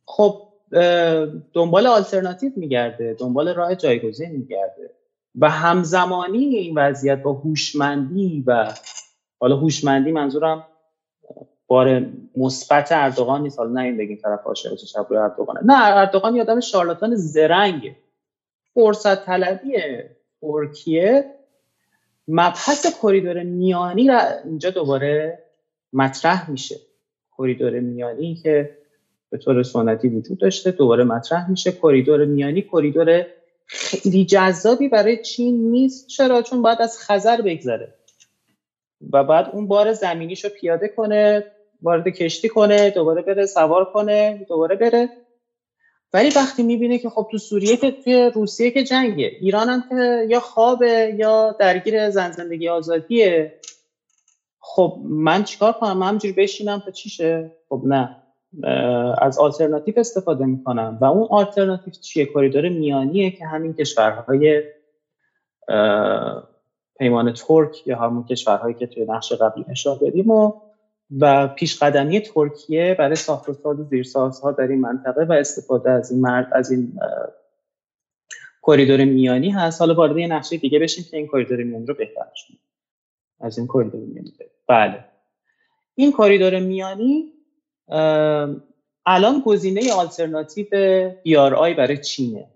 [0.05, 0.41] خب
[1.53, 4.93] دنبال آلترناتیو میگرده دنبال راه جایگزین میگرده
[5.35, 8.73] و همزمانی این وضعیت با هوشمندی و
[9.39, 10.63] حالا هوشمندی منظورم
[11.67, 12.05] بار
[12.37, 13.59] مثبت اردوغان نیست.
[13.59, 14.69] حالا نه این بگیم طرف عاشق
[15.09, 15.59] روی اردوغانه.
[15.63, 17.95] نه اردوغان یادم شارلاتان زرنگه.
[18.77, 19.77] فرصت طلبی
[20.41, 21.25] ترکیه
[22.27, 25.43] مبحث کریدور میانی را اینجا دوباره
[25.93, 26.75] مطرح میشه.
[27.37, 28.77] کریدور میانی که
[29.29, 31.71] به طور سنتی وجود داشته دوباره مطرح میشه.
[31.71, 33.25] کریدور میانی کریدور
[33.65, 36.07] خیلی جذابی برای چین نیست.
[36.07, 37.93] چرا؟ چون باید از خزر بگذره.
[39.13, 41.43] و بعد اون بار زمینیش رو پیاده کنه
[41.81, 45.09] وارد کشتی کنه دوباره بره سوار کنه دوباره بره.
[46.13, 50.25] ولی وقتی می‌بینه که خب تو سوریه که توی روسیه که جنگه ایران هم که
[50.29, 53.59] یا خوابه یا درگیر زن زندگی آزادیه.
[54.59, 58.23] خب من چیکار کنم؟ من همجوری بشینم تا چی شه؟ خب نه.
[59.21, 60.97] از آلترناتیو استفاده می‌کنم.
[61.01, 64.63] و اون آلترناتیو چیه؟ کریدور میانیه که همین کشورهای
[66.99, 70.53] پیمان ترک یا همون کشورهایی که توی نقشه قبلی اشاره دادیم و
[71.19, 76.21] و پیشقدمی ترکیه برای ساخت و ساز زیرسازها در این منطقه و استفاده از این
[76.21, 76.99] مرد از این
[78.63, 79.81] کریدور میانی هست.
[79.81, 82.25] حالا وارد یه نقشه دیگه بشیم که این کریدور میانی رو بهتر
[83.39, 84.33] از این کریدور میانی
[84.67, 85.05] بله.
[85.95, 87.33] این کریدور میانی
[89.05, 92.47] الان گزینه آلترناتیوی برای چینه.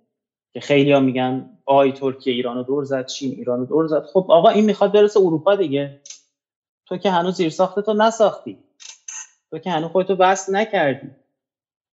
[0.54, 4.04] که خیلی ها میگن آی ترکیه ایران رو دور زد چین ایران رو دور زد.
[4.14, 6.02] خب آقا این می‌خواد برسه اروپا دیگه.
[6.92, 7.50] تو که هنوز زیر
[7.86, 8.58] تو نساختی.
[9.52, 11.10] تو که هنوز خودتو وصل نکردی.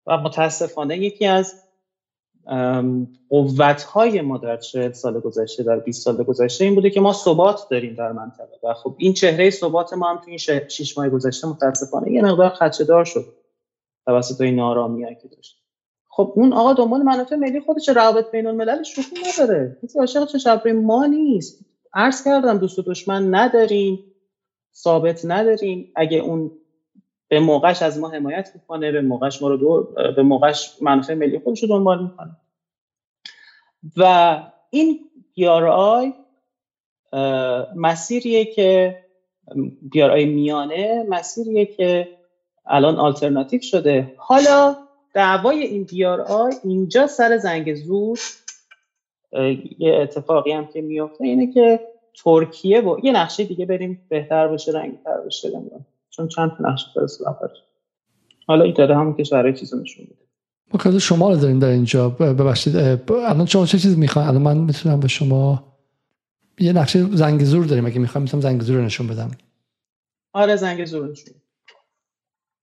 [0.07, 1.55] و متاسفانه یکی از
[3.29, 7.13] قوت های ما در 40 سال گذشته در 20 سال گذشته این بوده که ما
[7.13, 8.59] ثبات داریم در منطقه.
[8.63, 12.51] و خب این چهره ثبات ما هم تو این 6 ماه گذشته متاسفانه یه مقدار
[12.51, 13.35] خدشه‌دار شد.
[14.07, 15.63] توسط این نارامی که داشت.
[16.09, 19.77] خب اون آقا دنبال منافع ملی خودش روابط بین الملل شوخی نداره.
[19.83, 21.65] کسی عاشق چه ما نیست.
[21.95, 24.05] عرض کردم دوست و دشمن نداریم.
[24.83, 25.93] ثابت نداریم.
[25.97, 26.51] اگه اون
[27.29, 31.39] به موقعش از ما حمایت می‌کنه به موقعش ما رو دور به موقعش منافع ملی
[31.39, 32.37] خودش رو دنبال می‌کنه.
[33.97, 34.99] و این
[35.71, 36.13] آی
[37.77, 38.99] مسیریه که
[39.95, 42.09] آی میانه مسیریه که
[42.67, 44.15] الان آلترناتیو شده.
[44.17, 44.77] حالا
[45.15, 48.21] دعوای این آی اینجا سر زنگ زور
[49.79, 51.81] یه اتفاقی هم که میفته اینه که
[52.25, 55.51] ترکیه و یه نقشه دیگه بریم بهتر باشه رنگی تر باشه
[56.11, 57.51] چون چند تا نقشه فرستادم
[58.47, 60.23] حالا این داره همون کشورهای چیزو نشون میده.
[60.73, 62.09] ما کار شما رو داریم در اینجا.
[62.09, 62.77] ببخشید
[63.11, 65.65] الان شما چه چیزی می‌خوان الان من می‌تونم به شما
[66.59, 67.87] یه نقشه زنگ زور داریم.
[67.87, 69.31] اگه می‌خوام می‌تونم زنگ زور نشون بدم.
[70.33, 71.35] آره زنگ زور نشون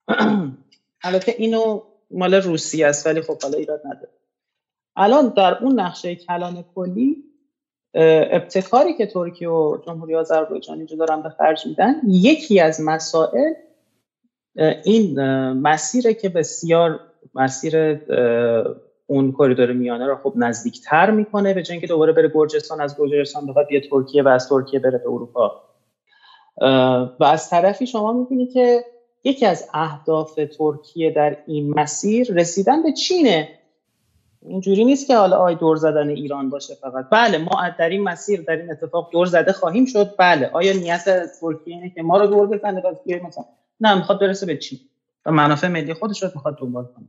[1.04, 4.10] البته اینو مال روسیه است ولی خب حالا ایراد نداره.
[4.96, 7.24] الان در اون نقشه کلان کلی
[7.96, 13.54] ابتکاری که ترکیه و جمهوری آذربایجان اینجا دارن به خرج میدن یکی از مسائل
[14.86, 15.20] این
[15.52, 17.00] مسیره که بسیار
[17.36, 18.00] مسیر
[19.08, 23.68] اون کریدور میانه رو خب نزدیکتر می‌کنه به جنگ دوباره بره گرجستان از گرجستان بخواد
[23.68, 25.62] بیاد ترکیه و از ترکیه بره به اروپا.
[27.20, 28.84] و از طرفی شما می‌بینید که
[29.24, 33.50] یکی از اهداف ترکیه در این مسیر رسیدن به چینه.
[34.48, 37.06] اینجوری نیست که حالا آی دور زدن ایران باشه فقط.
[37.12, 40.16] بله ما در این مسیر در این اتفاق دور زده خواهیم شد.
[40.18, 41.06] بله آیا نیت
[41.42, 42.84] ترکیه اینه که ما رو دور بزنه
[43.28, 43.46] مثلا؟
[43.80, 44.80] نه می‌خواد برسه به چین.
[45.26, 47.08] و منافع ملی خودش رو می‌خواد دنبال کنه.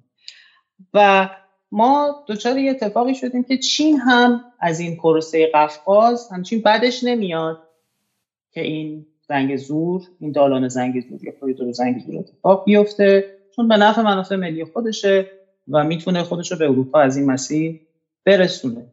[0.95, 1.29] و
[1.73, 7.59] ما دچار یه اتفاقی شدیم که چین هم از این پروسه قفقاز همچین بعدش نمیاد
[8.53, 13.37] که این زنگ زور این دالان زنگ زور یا کوریدور زنگ زور اتفاق بیفته.
[13.57, 15.31] چون به نفع منافع ملی خودشه.
[15.68, 17.80] و می‌تونه خودش رو به اروپا از این مسیر
[18.24, 18.93] برسونه.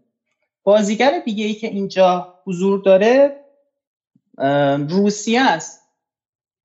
[0.64, 3.40] بازیگر دیگه ای که اینجا حضور داره
[4.90, 5.80] روسیه است.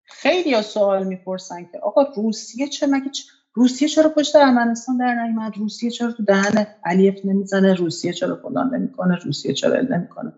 [0.04, 3.10] خیلی ها سوال می‌پرسن که آقا روسیه چه مگه
[3.54, 8.74] روسیه چرا پشت ارمنستان در نیومد؟ روسیه چرا تو دهن علیف نمی‌زنه؟ روسیه چرا فلان
[8.74, 10.32] نمی‌کنه؟ روسیه چرا نمی‌کنه؟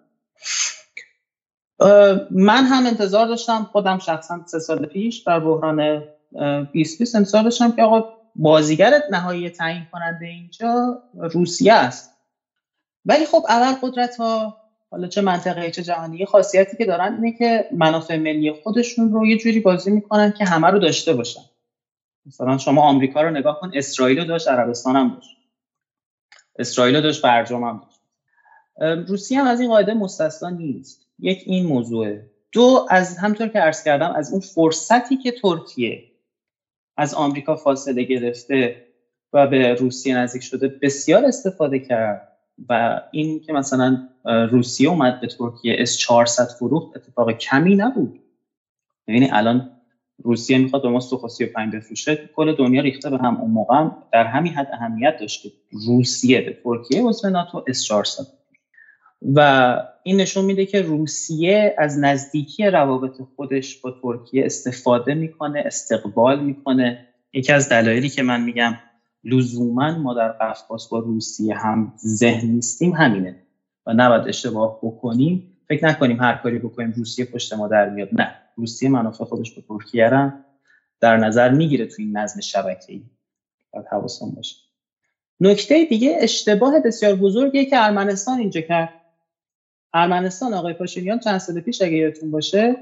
[2.30, 6.02] من هم انتظار داشتم خودم شخصا سه سال پیش در بحران
[6.32, 12.10] 2020 انتظار داشتم که آقا بازیگر نهایی تعیین کننده اینجا روسیه است.
[13.04, 14.56] ولی خب اول قدرت ها
[14.90, 19.36] حالا چه منطقه چه جهانی خاصیتی که دارن اینه که منافع ملی خودشون رو یه
[19.36, 21.40] جوری بازی می‌کنن که همه رو داشته باشن.
[22.26, 25.36] مثلا شما آمریکا رو نگاه کن اسرائیل رو داشت عربستان هم داشت.
[26.58, 28.00] اسرائیل رو داشت برجام هم داشت.
[29.08, 31.06] روسیه هم از این قاعده مستثنا نیست.
[31.18, 32.30] یک این موضوعه.
[32.52, 36.09] دو از همطور که عرض کردم از اون فرصتی که ترکیه
[37.00, 38.86] از آمریکا فاصله گرفته
[39.32, 42.26] و به روسیه نزدیک شده بسیار استفاده کرد.
[42.68, 48.20] و این که مثلا روسیه اومد به ترکیه اس 400 فروخت اتفاق کمی نبود.
[49.08, 49.70] یعنی الان
[50.24, 54.24] روسیه می‌خواد به ما سوخو 35 بفروشه کل دنیا ریخته به هم اون موقع در
[54.24, 55.52] همین حد اهمیت داشت که
[55.86, 58.39] روسیه به ترکیه عضو ناتو اس 400
[59.22, 66.40] و این نشون میده که روسیه از نزدیکی روابط خودش با ترکیه استفاده می‌کنه استقبال
[66.40, 67.06] می‌کنه.
[67.32, 68.78] یکی از دلایلی که من میگم
[69.24, 73.36] لزوما ما در قفقاز با روسیه هم ذهن نیستیم همینه
[73.86, 75.56] و نباید اشتباه بکنیم.
[75.68, 78.08] فکر نکنیم هر کاری بکنیم روسیه پشت ما در میاد.
[78.12, 80.32] نه روسیه منافع خودش به ترکیه را
[81.00, 83.02] در نظر می‌گیره تو این نظم شبکه‌ای.
[83.72, 84.56] باید حواسون باشه.
[85.40, 88.99] نکته دیگه اشتباه بسیار بزرگیه که ارمنستان اینجا کرد.
[89.94, 92.76] ارمنستان آقای پاشینیان چند سال پیش اگه یادتون باشه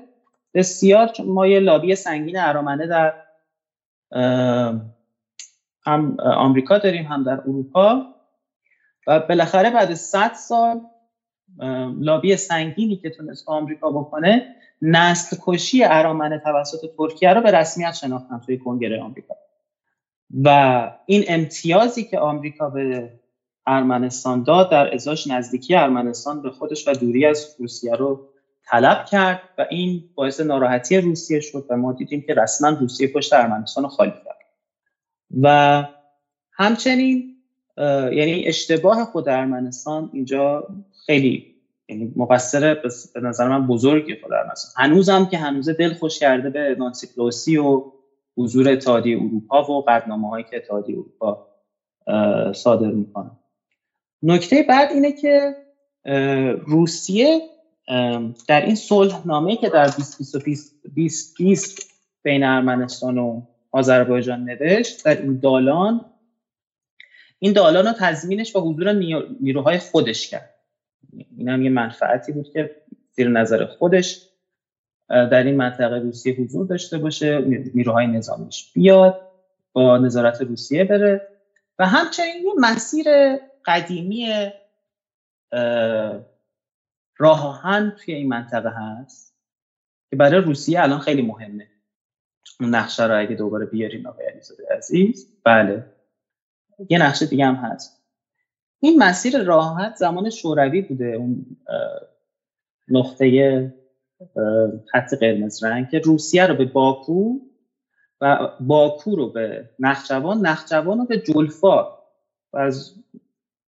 [0.54, 3.14] بسیار ما یه لابی سنگین ارامنه در
[5.86, 8.14] هم آمریکا داریم هم در اروپا.
[9.06, 10.80] و بالاخره بعد 100 سال
[11.98, 18.40] لابی سنگینی که تونست آمریکا بکنه نسل کشی ارامنه توسط ترکیه رو به رسمیت شناختن
[18.46, 19.34] توی کنگره آمریکا.
[20.44, 23.17] و این امتیازی که آمریکا به
[23.68, 28.28] ارمنستان داد در ازاش نزدیکی ارمنستان به خودش و دوری از روسیه رو
[28.70, 33.32] طلب کرد و این باعث ناراحتی روسیه شد و ما دیدیم که رسما روسیه پشت
[33.32, 34.38] ارمنستان رو خالی کرد.
[35.42, 35.84] و
[36.52, 37.36] همچنین
[38.12, 40.66] یعنی اشتباه خود ارمنستان اینجا
[41.06, 41.54] خیلی
[41.88, 42.74] یعنی مقصر
[43.14, 44.84] به نظر من بزرگی خود ارمنستان.
[44.84, 47.82] هنوزم که هنوز دل خوش کرده به نانسی پلوسی و
[48.36, 51.48] حضور اتحادیه اروپا و قدنامه هایی که اتحادیه اروپا
[52.52, 53.30] صادر می‌کنه.
[54.22, 55.56] نکته بعد اینه که
[56.66, 57.40] روسیه
[58.48, 61.90] در این صلح نامه که در 2020
[62.22, 63.42] بین ارمنستان و
[63.72, 66.04] آذربایجان نوشت در این دالان
[67.38, 68.92] این دالان رو تضمینش با حضور
[69.40, 70.54] نیروهای خودش کرد.
[71.36, 72.76] این هم یه منفعتی بود که
[73.12, 74.28] زیر نظر خودش
[75.08, 77.40] در این منطقه روسیه حضور داشته باشه
[77.74, 79.20] نیروهای نظامیش بیاد
[79.72, 81.28] با نظارت روسیه بره.
[81.78, 83.06] و همچنین یه مسیر
[83.68, 84.50] قدیمی
[87.18, 87.62] راه
[87.98, 89.34] توی این منطقه هست
[90.10, 91.68] که برای روسیه الان خیلی مهمه.
[92.60, 95.36] اون نقشه رو اگه دوباره بیارین آقای علیزاده عزیز.
[95.44, 95.84] بله.
[96.90, 98.04] یه نقشه دیگه هم هست.
[98.80, 101.56] این مسیر راحت زمان شوروی بوده اون
[102.88, 103.74] نقطه
[104.92, 107.38] خط قرمز رنگ که روسیه رو به باکو
[108.20, 111.98] و باکو رو به نخجوان نخجوان رو به جلفا
[112.52, 112.70] و,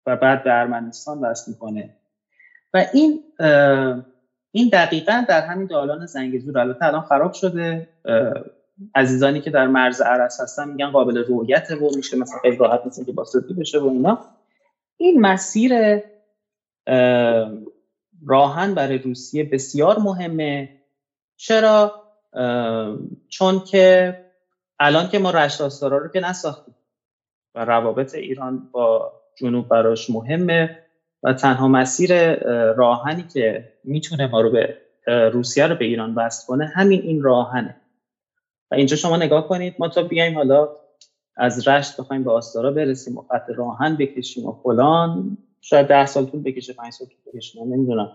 [0.06, 1.96] و بعد به ارمنستان وصل می‌کنه.
[2.74, 3.24] و این
[4.52, 7.90] این دقیقا در همین دالان زنگزور البته الان خراب شده.
[8.96, 13.06] عزیزانی که در مرز عرس هستن میگن قابل رویت و میشه مثلا خیلی راحت مثل
[13.06, 14.26] که باسدی بشه و اینا.
[14.98, 16.02] این مسیر
[18.28, 20.70] راهن برای روسیه بسیار مهمه.
[21.36, 22.04] چرا؟
[23.30, 24.16] چون که
[24.80, 26.76] الان که ما رشت آستارا رو که نساختیم
[27.56, 30.80] و روابط ایران با جنوب براش مهمه
[31.24, 32.34] و تنها مسیر
[32.74, 34.78] راهنی که می‌تونه ما رو به
[35.34, 37.76] روسیه رو به ایران وصل کنه همین این راهنه.
[38.72, 40.70] و اینجا شما نگاه کنید ما تا بیایم حالا
[41.38, 45.38] از رشت بخوایم به آستارا برسیم و خط راهن بکشیم و فلان.
[45.62, 48.12] شاید ده سال طول بکشه پنج سال طول بکشه من نمی‌دونم.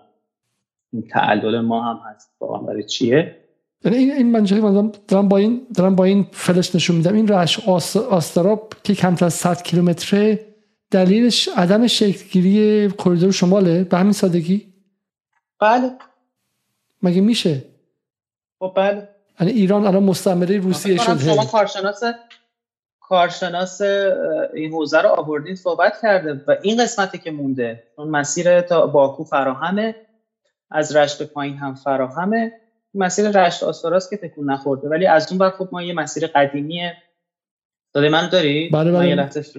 [0.93, 2.31] این تعلل ما هم هست.
[2.41, 3.37] واقعا برای چیه؟
[3.85, 7.15] یعنی این این من دارم با این دارم با این فلش نشون میدم.
[7.15, 7.69] این رشت
[8.11, 10.53] آستارا که کمتر از 100 کیلومتره
[10.90, 14.74] دلیلش عدم شکلگیری کریدور شماله؟ به همین سادگی؟
[15.61, 15.90] بله.
[17.02, 17.65] مگه میشه؟
[18.59, 19.09] خب بله.
[19.40, 22.02] یعنی ایران الان مستعمره روسیه شده شما کارشناس
[23.01, 23.81] کارشناس
[24.55, 29.24] این حوزه رو آوردین صحبت کرده و این قسمتی که مونده اون مسیر تا باکو
[29.24, 29.94] فراهمه
[30.70, 32.52] از رشت پایین هم فراهمه
[32.94, 34.89] مسیر رشت آستاراست که تکون نخورده.
[34.89, 36.97] ولی از اون وقت خب ما یه مسیر قدیمیه.
[37.95, 39.15] داده من داری؟ بله بله.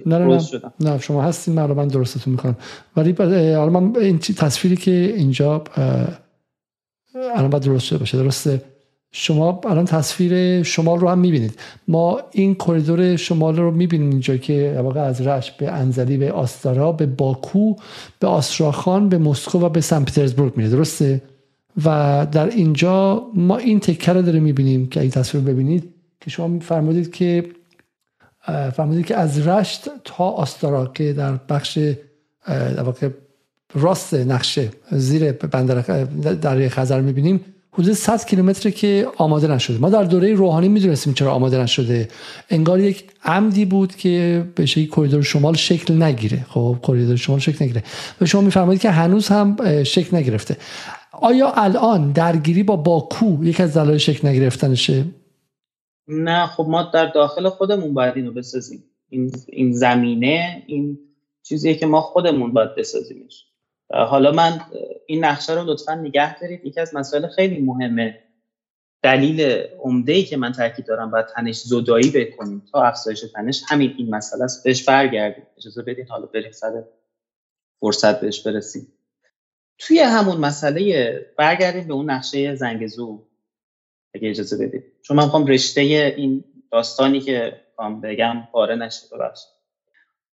[0.06, 0.40] نه نه, نه.
[0.80, 2.56] نه شما هستین من من درستتون می‌کنم
[2.96, 3.12] ولی
[3.52, 5.64] حالا من این تصویری که اینجا
[7.34, 8.62] الان باید درست شده باشه درسته
[9.12, 11.58] شما الان تصویر شمال رو هم می‌بینید
[11.88, 16.92] ما این کریدور شمال رو می‌بینیم اینجا که واقع از رش به انزلی به آستارا
[16.92, 17.74] به باکو
[18.18, 21.22] به آستراخان به مسکو و به سن پترزبورگ میره درسته
[21.84, 26.30] و در اینجا ما این تکه رو داره می‌بینیم که این تصویر رو ببینید که
[26.30, 27.44] شما فرمودید که
[28.76, 31.78] فرمودید که از رشت تا آستارا که در بخش
[33.74, 35.80] راست نقشه زیر بندر
[36.34, 37.40] دریای خزر می‌بینیم
[37.72, 39.78] حدود 100 کیلومتر که آماده نشده.
[39.78, 42.08] ما در دوره روحانی می‌دونستیم چرا آماده نشده.
[42.50, 46.46] انگار یک عمدی بود که به شکلی کریدور شمال شکل نگیره.
[46.48, 47.82] خب کریدور شمال شکل نگیره.
[48.20, 50.56] و شما میفرمایید که هنوز هم شکل نگرفته.
[51.12, 55.04] آیا الان درگیری با باکو یک از دلایل شکل نگرفتنشه؟
[56.08, 58.84] نه خب ما در داخل خودمون باید اینو بسازیم.
[59.08, 60.98] این, این زمینه این
[61.42, 63.46] چیزیه که ما خودمون باید بسازیمش.
[63.90, 64.60] حالا من
[65.06, 66.64] این نقشه رو لطفا نگه دارید.
[66.64, 68.22] یکی از مسائل خیلی مهمه.
[69.02, 69.40] دلیل
[69.78, 72.62] عمده ای که من تاکید دارم باید تنش زدایی بکنیم.
[72.72, 74.64] تا افزایش تنش همین این مسئله است.
[74.64, 75.46] بهش برگردیم.
[75.56, 76.84] اجازه بدید حالا بریم سر
[77.80, 78.92] فرصت بهش برسیم.
[79.78, 83.26] توی همون مسئله برگردیم به اون نقشه زنگزو
[84.14, 85.80] اگه اجازه بدید چون من می‌خوام رشته
[86.16, 87.60] این داستانی که
[88.02, 89.48] بگم پاره نشه ببخشید.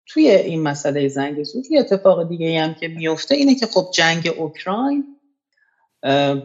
[0.06, 5.04] توی این مسئله زنگ زور اتفاق دیگه هم که میفته اینه که خب جنگ اوکراین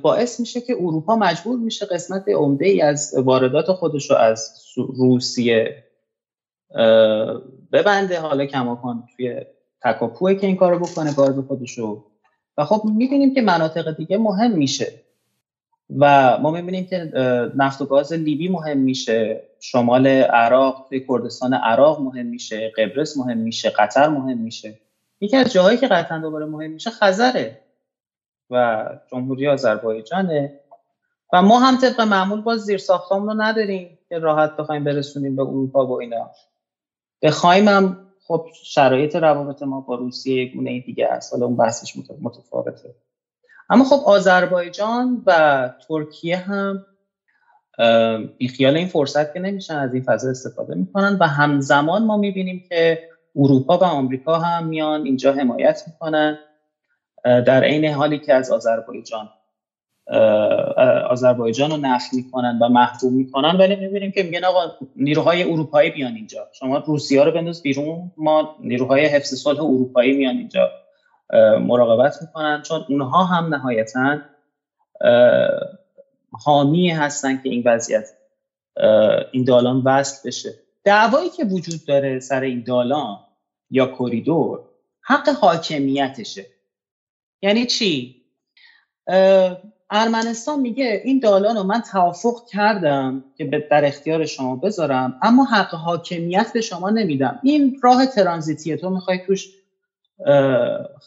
[0.01, 5.83] باعث میشه که اروپا مجبور میشه قسمت عمده ای از واردات خودش رو از روسیه
[7.71, 9.41] ببنده حالا کماکان توی
[9.83, 12.05] تکاپوه که این کارو بکنه گاز خودش رو.
[12.57, 15.04] و خب می‌بینیم که مناطق دیگه مهم میشه.
[15.99, 17.11] و ما می‌بینیم که
[17.55, 23.37] نفت و گاز لیبی مهم میشه شمال عراق توی کردستان عراق مهم میشه قبرس مهم
[23.37, 24.79] میشه قطر مهم میشه.
[25.21, 27.61] یکی از جاهایی که قطعا دوباره مهم میشه خزره
[28.49, 30.59] و جمهوری آذربایجانه.
[31.33, 35.87] و ما هم طبق معمول باز زیر رو نداریم که راحت بخوایم برسونیم به اروپا
[35.87, 36.31] و اینا.
[37.21, 41.33] بخوایم هم خب شرایط روابط ما با روسیه گونه دیگه است.
[41.33, 42.95] حالا اون بحثش متفاوته.
[43.69, 46.83] اما خب آذربایجان و ترکیه هم
[48.37, 52.99] بیخیال این فرصت که نمیشن از این فضا استفاده می‌کنن و همزمان ما می‌بینیم که
[53.35, 56.37] اروپا و آمریکا هم میان اینجا حمایت می‌کنن
[57.25, 59.29] در عین حالی که از آذربایجان
[61.09, 66.15] آذربایجان رو نفی می‌کنن و محروم می‌کنن ولی می‌بینیم که میگن آقا نیروهای اروپایی بیان
[66.15, 66.49] اینجا.
[66.51, 70.71] شما روسیه رو بنداز بیرون ما نیروهای حفظ صلح اروپایی میان اینجا.
[71.59, 74.19] مراقبت می‌کنن چون اونها هم نهایتا
[76.31, 78.09] حامی هستن که این وضعیت
[79.31, 80.53] این دالان وصل بشه.
[80.83, 83.19] دعوایی که وجود داره سر این دالان
[83.69, 84.59] یا کریدور
[85.01, 86.45] حق حاکمیتشه.
[87.41, 88.21] یعنی چی؟
[89.89, 95.73] ارمنستان میگه این دالان رو من توافق کردم که در اختیار شما بذارم اما حق
[95.73, 97.39] حاکمیت به شما نمیدم.
[97.43, 98.77] این راه ترانزیتیه.
[98.77, 99.47] تو می‌خوای توش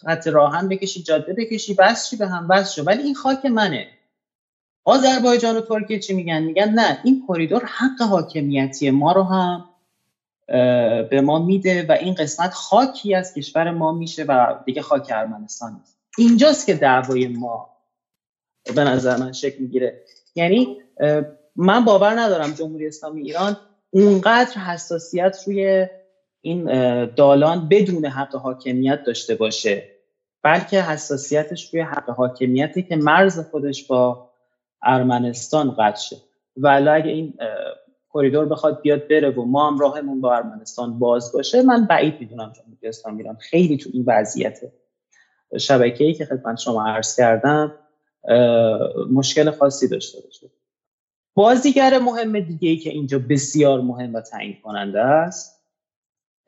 [0.02, 2.82] خط راهن بکشی جاده بکشی بس به هم بس شو.
[2.82, 3.89] ولی این خاک منه.
[4.85, 9.64] آذربایجان و ترکیه چی میگن؟ میگن نه این کریدور حق حاکمیتی ما رو هم
[11.10, 15.72] به ما میده و این قسمت خاکی از کشور ما میشه و دیگه خاک ارمنستان
[15.72, 15.98] نیست.
[16.18, 17.70] اینجاست که دعوای ما
[18.74, 20.05] به نظر من شکل می‌گیره.
[20.35, 20.76] یعنی
[21.56, 23.56] من باور ندارم جمهوری اسلامی ایران
[23.90, 25.86] اونقدر حساسیت روی
[26.40, 26.65] این
[27.05, 29.89] دالان بدون حق حاکمیت داشته باشه
[30.43, 34.31] بلکه حساسیتش روی حق حاکمیتی که مرز خودش با
[34.82, 36.16] ارمنستان قطع شه.
[36.56, 37.35] ولی اگه این
[38.15, 42.52] کریدور بخواد بیاد بره و ما هم راهمون با ارمنستان باز باشه من بعید می‌دونم
[42.56, 44.60] جمهوری اسلامی ایران خیلی تو این وضعیت
[45.60, 47.74] شبکه‌ای که خدمت شما عرض کردم
[49.12, 50.51] مشکل خاصی داشته باشه.
[51.35, 55.57] بازیگر مهم دیگه ای که اینجا بسیار مهم و تعیین کننده است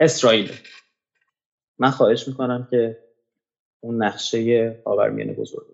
[0.01, 0.53] اسرائیل.
[1.79, 2.99] من خواهش می‌کنم که
[3.81, 5.67] اون نقشه خاورمیانه بزرگ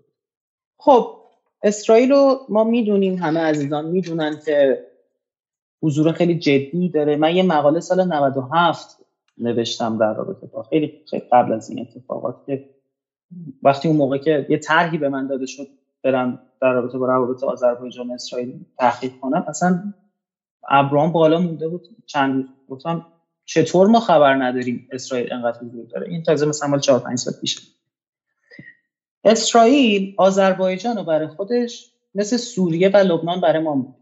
[0.78, 1.16] خب
[1.62, 4.86] اسرائیل رو ما می‌دونیم همه عزیزان می‌دونن که
[5.82, 7.16] حضور خیلی جدی داره.
[7.16, 8.96] من یه مقاله سال 97
[9.38, 12.70] نوشتم در رابطه با خیلی, خیلی قبل از این اتفاقات که
[13.62, 15.68] وقتی اون موقع که یه طرحی به من داده شد
[16.02, 19.92] برم در رابطه با روابط آذربایجان اسرائیل تحقیق کنم اصلا
[20.68, 21.88] ابرام بالا مونده بود.
[22.06, 23.06] چند روز گفتم
[23.46, 27.34] چطور ما خبر نداریم اسرائیل انقدر حضور داره؟ این تازه مثلا مال 4 5 سال
[27.40, 27.58] پیش.
[29.24, 33.94] اسرائیل آذربایجان رو برای خودش مثل سوریه و لبنان برای ما بود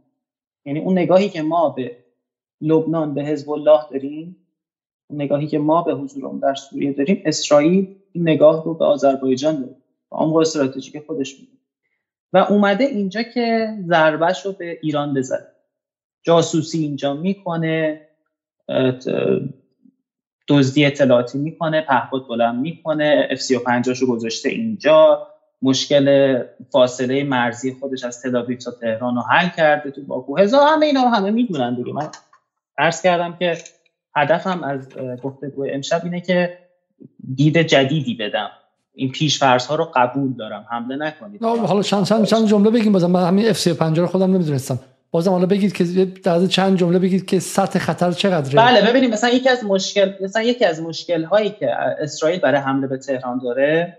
[0.65, 1.97] یعنی اون نگاهی که ما به
[2.61, 4.37] لبنان به حزب الله داریم
[5.07, 9.61] اون نگاهی که ما به حضور در سوریه داریم اسرائیل این نگاه رو به آذربایجان
[9.61, 9.77] داره
[10.13, 11.53] و عمق استراتژیک خودش میده.
[12.33, 15.47] و اومده اینجا که ضربهش رو به ایران بزنه.
[16.23, 18.09] جاسوسی اینجا می‌کنه
[20.49, 25.27] دزدی اطلاعاتی می‌کنه پهپاد بلند می‌کنه اف 35 رو گذاشته اینجا.
[25.63, 26.39] مشکل
[26.71, 30.37] فاصله مرزی خودش از تل تا تهران رو حل کرده تو باکو.
[30.37, 31.93] هزار همه اینا رو همه می‌دونن دیگه.
[31.93, 32.09] من
[32.79, 33.59] عرض کردم که
[34.17, 34.89] هدفم از
[35.23, 36.59] گفتگو امشب اینه که
[37.35, 38.51] دید جدیدی بدم.
[38.95, 40.67] این پیش ها رو قبول دارم.
[40.71, 41.43] حمله نکنید.
[41.43, 42.93] حالا چند چند چند جمله بگیم.
[42.93, 44.79] بازم من همین اف 35 رو خودم نمی‌دونستم.
[45.15, 49.31] بازم حالا بگید که در چند جمله بگید که سطح خطر چقدره؟ بله ببینید مثلا
[49.31, 51.71] یکی از مشکل مثلا یکی از مشکل هایی که
[52.01, 53.99] اسرائیل برای حمله به تهران داره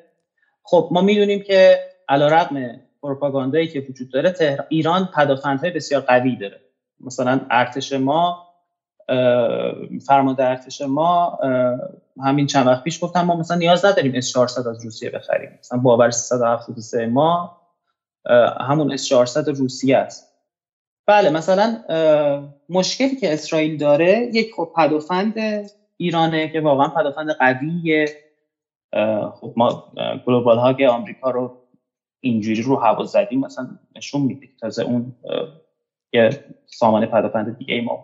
[0.64, 1.80] خب ما می‌دونیم که
[2.10, 6.62] علیرغم پروپاگاندایی که وجود داره تهران ایران پدافندهای بسیار قوی داره.
[7.00, 8.48] مثلا ارتش ما
[10.08, 11.40] فرمانده ارتش ما
[12.24, 15.50] همین چند وقت پیش گفتم ما مثلا نیاز نداریم اس 400 از روسیه بخریم.
[15.60, 17.58] مثلا باور 373 ما
[18.60, 20.35] همون اس 400 روسیه است.
[21.08, 21.80] بله مثلا
[22.70, 25.34] مشکلی که اسرائیل داره یک خب پدافند
[25.98, 28.06] ایرانه که واقعا پدافند قویه.
[29.34, 29.84] خب ما
[30.26, 31.54] گلوبال هاگ آمریکا رو
[32.22, 35.14] اینجوری رو هوا زدیم مثلا نشون میده تازه اون
[36.14, 36.30] یه
[36.66, 38.02] سامان پدافند دیگه ای ما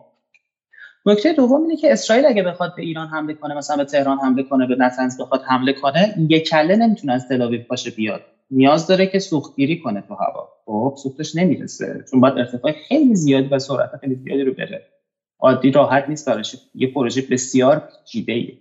[1.06, 4.44] نکته دوم اینه که اسرائیل اگه بخواد به ایران حمله کنه مثلا به تهران حمله
[4.44, 8.24] کنه به نتنز بخواد حمله کنه یک کله نمی‌تونه از تل باشه بیاد.
[8.52, 10.50] نیاز داره که سوختگیری کنه تو هوا.
[10.66, 12.04] خب سوختش نمی‌رسه.
[12.12, 14.88] چون باید ارتفاع خیلی زیادی و سرعت خیلی زیادی رو بره.
[15.40, 16.56] عادی راحت نیست براش.
[16.76, 18.58] یه پروژه بسیار پیچیده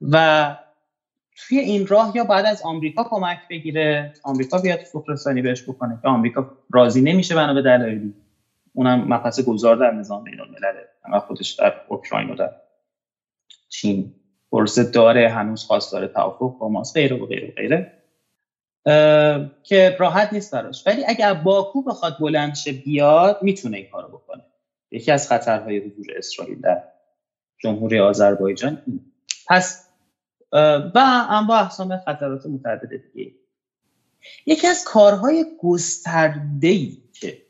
[0.00, 0.56] و
[1.36, 4.12] توی این راه یا بعد از آمریکا کمک بگیره.
[4.24, 5.98] آمریکا بیاد سوخت بهش بکنه.
[6.02, 8.14] که آمریکا راضی نمیشه بنا به دلایلی.
[8.72, 12.50] اونم مبحث گذار در نظام بین الملله اما خودش در اوکراین و در
[13.68, 14.14] چین.
[14.52, 18.01] پروسه داره هنوز خواستار توافق با ماست غیره و غیره و غیره.
[19.62, 20.86] که راحت نیست براش.
[20.86, 24.42] ولی اگر باکو بخواد بلند شه بیاد می‌تونه این کارو بکنه.
[24.90, 26.82] یکی از خطرهای حضور اسرائیل در
[27.58, 28.82] جمهوری آذربایجان
[29.48, 29.88] پس
[30.52, 33.32] و با احسام خطرات متعدد دیگه.
[34.46, 37.42] یکی از کارهای گسترده ای که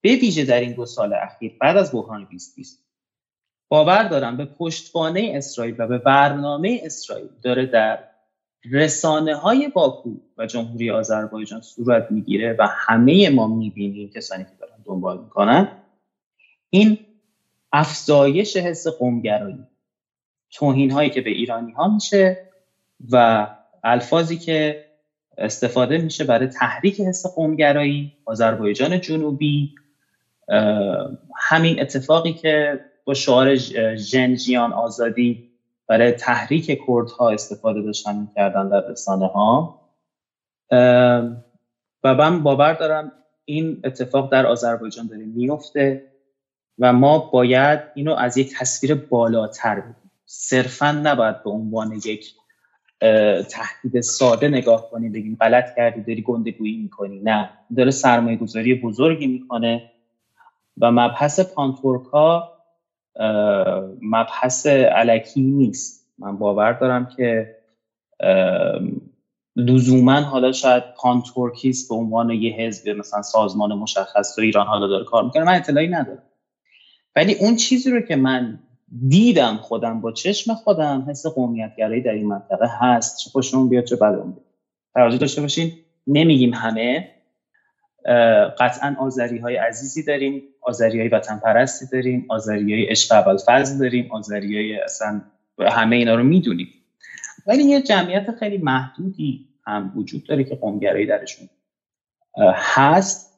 [0.00, 2.84] به ویژه در این دو سال اخیر بعد از بحران 2020
[3.68, 8.11] باور دارم به پشتوانه اسرائیل و به برنامه اسرائیل داره در
[8.70, 14.82] رسانه های باکو و جمهوری آذربایجان صورت می‌گیره و همه ما می‌بینیم کسانی که دارن
[14.84, 15.68] دنبال می‌کنن
[16.70, 16.98] این
[17.72, 19.58] افزایش حس قومگرایی
[20.50, 22.48] توهین هایی که به ایرانی ها میشه
[23.10, 23.46] و
[23.84, 24.84] الفاظی که
[25.38, 29.74] استفاده میشه برای تحریک حس قومگرایی آذربایجان جنوبی
[31.36, 33.56] همین اتفاقی که با شعار
[33.96, 35.51] جنجیان آزادی
[35.92, 39.80] برای تحریک کردها استفاده داشتن می‌کردن در رسانه ها
[42.04, 43.12] و من باور دارم
[43.44, 46.12] این اتفاق در آذربایجان داره میفته
[46.78, 50.10] و ما باید اینو از یک تصویر بالاتر ببینیم.
[50.26, 52.34] صرفا نباید به عنوان یک
[53.50, 57.20] تهدید ساده نگاه کنیم بگیم غلط کردی داری گندگویی می‌کنی.
[57.20, 59.90] نه داره سرمایه گذاری بزرگی می‌کنه
[60.80, 62.51] و مبحث پانتورکا
[64.02, 66.08] مبحث علکی نیست.
[66.18, 67.56] من باور دارم که
[69.56, 75.04] لزوما حالا شاید پانتورکیست به عنوان یه حزب مثلا سازمان مشخص تو ایران حالا داره
[75.04, 75.44] کار می‌کنه.
[75.44, 76.22] من اطلاعی ندارم.
[77.16, 78.58] ولی اون چیزی رو که من
[79.08, 83.18] دیدم خودم با چشم خودم حس قومیتگرایی در این منطقه هست.
[83.18, 84.46] چه خوشمون بیاد چه بدمون بیاد.
[84.94, 85.72] توجه داشته باشین.
[86.06, 87.10] نمیگیم همه.
[88.58, 94.12] قطعا آذری های عزیزی داریم آذری های وطن پرستی داریم آذری های عاشق ابوالفضل داریم
[94.12, 95.20] آذری های اصلا
[95.58, 96.68] همه اینا رو می‌دونیم.
[97.46, 101.48] ولی یه جمعیت خیلی محدودی هم وجود داره که قومگرایی درشون
[102.54, 103.32] هست.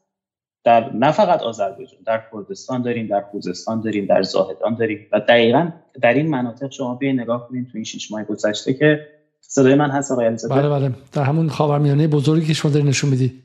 [0.65, 5.07] در نه فقط آذربایجان در کردستان داریم در خوزستان داریم در زاهدان داریم.
[5.13, 5.71] و دقیقا
[6.03, 9.07] در این مناطق شما بیاین نگاه کنید تو این شش ماه گذشته که
[9.41, 10.91] صدای من هست آقای بله بله.
[11.13, 13.43] در همون خاورمیانه بزرگی که شما داری نشون میدی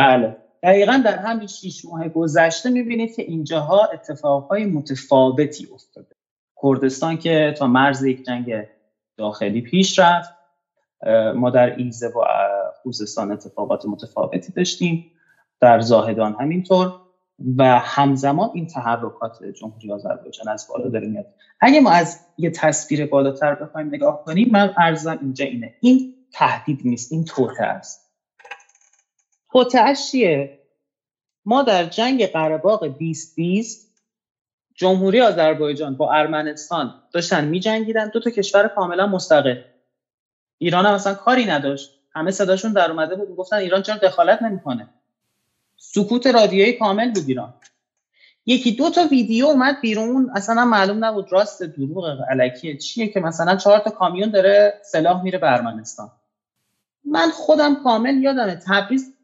[0.00, 0.36] بله.
[0.62, 6.16] دقیقا در همین شش ماه گذشته می‌بینید که اینجاها اتفاقهای متفاوتی افتاده.
[6.62, 8.66] کردستان که تا مرز یک جنگ
[9.16, 10.30] داخلی پیش رفت
[11.34, 12.24] ما در ایزه و
[12.82, 15.10] خوزستان اتفاقات متفاوتی داشتیم
[15.60, 16.92] در زاهدان همینطور
[17.56, 21.26] و همزمان این تحرکات جمهوری آذربایجان از بالا داره میاد.
[21.60, 25.74] اگه ما از یه تصویر بالاتر بخوایم نگاه کنیم من ارزم اینجا اینه.
[25.80, 27.99] این تهدید نیست این توته است.
[29.52, 30.58] توته چیه؟
[31.44, 33.90] ما در جنگ قرهباغ 2020
[34.74, 38.08] جمهوری آذربایجان با ارمنستان داشتن میجنگیدن.
[38.08, 39.62] دو تا کشور کاملا مستقل.
[40.58, 41.90] ایران هم اصلا کاری نداشت.
[42.12, 43.36] همه صداشون در اومده بود.
[43.36, 44.88] گفتن ایران چرا دخالت نمی‌کنه؟
[45.76, 47.54] سکوت رادیویی کامل بود ایران.
[48.46, 50.30] یکی دو تا ویدیو اومد بیرون.
[50.34, 55.38] اصلا معلوم نبود راست دروغ علکیه چیه که مثلا چهار تا کامیون داره سلاح میره
[55.38, 56.10] به ارمنستان.
[57.04, 59.14] من خودم کامل یادمه تبریز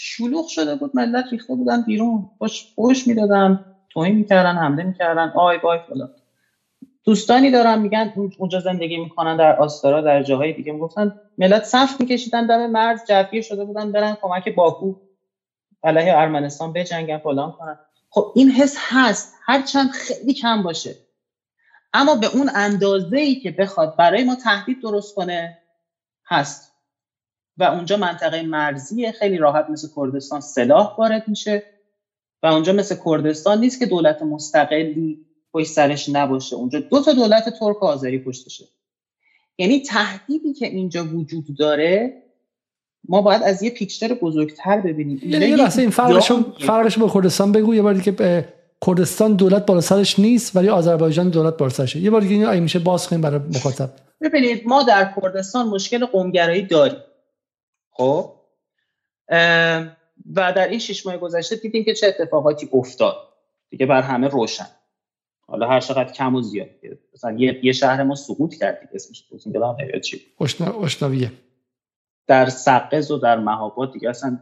[0.00, 0.90] شلوغ شده بود.
[0.94, 2.28] ملت ریخته بودن بیرون.
[2.38, 3.58] خوش خوش می‌دادن
[3.90, 5.30] توهین می‌کردن حمله می‌کردن.
[5.34, 6.08] آی بای فلان
[7.04, 10.72] دوستانی دارم میگن اونجا زندگی می‌کنن در آستارا در جاهای دیگه.
[10.72, 14.94] می‌گفتن ملت صف میکشیدن دم مرز جفگیر شده بودن برن کمک باکو.
[15.84, 17.78] علیه ارمنستان بجنگن فلان کنن.
[18.10, 19.32] خب این حس هست.
[19.46, 20.98] هرچند خیلی کم باشه.
[21.92, 25.58] اما به اون اندازه ای که بخواد برای ما تهدید درست کنه
[26.26, 26.67] هست.
[27.58, 31.62] و اونجا منطقه مرزی خیلی راحت مثل کردستان سلاح وارد میشه.
[32.42, 36.56] و اونجا مثل کردستان نیست که دولت مستقلی پشت سرش نباشه.
[36.56, 38.64] اونجا دو تا دولت ترک و آذری پشتشه
[39.58, 42.22] یعنی تهدیدی که اینجا وجود داره
[43.08, 45.20] ما باید از یه پیکچر بزرگتر ببینیم.
[45.22, 47.74] یعنی یه لحظه این فرقش فرقش با کردستان بگو.
[47.74, 48.44] یه بار که
[48.86, 52.00] کردستان دولت بالا سرش نیست ولی آذربایجان دولت بالا سرشه.
[52.00, 53.90] یه بار دیگه اینو میشه باز کنیم برای مخاطب.
[54.20, 56.98] ببینید ما در کردستان مشکل قومگرایی داریم.
[57.98, 58.34] خب؟
[60.34, 63.16] و در این شش ماه گذشته دیدیم که چه اتفاقاتی افتاد.
[63.70, 64.66] دیگه بر همه روشن.
[65.46, 66.68] حالا هر چقدر کم و زیاد.
[67.14, 70.20] مثلا یه, یه شهر ما سقوط کرد اسمش بود چی؟
[70.82, 71.32] اشناویه
[72.26, 74.38] در سقز و در مهابات دیگه اصلا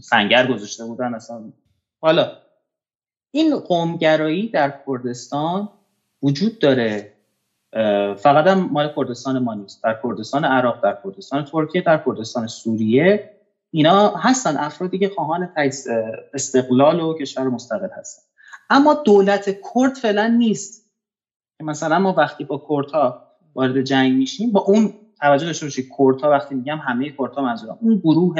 [0.00, 1.52] سنگر گذاشته بودن اصلا.
[2.00, 2.32] حالا
[3.30, 5.68] این قومگرایی در کردستان
[6.22, 7.12] وجود داره
[8.16, 9.82] فقط هم مال کردستان ما نیست.
[9.82, 13.30] در کردستان عراق در کردستان ترکیه در کردستان سوریه
[13.70, 14.56] اینا هستن.
[14.56, 15.48] افرادی که خواهان
[16.34, 18.22] استقلال و کشور مستقل هستن.
[18.70, 20.90] اما دولت کرد فعلا نیست.
[21.58, 23.22] که مثلا ما وقتی با کردها
[23.54, 27.98] وارد جنگ میشیم با اون توجه داشته باشید کردها وقتی میگم همه کردها منظورم اون
[27.98, 28.36] گروه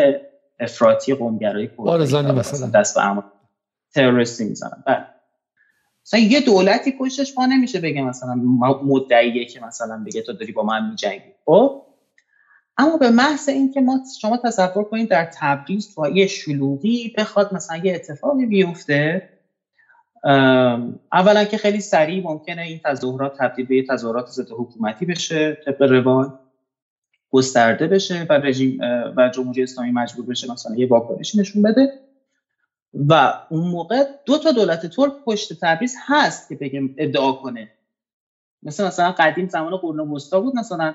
[0.60, 2.00] افراطی قومگرایی کرد
[2.32, 2.70] مثلا.
[2.80, 3.22] دست به
[3.94, 4.82] تروریستی می‌زنن.
[4.86, 5.04] بله.
[6.06, 8.34] مثلا یه دولتی پشتش پا نمیشه بگه مثلا
[8.84, 11.32] مدعیه که مثلا بگه تو داری با من میجنگی.
[11.44, 11.82] خب؟
[12.78, 17.76] اما به محض اینکه ما شما تصور کنید در تبریز با یه شلوغی بخواد مثلا
[17.76, 19.28] یه اتفاقی بیفته
[21.12, 26.38] اولا که خیلی سریع ممکنه این تظاهرات تبدیل به تظاهرات ضد حکومتی بشه طبق روال
[27.30, 28.78] گسترده بشه و رژیم
[29.16, 31.92] و جمهوری اسلامی مجبور بشه مثلا یه واکنشی نشون بده.
[32.94, 37.72] و اون موقع دو تا دولت ترک پشت تبریز هست که بگم ادعا کنه.
[38.62, 40.94] مثل مثلا قدیم زمان قرون وسطا بود مثلا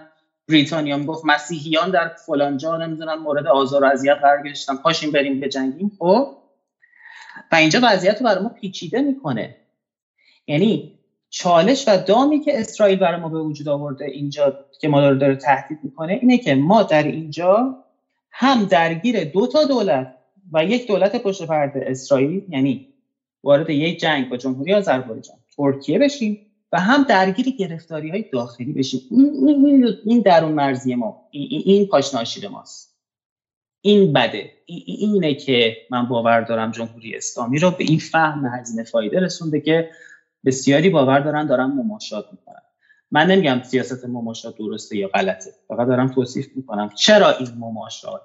[0.49, 5.39] بریتانیا می‌گفت مسیحیان در فلان جا نمی‌دونن مورد آزار و اذیت قرار گرفتن پاشیم بریم
[5.39, 6.37] بجنگیم خب؟
[7.51, 9.55] و اینجا وضعیت رو برای ما پیچیده می‌کنه.
[10.47, 10.99] یعنی
[11.29, 15.79] چالش و دامی که اسرائیل برای ما به وجود آورده اینجا که ما داره تهدید
[15.83, 17.83] می‌کنه اینه که ما در اینجا
[18.31, 20.16] هم درگیر دو تا دولت
[20.51, 22.93] و یک دولت پشت پرده اسرائیل یعنی
[23.43, 29.01] وارد یک جنگ با جمهوری آذربایجان ترکیه بشیم و هم درگیر گرفتاری های داخلی بشیم.
[29.11, 31.89] این, این درون مرزی ما این, این
[32.51, 32.97] ماست.
[33.81, 34.51] این بده.
[34.65, 39.89] اینه که من باور دارم جمهوری اسلامی رو به این فهم هزینه فایده رسونده که
[40.45, 42.61] بسیاری باور دارن دارن مماشات می‌کنن.
[43.11, 45.49] من نمیگم سیاست مماشات درسته یا غلطه.
[45.67, 48.21] فقط دارم توصیف می‌کنم چرا این مماشات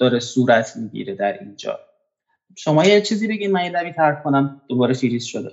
[0.00, 1.78] داره صورت می‌گیره در اینجا.
[2.56, 4.60] شما یه چیزی بگین من یه ترک کنم.
[4.68, 5.52] دوباره فریز شده.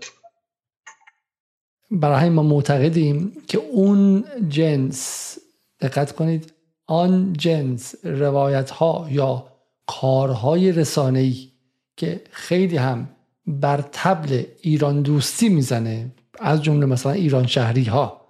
[1.92, 5.38] برای ما معتقدیم که اون جنس
[5.82, 6.54] دقت کنید
[6.88, 9.48] آن جنس روایت ها یا
[9.88, 11.50] کارهای رسانه‌ای
[11.98, 13.10] که خیلی هم
[13.48, 18.22] بر تبل ایران دوستی می‌زنه از جمله مثلا ایران شهری ها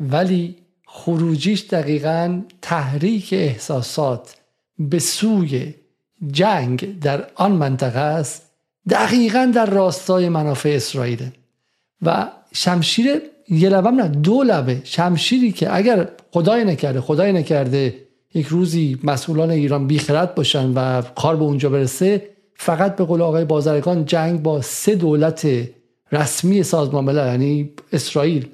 [0.00, 0.56] ولی
[0.86, 4.36] خروجیش دقیقا تحریک احساسات
[4.78, 5.74] به سوی
[6.30, 8.42] جنگ در آن منطقه است
[8.88, 11.30] دقیقا در راستای منافع اسرائیل.
[12.02, 17.94] و شمشیر یه لبم نه دو لبه شمشیری که اگر خدای نکرده خدای نکرده
[18.34, 23.44] یک روزی مسئولان ایران بیخرد باشن و کار به اونجا برسه فقط به قول آقای
[23.44, 25.48] بازرگان جنگ با سه دولت
[26.12, 28.48] رسمی سازمان ملل یعنی اسرائیل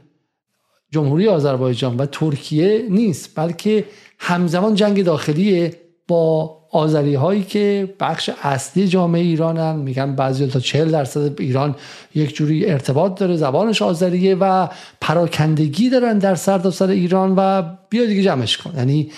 [0.90, 3.84] جمهوری آذربایجان و ترکیه نیست بلکه
[4.18, 5.70] همزمان جنگ داخلی
[6.08, 9.76] با آذری هایی که بخش اصلی جامعه ایرانن.
[9.76, 11.76] میگن بعضی تا 40 درصد ایران
[12.14, 14.68] یک جوری ارتباط داره زبانش آذریه و
[15.00, 18.72] پراکندگی دارن در سرتاسر سر ایران و بیا دیگه جمعش کن.
[18.76, 19.12] یعنی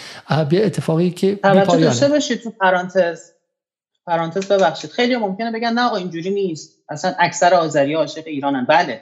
[0.48, 3.30] بیا اتفاقی که توجه داشته باشید تو پرانتز.
[4.06, 4.90] پرانتز ببخشید.
[4.90, 6.84] خیلی ممکنه بگن نه آقا اینجوری نیست.
[6.88, 8.64] اصلا اکثر آذری عاشق ایرانن.
[8.64, 9.00] بله.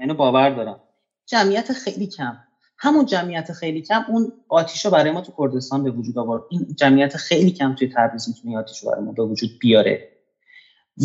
[0.00, 0.80] اینو باور دارم.
[1.26, 2.36] جمعیت خیلی کم.
[2.80, 6.42] همون جمعیت خیلی کم اون آتیش رو برای ما تو کردستان به وجود آورد.
[6.48, 10.02] این جمعیت خیلی کم توی تبریز می‌تونه آتیش برای ما به وجود بیاره.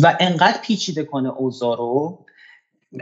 [0.02, 2.18] و انقدر پیچیده کنه اوضاع رو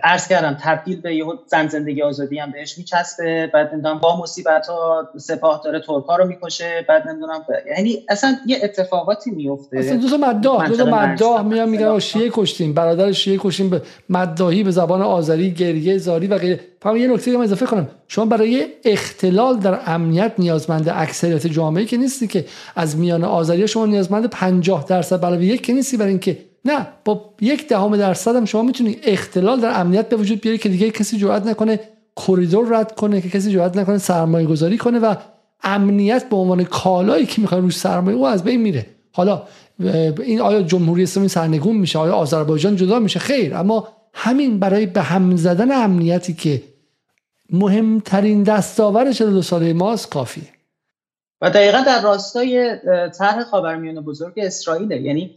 [0.02, 4.66] عرض کردم تبدیل به یه زن زندگی آزادی هم بهش میچسبه بعد نمی‌دونم با مصیبت
[4.66, 7.44] ها سپاه داره ترکا رو می‌کشه بعد نمی‌دونم
[7.76, 12.30] یعنی اصلا یه اتفاقاتی میفته اصلا دو تا مداح دو تا مداح میان میگن شیعه
[12.32, 12.74] کشتیم.
[12.74, 16.60] برادر شیعه کشتیم به مداحی به زبان آذری گریه زاری و غیره.
[16.80, 17.88] فقط یه نکته من اضافه کنم.
[18.08, 22.44] شما برای اختلال در امنیت نیازمند اکثریت جامعه که نیستی که
[22.76, 27.34] از میان آذری شما نیازمند 50 درصد علاوه یک که نیستی برای اینکه نه با
[27.40, 31.18] یک دهم درصد هم شما می‌تونی اختلال در امنیت به وجود بیاری که دیگه کسی
[31.18, 31.80] جرئت نکنه
[32.16, 35.14] کریدور رد کنه که کسی جرئت نکنه سرمایه گذاری کنه و
[35.62, 38.86] امنیت به عنوان کالایی که می‌خواد روش سرمایه او از بین میره.
[39.12, 39.42] حالا
[40.24, 45.02] این آیا جمهوری اسلامی سرنگون میشه؟ آیا آذربایجان جدا میشه؟ خیر اما همین برای به
[45.02, 46.62] هم زدن امنیتی که
[47.50, 50.48] مهمترین دستاور 42 ساله ماست کافیه.
[51.40, 52.76] و دقیقا در راستای
[53.18, 55.30] طرح خاورمیانه بزرگ اسرائیل یعنی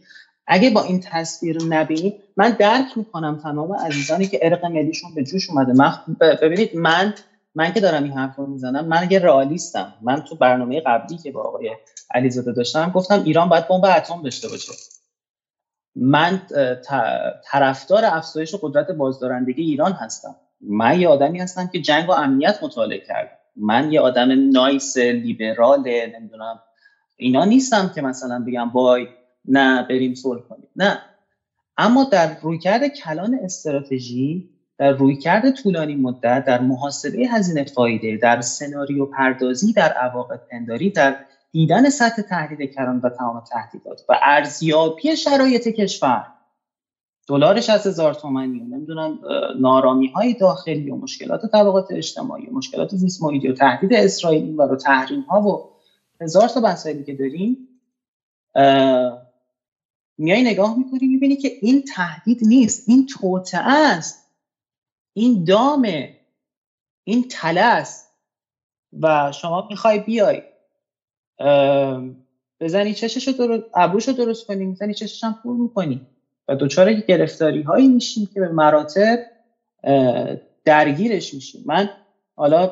[0.47, 5.49] اگه با این تصویر نبینید من درک می‌کنم تمام عزیزانی که ارق ملیشون به جوش
[5.49, 5.73] اومده.
[5.73, 5.93] من
[6.41, 7.13] ببینید من
[7.55, 9.93] من که دارم این حرف رو می‌زنم من یه رئالیستم.
[10.01, 11.75] من تو برنامه قبلی که با آقای
[12.13, 14.73] علیزاده داشتم گفتم ایران باید بمب اتم داشته باشه.
[15.95, 16.41] من
[17.51, 20.35] طرفدار افزایش قدرت بازدارندگی ایران هستم.
[20.61, 23.39] من یه آدمی هستم که جنگ و امنیت مطالعه کرد.
[23.55, 25.79] من یه آدم نایس لیبرال
[26.15, 26.59] نمی‌دونم.
[27.15, 29.07] اینا نیستم که مثلا بگم وای
[29.47, 30.67] نه بریم صلح کنیم.
[30.75, 30.99] نه.
[31.77, 39.05] اما در رویکرد کلان استراتژی در رویکرد طولانی مدت در محاسبه هزینه فایده در سناریو
[39.05, 41.15] پردازی در عواقب پنداری در
[41.51, 46.25] دیدن سطح تهدید کران و تمام تهدیدات و ارزیابی شرایط کشور.
[47.27, 49.19] دلارش از هزار تومنی نمی‌دونم
[49.59, 54.75] نارامی های داخلی و مشکلات طبقات اجتماعی و مشکلات زیست محیطی و تهدید اسرائیل و
[54.75, 55.69] تحریم ها و
[56.21, 57.57] هزار تا مسائلی که داریم.
[60.17, 63.61] میای نگاه می‌کنی می‌بینی که این تهدید نیست این توطعه
[63.97, 64.21] است
[65.13, 66.15] این دامه
[67.07, 68.09] این تله است
[69.01, 70.43] و شما می‌خوای بیای
[72.61, 76.03] بزنی چشش درست ابروش رو درست کنی می‌زنی چشش هم پول می‌کنی
[76.49, 79.19] و دوچاره گرفتاری هایی میشیم که به مراتب
[80.65, 81.63] درگیرش میشیم.
[81.65, 81.89] من
[82.37, 82.71] حالا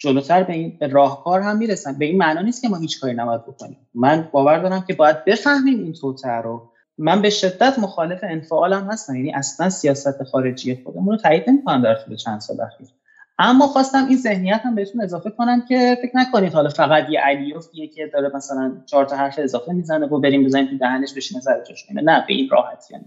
[0.00, 1.98] جلوتر به این راهکار هم می‌رسن.
[1.98, 3.88] به این معنا نیست که ما هیچ کاری نباید بکنیم.
[3.94, 6.70] من باور دارم که باید بفهمیم این توتر رو.
[6.98, 9.16] من به شدت مخالف انفعالم هستم.
[9.16, 12.88] یعنی اصلا سیاست خارجی خودمون رو تایید نمی‌کنم در طول چند سال اخیر.
[13.38, 17.88] اما خواستم این ذهنیت هم بهتون اضافه کنم که فکر نکنید حالا فقط یه علیوفیه
[17.88, 21.62] که داره مثلا چهار تا حرف اضافه می‌زنه و بریم بزنیم تو دهنش بشینه سر
[21.68, 22.94] جاش نه به این راحتی.
[22.94, 23.06] یعنی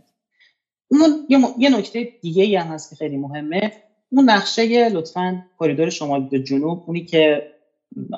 [0.92, 1.26] اون
[1.58, 3.72] یه, نکته دیگه هم هست که خیلی مهمه.
[4.14, 7.52] اون نقشه لطفا کریدور شمال به جنوب اونی که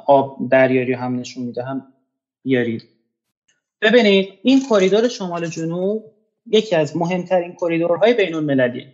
[0.06, 1.94] آب دریاری هم نشون میده هم
[2.44, 2.84] بیارید.
[3.82, 6.04] ببینید این کریدور شمال جنوب
[6.46, 8.88] یکی از مهمترین کریدورهای بین المللی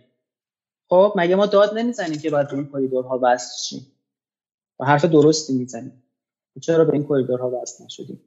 [0.88, 3.86] خب مگه ما داد نمی‌زنیم که باید به این کریدورها وصل شیم؟
[4.80, 6.02] و حرف درستی می‌زنیم.
[6.60, 8.20] چرا به این کریدورها وصل نشدیم؟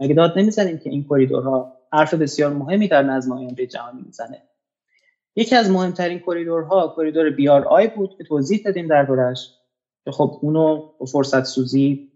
[0.00, 4.42] مگه داد نمی‌زنیم که این کریدورها حرف بسیار مهمی در نظم آینده جهانی می‌زنه؟
[5.36, 9.50] یکی از مهمترین کریدورها کریدور BRI بود که توضیح دادیم دربارش
[10.04, 12.12] که خب اونو فرصت سوزی.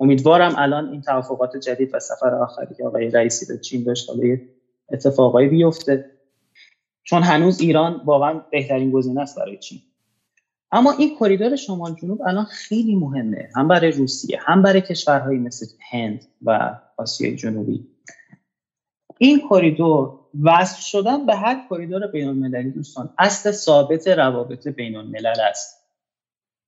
[0.00, 4.36] امیدوارم الان این توافقات جدید و سفر آخری که آقای رئیسی به چین داشت حالا
[4.92, 6.10] اتفاقایی بیفته.
[7.02, 9.82] چون هنوز ایران واقعا بهترین گزینه است برای چین.
[10.72, 13.48] اما این کریدور شمال جنوب الان خیلی مهمه.
[13.56, 17.86] هم برای روسیه هم برای کشورهایی مثل هند و آسیای جنوبی.
[19.18, 23.14] این کریدور وصل شدن به هر کریدور بین المللی دوستان.
[23.18, 25.76] اصل ثابت روابط بین الملل است.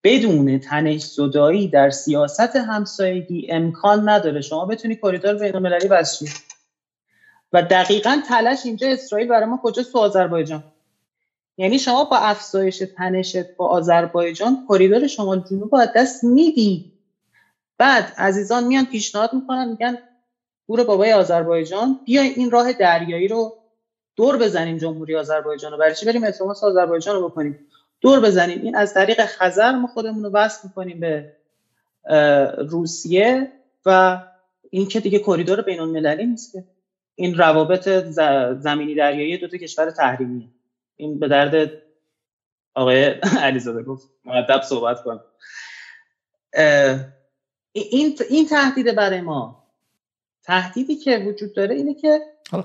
[0.04, 6.26] بدون تنش زدایی در سیاست همسایگی امکان نداره شما بتونی کریدور بین المللی وصل
[7.52, 10.64] و دقیقا تلاش اینجا اسرائیل برای ما کجاست تو آذربایجان؟
[11.56, 16.92] یعنی شما با افزایش تنشت با آذربایجان کریدور شمال جنوب با دست میدی.
[17.78, 19.98] بعد عزیزان میان پیشنهاد می‌کنن میگن
[20.68, 23.58] گور بابای آذربایجان بیاین این راه دریایی رو
[24.16, 25.78] دور بزنیم جمهوری آذربایجان رو.
[25.78, 27.58] برای چی بریم التماس آذربایجان رو بکنیم؟
[28.00, 28.62] دور بزنیم.
[28.62, 31.32] این از طریق خزر ما خودمون رو وصل می‌کنیم به
[32.58, 33.52] روسیه
[33.86, 34.20] و
[34.70, 36.58] این که دیگه کریدور بین المللی نیست
[37.14, 37.88] این روابط
[38.58, 40.50] زمینی دریایی دو تا کشور تحریمی
[40.96, 41.72] این به درد
[42.74, 43.04] آقای
[43.46, 44.08] علیزاده گفت.
[44.24, 45.20] مؤدب صحبت کن.
[47.72, 49.57] این این تهدید برای ما
[50.48, 52.20] تهدیدی که وجود داره اینه که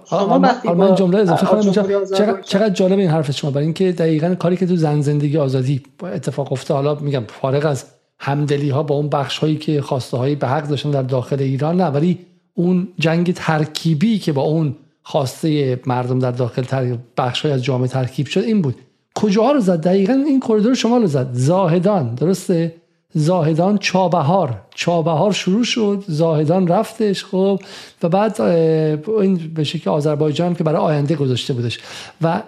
[0.09, 1.71] شما من جمله اضافه کنم.
[1.71, 3.51] چقدر, چقدر جالب این حرف شما.
[3.51, 7.85] برای اینکه دقیقا کاری که تو زن زندگی آزادی اتفاق افتاد حالا میگم فارغ از
[8.19, 11.81] همدلی ها با اون بخش هایی که خواسته هایی به حق داشتن در داخل ایران
[11.81, 12.19] نه ولی
[12.53, 18.41] اون جنگ ترکیبی که با اون خواسته مردم در داخل بخش از جامعه ترکیب شد
[18.41, 18.75] این بود.
[19.15, 21.29] کجاها رو زد؟ دقیقا این کریدور شمال رو زد.
[21.33, 22.75] زاهدان درسته؟
[23.13, 24.61] زاهدان چابهار.
[24.75, 27.59] چابهار شروع شد زاهدان رفتش خب
[28.03, 31.79] و بعد این به شکل آذربایجان که برای آینده گذاشته بودش.
[32.21, 32.41] و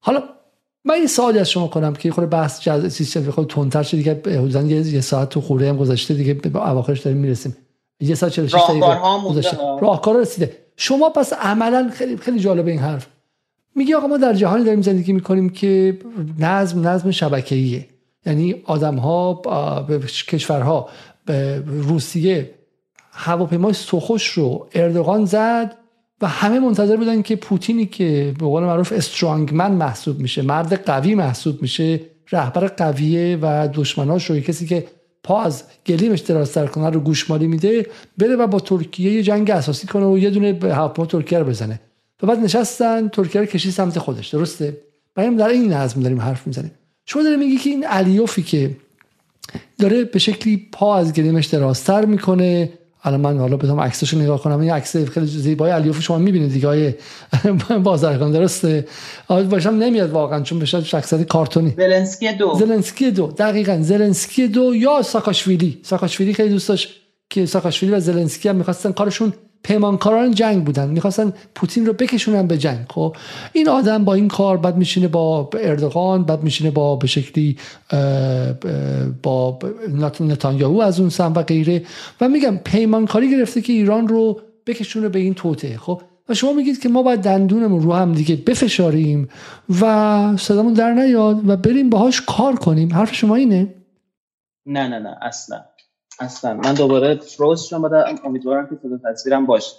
[0.00, 0.22] حالا
[0.84, 4.12] من یه سوالی از شما کنم که خود بحث جز سیستم خود تندتر شد دیگه
[4.26, 7.56] حدودا یه ساعت تو خوره هم گذاشته دیگه به اواخرش داریم می‌رسیم.
[8.00, 8.86] یه ساعت 46 دقیقه
[9.80, 10.56] راهکار رسیده.
[10.76, 13.06] شما پس عملا خیلی خیلی جالب این حرف.
[13.74, 15.98] میگی آقا ما در جهانی داریم زندگی می‌کنیم که
[16.38, 17.86] نظم نظم شبکه‌ایه.
[18.26, 19.34] یعنی آدم ها
[19.88, 20.88] به کشورها
[21.26, 22.50] به روسیه
[23.12, 25.76] هواپیمای سخوش رو اردوغان زد
[26.20, 31.14] و همه منتظر بودن که پوتینی که به قول معروف استرانگمن محسوب میشه مرد قوی
[31.14, 32.00] محسوب میشه
[32.32, 34.86] رهبر قویه و دشمناش رو کسی که
[35.22, 37.86] پا از گلیمش درازتر کنه رو گوشمالی میده
[38.18, 41.44] بره و با ترکیه یه جنگ اساسی کنه و یه دونه به هواپیما ترکیه رو
[41.44, 41.80] بزنه.
[42.22, 44.28] و بعد نشستن ترکیه رو کشید سمت خودش.
[44.28, 44.76] درسته؟
[45.14, 46.70] برای در این نظم داریم حرف می‌زنیم.
[47.06, 48.70] شما داره میگی که این علیوفی که
[49.78, 52.72] داره به شکلی پا از گلیمش درازتر می‌کنه.
[53.04, 54.60] الان من حالا بتونم عکسش نگاه کنم.
[54.60, 56.68] این عکس خیلی زیبای علیوف شما می‌بینید دیگه.
[56.68, 56.94] های
[57.84, 58.86] بازرگان درسته؟
[59.28, 61.74] باشم نمیاد واقعا چون بشه شخصیت کارتونی.
[61.76, 62.54] زلنسکی دو.
[62.54, 63.26] زلنسکی دو.
[63.26, 65.80] دقیقا زلنسکی دو یا ساکاشویلی.
[65.82, 66.88] ساکاشویلی خیلی دوست داشت
[67.30, 70.88] که ساکاشویلی و زلنسکی هم می‌خواستن کارشون پیمانکاران جنگ بودن.
[70.88, 72.86] می‌خواستن پوتین رو بکشونن به جنگ.
[72.90, 73.16] خب
[73.52, 77.56] این آدم با این کار بعد میشینه با اردوغان بعد میشینه با به شکلی
[79.22, 79.58] با
[80.20, 81.82] نتانیاهو از اون سم و غیره.
[82.20, 86.80] و میگم پیمانکاری گرفته که ایران رو بکشونه به این توته خب و شما میگید
[86.80, 89.28] که ما باید دندونمون رو هم دیگه بفشاریم
[89.80, 92.94] و صدامون در نیاد و بریم باهاش کار کنیم.
[92.94, 93.74] حرف شما اینه؟
[94.66, 95.60] نه نه نه اصلا.
[96.20, 96.54] اصلا.
[96.54, 99.72] من دوباره فروز شما بدم امیدوارم که صدا تصویرم باشه.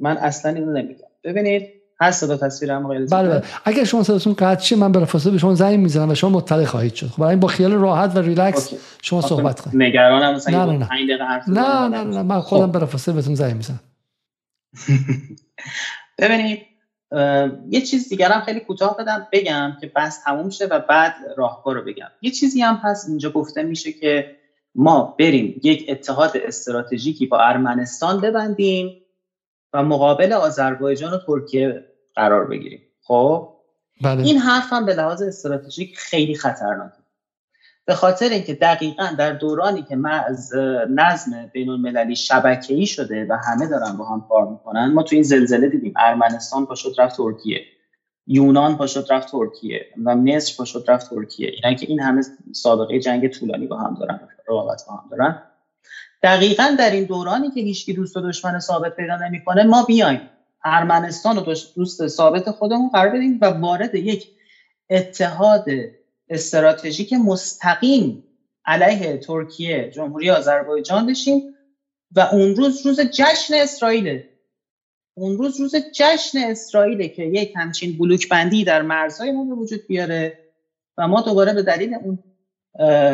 [0.00, 1.08] من اصلا اینو نمیگم.
[1.24, 1.68] ببینید
[2.00, 3.42] هر صدا تصویرم بله بله.
[3.64, 6.94] اگر شما صداتون قطع شه من بلافاصله به شما زنگ می‌زنم و شما مطلع خواهید
[6.94, 7.06] شد.
[7.06, 8.72] خب برای با خیال راحت و ریلکس
[9.02, 9.82] شما صحبت کنید.
[9.82, 10.86] نگرانم مثلا نه نه
[11.16, 11.42] نه.
[11.48, 12.72] نه نه نه من خودم خب.
[12.72, 13.80] بلافاصله بهتون زنگ می‌زنم.
[16.18, 16.67] ببینید
[17.68, 21.74] یه چیز دیگر هم خیلی کوتاه بدم بگم که بس تموم شه و بعد راهکار
[21.74, 22.08] رو بگم.
[22.22, 24.36] یه چیزی هم پس اینجا گفته میشه که
[24.74, 29.02] ما بریم یک اتحاد استراتژیکی با ارمنستان ببندیم
[29.72, 32.80] و مقابل آذربایجان و ترکیه قرار بگیریم.
[33.02, 33.54] خب؟
[34.02, 34.24] بله.
[34.24, 36.97] این حرف هم به لحاظ استراتژیک خیلی خطرناکه.
[37.88, 40.54] به خاطر اینکه دقیقا در دورانی که ما از
[40.90, 45.22] نظم بین المللی شبکه‌ای شده و همه دارن با هم کار می‌کنن ما تو این
[45.22, 45.92] زلزله دیدیم.
[45.96, 47.60] ارمنستان پاشد رفت ترکیه.
[48.26, 49.86] یونان پاشد رفت ترکیه.
[50.04, 51.52] و مصر پاشد رفت ترکیه.
[51.64, 55.42] یعنی که این همه سابقه جنگ طولانی با هم دارن رقابت با هم دارن.
[56.22, 60.20] دقیقا در این دورانی که هیچکی دوست و دشمن ثابت پیدا نمی‌کنه ما بیایم.
[60.64, 64.28] ارمنستان و دوست ثابت خودمون قرار بدیم و وارد یک
[64.90, 65.64] اتحاد
[66.30, 68.24] استراتژیک مستقیم
[68.64, 71.54] علیه ترکیه جمهوری آذربایجان بشیم
[72.12, 74.28] و اون روز روز جشن اسرائیله.
[75.14, 79.86] اون روز روز جشن اسرائیله که یک همچین بلوک بندی در مرزهای ما به وجود
[79.86, 80.38] بیاره
[80.98, 82.18] و ما دوباره به دلیل اون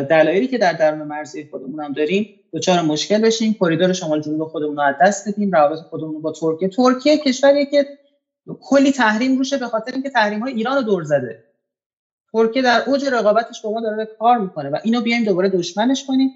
[0.05, 4.77] دلایلی که در درون مرزی خودمون هم داریم دچار مشکل بشیم کریدور شمال جنوب خودمون
[4.77, 6.69] رو از دست بدیم روابط خودمون با ترکیه.
[6.69, 7.87] ترکیه کشوریه که
[8.61, 11.45] کلی تحریم روشه به خاطر اینکه تحریم های ایران رو دور زده.
[12.35, 16.31] ترکیه در اوج رقابتش با ما داره کار می‌کنه و اینو بیایم دوباره دشمنش کنیم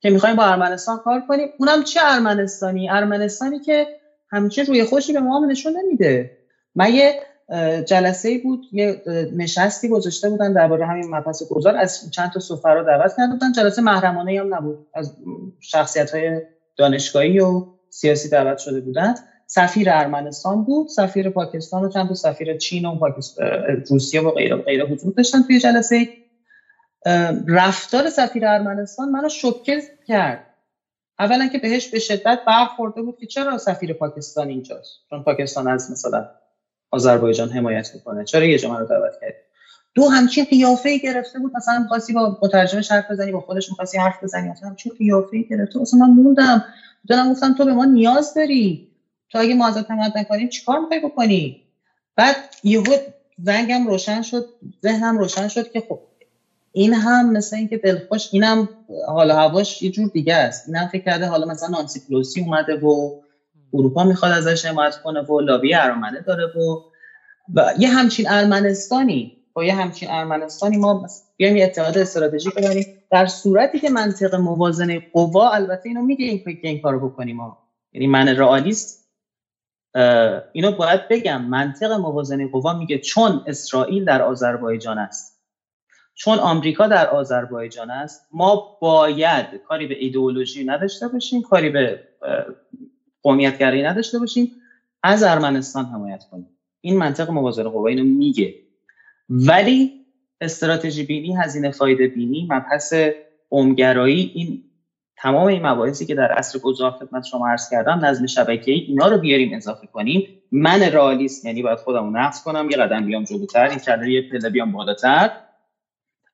[0.00, 1.48] که می‌خوایم با ارمنستان کار کنیم.
[1.58, 3.86] اونم چه ارمنستانی؟ ارمنستانی که
[4.30, 6.38] همچین روی خوشی به ما نشون نمیده.
[6.74, 7.20] من یه
[7.86, 9.02] جلسه بود یه
[9.36, 13.52] نشستی گذاشته بودن درباره همین مبحث گذار از چند تا سفرا دعوت کرده بودن.
[13.52, 14.86] جلسه محرمانه هم نبود.
[14.94, 15.16] از
[15.60, 16.40] شخصیت های
[16.76, 19.18] دانشگاهی و سیاسی دعوت شده بودند
[19.48, 22.98] سفیر ارمنستان بود سفیر پاکستان و چند تا سفیر چین و
[23.90, 26.08] روسیه و غیره و غیره حضور داشتن توی جلسه.
[27.48, 30.42] رفتار سفیر ارمنستان منو شوکه کرد.
[31.20, 35.90] اولا که بهش به شدت برخورده بود که چرا سفیر پاکستان اینجاست؟ چون پاکستان از
[35.90, 36.26] مثلا
[36.90, 38.24] آذربایجان حمایت می‌کنه.
[38.24, 39.34] چرا یه جا رو دعوت کرد
[39.94, 41.52] دو همچین قیافه گرفته بود.
[41.56, 44.48] مثلا می‌خواستی با مترجمش حرف بزنی با خودش می‌خواستی حرف بزنی.
[44.50, 45.80] مثلا همچین قیافه گرفته.
[45.80, 46.62] اصلا من موندم.
[47.08, 48.82] دارم گفتم تو به ما نیاز داری.
[49.30, 51.62] تو اگه ما ازت حمایت نکنیم چیکار می‌خوای بکنی؟
[52.16, 52.96] بعد یهو
[53.42, 54.48] زنگم روشن شد
[54.82, 56.00] ذهنم روشن شد که خب
[56.72, 58.68] این هم مثل اینکه دلخوش اینم
[59.06, 60.68] حالا هواش یه جور دیگه است.
[60.68, 63.20] اینم فکر کرده حالا مثلا نانسی پلوسی اومده و
[63.74, 66.80] اروپا می‌خواد ازش حمایت کنه و لابی ارمنه داره و
[67.54, 71.06] و یه همچین ارمنستانی با یه همچین ارمنستانی ما
[71.36, 72.84] بیایم یه اتحاد استراتژیک ببریم.
[73.10, 77.58] در صورتی که منطق موازنه قوا البته اینو میگه این که این کارو بکنیم ما.
[77.92, 79.07] یعنی من رئالیست
[80.52, 85.38] اینو باید بگم منطق موازنه قوا میگه چون اسرائیل در آذربایجان است.
[86.14, 92.00] چون آمریکا در آذربایجان است ما باید کاری به ایدئولوژی نداشته باشیم کاری به
[93.22, 94.52] قومیتگرایی نداشته باشیم
[95.02, 96.48] از ارمنستان حمایت کنیم.
[96.80, 98.54] این منطق موازنه قوا اینو میگه.
[99.28, 100.06] ولی
[100.40, 102.94] استراتژی بینی هزینه فایده بینی مبحث
[103.50, 104.64] قومگرایی این
[105.22, 109.18] تمام این مباحثی که در عصر گذار خدمت شما عرض کردم نظم شبکه‌ای اینا رو
[109.18, 113.78] بیاریم اضافه کنیم من رئالیست یعنی باید خودمو نقص کنم یه قدم بیام جلوتر این
[113.78, 115.30] کله یه پله بیام بالاتر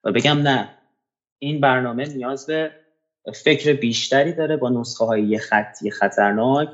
[0.05, 0.69] و بگم نه.
[1.39, 2.71] این برنامه نیاز به
[3.45, 6.69] فکر بیشتری داره با نسخه های خطی خطرناک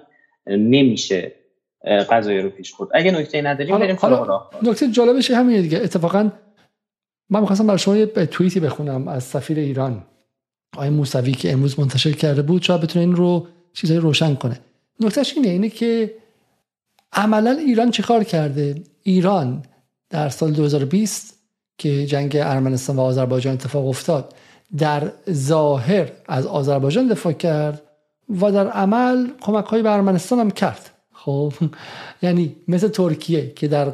[0.46, 1.32] نمیشه
[2.10, 2.88] قضایی رو پیش برد.
[2.94, 5.78] اگه نکته نداریم بریم حالا نکته جالبش همینه دیگه.
[5.78, 6.30] اتفاقا
[7.30, 10.02] من می‌خواستم برای شما یه توییتی بخونم از سفیر ایران.
[10.76, 14.60] آقای موسوی که امروز منتشر کرده بود شاید بتونه این رو چیزایی روشن کنه.
[15.00, 16.14] نکتهش اینه اینه که
[17.12, 19.62] عملا ایران چه کار کرده؟ ایران
[20.10, 21.34] در سال 2020
[21.78, 24.34] که جنگ ارمنستان و آذربایجان اتفاق افتاد
[24.78, 27.82] در ظاهر از آذربایجان دفاع کرد
[28.40, 30.90] و در عمل کمک های به ارمنستان هم کرد.
[31.12, 31.52] خب
[32.22, 33.84] یعنی مثل ترکیه که در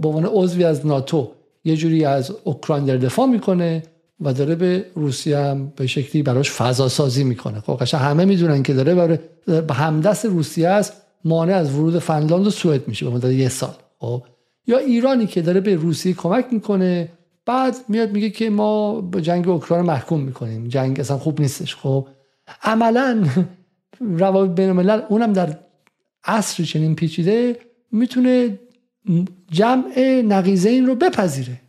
[0.00, 1.30] به عنوان عضوی از ناتو
[1.64, 3.82] یه جوری از اوکراین در دفاع می‌کنه
[4.20, 7.60] و داره به روسیه هم به شکلی براش فضا سازی می‌کنه.
[7.60, 9.18] خب قشنگ همه می‌دونن که داره برای
[9.70, 10.92] همدست روسیه است
[11.24, 13.74] مانع از ورود فنلاند و سوئد میشه به مدت یه سال.
[13.98, 14.22] خب
[14.66, 17.08] یا ایرانی که داره به روسیه کمک می‌کنه
[17.46, 20.68] بعد میاد میگه که ما به جنگ اوکراین محکوم می‌کنیم.
[20.68, 21.76] جنگ اصلا خوب نیستش.
[21.76, 22.08] خب
[22.62, 23.24] عملا
[24.00, 25.58] روابط بین الملل اونم در
[26.24, 27.56] عصر چنین پیچیده
[27.92, 28.58] می‌تونه
[29.50, 31.60] جمع نقیزین رو بپذیره.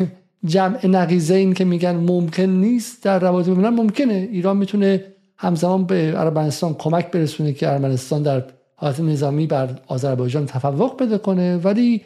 [0.44, 4.28] جمع نقیزین که میگن ممکن نیست در روابط بین ممکنه.
[4.32, 5.04] ایران می‌تونه
[5.36, 8.44] همزمان به عربستان کمک برسونه که ارمنستان در
[8.76, 12.02] حالت نظامی بر آذربایجان تفوق بده کنه ولی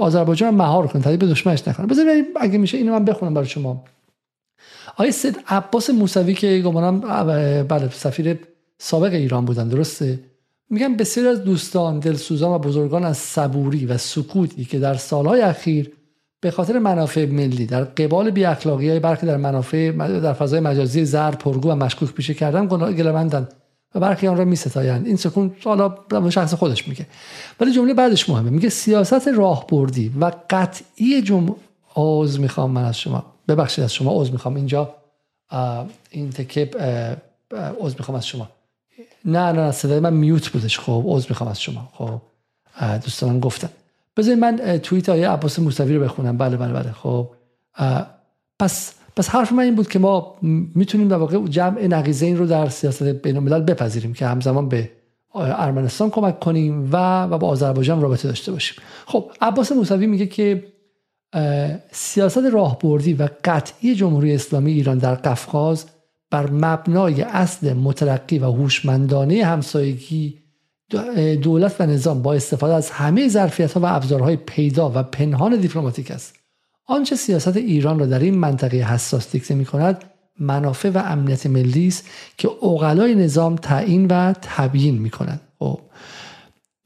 [0.00, 1.02] آذربایجان مهار کنه.
[1.02, 1.86] تدید به دشمنش نکنه.
[1.86, 3.84] بذارید اگه میشه اینو من بخونم برای شما.
[4.94, 7.00] آقای سید عباس موسوی که گمانم
[7.62, 8.38] بله سفیر
[8.78, 9.68] سابق ایران بودن.
[9.68, 10.20] درسته؟
[10.70, 15.92] میگن بسیار از دوستان دلسوزان و بزرگان از صبوری و سکوتی که در سالهای اخیر
[16.40, 19.90] به خاطر منافع ملی در قبال بی اخلاقی های برخی در منافع
[20.20, 23.48] در فضای مجازی زر پرگو و مشکوک پیشه کردن گلمندن
[23.94, 27.06] و برخی آن را می ستایند این سکون حالا شخص خودش میگه.
[27.60, 28.50] ولی جمله بعدش مهمه.
[28.50, 31.54] میگه سیاست راهبردی و قطعی جمع
[31.96, 33.24] عوض می‌خوام من از شما.
[33.48, 34.56] ببخشید از شما عوض می‌خوام.
[34.56, 34.94] اینجا
[36.10, 36.70] این تکه
[37.80, 38.48] عوض می‌خوام از شما.
[39.24, 40.78] نه نه صدای من میوت بودش.
[40.78, 41.88] خب عوض می‌خوام از شما.
[41.92, 42.20] خب
[43.04, 43.68] دوستان گفتن.
[44.20, 46.36] بذارید من توییت آیه عباس موسوی رو بخونم.
[46.38, 46.92] بله بله بله.
[46.92, 47.30] خب
[48.58, 50.36] پس پس حرف من این بود که ما
[50.74, 54.90] می‌تونیم در واقع جمع نقیزه این رو در سیاست بین الملل بپذیریم که همزمان به
[55.34, 58.76] ارمنستان کمک کنیم و و با آذربایجان رابطه داشته باشیم.
[59.06, 60.64] خب عباس موسوی میگه که
[61.92, 65.86] سیاست راهبردی و قطعی جمهوری اسلامی ایران در قفقاز
[66.30, 70.38] بر مبنای اصل مترقی و هوشمندانه همسایگی
[71.42, 76.10] دولت و نظام با استفاده از همه ظرفیت ها و ابزارهای پیدا و پنهان دیپلماتیک
[76.10, 76.34] است
[76.86, 80.04] آنچه سیاست ایران را در این منطقه حساس دیکته می کند
[80.38, 85.80] منافع و امنیت ملی است که عقلای نظام تعیین و تبیین می کند خب.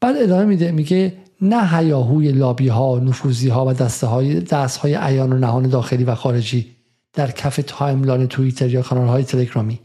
[0.01, 4.95] بعد ادامه میده میگه نه هیاهوی لابی ها نفوزی ها و دسته های دست های
[4.95, 6.75] عیان و نهان داخلی و خارجی
[7.13, 9.79] در کف timeline توییتر یا کانال های تلگرامی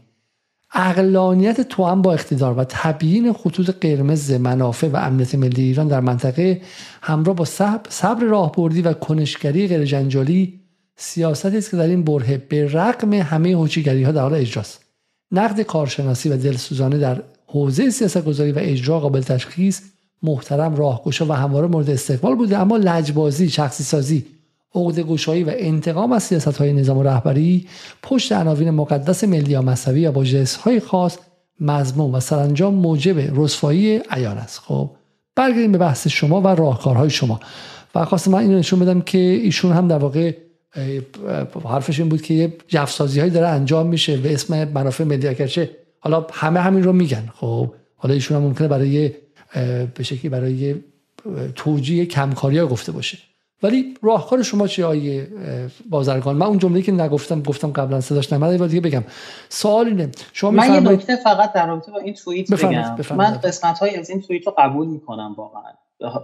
[0.73, 6.61] عقلانیت توام با اقتدار و تبیین خطوط قرمز منافع و امنیت ملی ایران در منطقه
[7.01, 7.45] همراه با
[7.89, 10.59] صبر, راهبردی و کنشگری غیرجنجالی
[10.95, 14.85] سیاستی است که در این برهه به رغم همه هوچیگری ها در حال اجراست.
[15.31, 19.81] نقد کارشناسی و دلسوزانه در حوزه سیاست گذاری و اجرا قابل تشخیص
[20.23, 24.25] محترم راهگشا و همواره مورد استقبال بوده اما لجبازی شخصی سازی
[24.75, 27.67] عقد گشایی و انتقام از سیاست های نظام و رهبری
[28.03, 30.25] پشت عناوین مقدس ملی یا مذهبی و با
[30.63, 31.17] های خاص
[31.59, 34.59] مضمون و سرانجام موجب رسوایی عیان است.
[34.59, 34.89] خب
[35.35, 37.39] برگردیم به بحث شما و راهکارهای شما.
[37.95, 40.33] و خواست من اینو نشون بدم که ایشون هم در واقع
[41.63, 45.69] حرفش این بود که یه جفسازی هایی داره انجام میشه به اسم منافع ملی اگرچه
[45.99, 47.29] حالا همه همین رو میگن.
[47.35, 49.11] خب حالا ایشون هم ممکنه برای
[49.95, 50.75] به شکلی برای
[51.55, 53.17] توجیه کمکاری ها گفته باشه.
[53.63, 55.27] ولی راهکار شما چیه آیه
[55.89, 59.03] بازرگان؟ من اون جمله‌ای که نگفتم گفتم قبلا صداش نمیاد ولی دیگه بگم.
[59.49, 63.15] سوال اینه شما من یه نکته فقط در رابطه با این توییت بگم.
[63.15, 65.71] من قسمت های از این توییت رو قبول می‌کنم واقعا.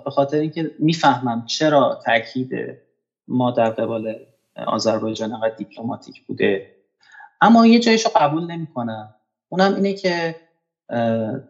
[0.05, 2.51] به خاطر اینکه می‌فهمم چرا تاکید
[3.27, 4.15] ما در قبال
[4.67, 6.71] آذربایجان انقدر دیپلماتیک بوده.
[7.41, 9.13] اما یه جایش رو قبول نمی‌کنم.
[9.49, 10.35] اونم اینه که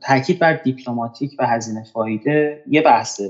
[0.02, 3.30] تاکید بر دیپلماتیک و هزینه فایده یه بحثه.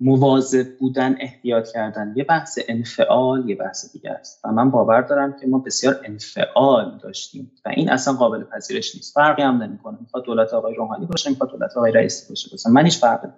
[0.00, 2.12] مواظب بودن احتیاط کردن.
[2.16, 4.40] یه بحث انفعال یه بحث دیگه است.
[4.44, 7.52] و من باور دارم که ما بسیار انفعال داشتیم.
[7.64, 9.14] و این اصلا قابل پذیرش نیست.
[9.14, 9.98] فرقی هم نمی‌کنه.
[10.00, 12.50] می‌خواد دولت آقای روحانی باشه می‌خواد دولت آقای رئیسی باشه.
[12.54, 13.28] مثلا من هیچ فرقی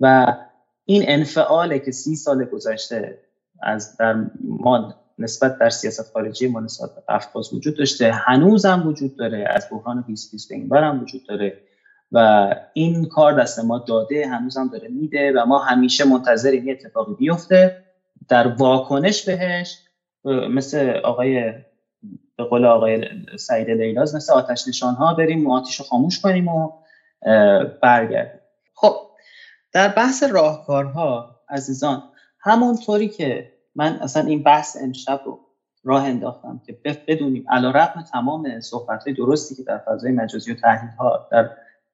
[0.00, 0.36] و
[0.84, 3.18] این انفعاله که سی سال گذشته
[3.62, 8.12] از در ما نسبت در سیاست خارجی ما نسبت به وجود داشته.
[8.12, 9.48] هنوز هم وجود داره.
[9.50, 10.68] از بحران 2020 به این
[11.00, 11.62] وجود داره.
[12.12, 16.72] و این کار دست ما داده هنوز هم داره میده و ما همیشه منتظریم یه
[16.72, 17.84] اتفاقی بیفته.
[18.28, 19.78] در واکنش بهش
[20.24, 21.52] مثل آقای
[22.36, 23.08] به قول آقای
[23.38, 26.72] سعید لیلاز مثل آتش نشان ها بریم و آتیش رو خاموش کنیم و
[27.82, 28.40] برگردیم.
[28.74, 28.96] خب
[29.72, 32.02] در بحث راهکارها عزیزان
[32.40, 35.40] همونطوری که من اصلا این بحث امشب رو
[35.84, 41.28] راه انداختم که بدونیم علا رقم تمام صحبت درستی که در فضای مجازی و تحلیلها
[41.32, 41.50] در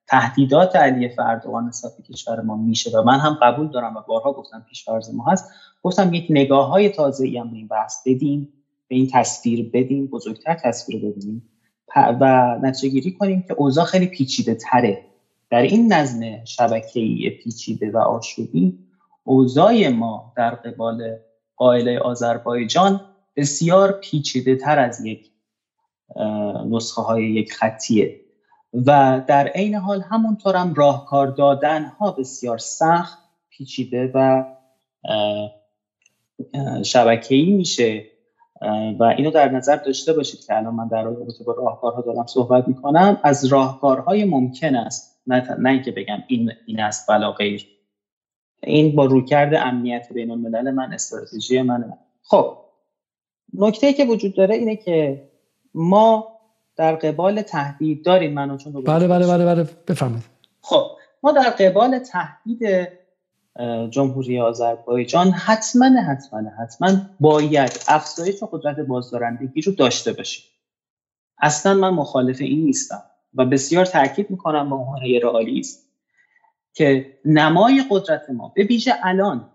[0.08, 4.32] تهدیدات علی فردوان نسبت به کشور ما میشه و من هم قبول دارم و بارها
[4.32, 5.50] گفتم پیشفرض ما هست.
[5.82, 8.52] گفتم یک نگاه های تازه ای هم به این بحث بدیم
[8.88, 11.50] به این تصویر بدیم بزرگتر تصویر بدیم
[11.96, 15.04] و نتیجه گیری کنیم که اوضاع خیلی پیچیده تره.
[15.50, 18.78] در این نظم شبکه‌ای پیچیده و آشوبی
[19.24, 21.16] اوضاع ما در قبال
[21.56, 23.00] قائله آذربایجان
[23.36, 25.30] بسیار پیچیده تر از یک
[26.70, 28.20] نسخه های یک خطیه.
[28.72, 33.18] و در عین حال همونطور هم راهکار دادن ها بسیار سخت
[33.48, 34.44] پیچیده و
[36.82, 38.05] شبکه‌ای میشه.
[38.98, 42.68] و اینو در نظر داشته باشید که الان من در رابطه با راهکارها دارم صحبت
[42.68, 43.20] می‌کنم.
[43.22, 47.66] از راهکارهای ممکن است نه, نه اینکه بگم این این است بلا غیر.
[48.62, 51.93] این با رویکرد امنیت بین الملل من استراتژی من.
[52.22, 52.59] خب
[53.55, 55.28] نکته که وجود داره اینه که
[55.74, 56.35] ما
[56.77, 59.69] در قبال تهدید داریم منو چون بله بله بله بله.
[59.89, 60.24] بفرمایید.
[60.61, 60.90] خب
[61.23, 62.89] ما در قبال تهدید
[63.90, 70.44] جمهوری آذربایجان حتما حتما حتما باید افزایش قدرت بازدارندگی رو داشته باشیم.
[71.39, 73.03] اصلا من مخالف این نیستم
[73.35, 75.86] و بسیار تاکید می‌کنم به عنوان رئالی است
[76.74, 79.51] که نمای قدرت ما به ویژه الان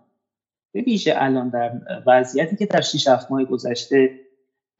[0.72, 1.72] به ویژه الان در
[2.06, 4.20] وضعیتی که در 6 7 ماه گذشته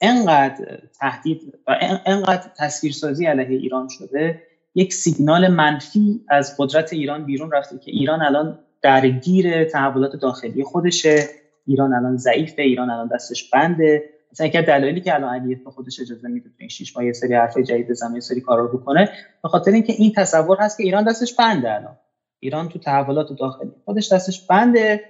[0.02, 4.42] انقدر تهدید و انقدر تصویرسازی علیه ایران شده
[4.74, 11.28] یک سیگنال منفی از قدرت ایران بیرون رفته که ایران الان درگیر تحولات داخلی خودشه
[11.66, 14.04] ایران الان ضعیفه ایران الان دستش بنده.
[14.32, 17.12] مثلا یکی دلایلی که الان علیه به خودش اجازه میده تو این شش ماه یه
[17.12, 19.08] سری حرف جدید بزنه یه سری کارا رو بکنه
[19.42, 21.98] به خاطر اینکه این تصور هست که ایران دستش بنده الان.
[22.40, 25.00] ایران تو تحولات داخلی خودش دستش بنده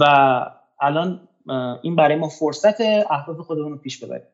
[0.00, 0.04] و
[0.80, 1.28] الان
[1.82, 4.26] این برای ما فرصت اهداف خودمون رو پیش ببریم.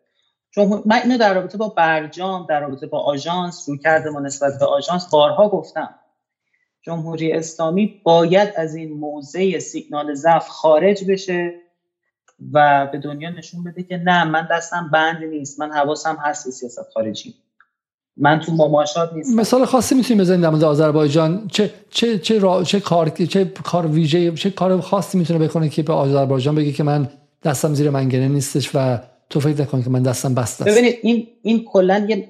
[0.50, 4.52] چون من اینو در رابطه با برجام در رابطه با آژانس رو کرده ما نسبت
[4.58, 5.94] به آژانس بارها گفتم.
[6.82, 11.54] جمهوری اسلامی باید از این موضع سیگنال ضعف خارج بشه
[12.52, 16.50] و به دنیا نشون بده که نه من دستم بند نیست من حواسم هست به
[16.50, 17.34] سیاست خارجی.
[18.16, 19.40] من تو مماشات نیستم.
[19.40, 21.48] مثال خاصی می‌تونیم بزنید در مورد آذربایجان.
[21.52, 22.64] چه چه چه, را...
[22.64, 26.82] چه کار چه کار ویژه چه کار خاصی می‌تونه بکنه که به آذربایجان بگه که
[26.82, 27.08] من
[27.42, 28.98] دستم زیر منگنه نیستش و
[29.30, 30.72] تو فکر نکن که من دستم بسته است.
[30.72, 32.28] ببینید این این کلا یه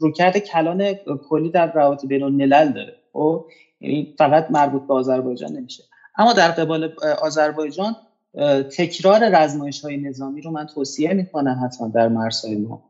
[0.00, 0.94] روکرد کلان
[1.28, 2.94] کلی در روابط بین الملل داره.
[3.12, 3.44] خب؟
[3.80, 5.82] یعنی فقط مربوط به آذربایجان نمیشه.
[6.16, 6.92] اما در قبال
[7.22, 7.96] آذربایجان
[8.76, 12.87] تکرار رزمایش های نظامی رو من توصیه می‌کنم حتما در مرزهای ما.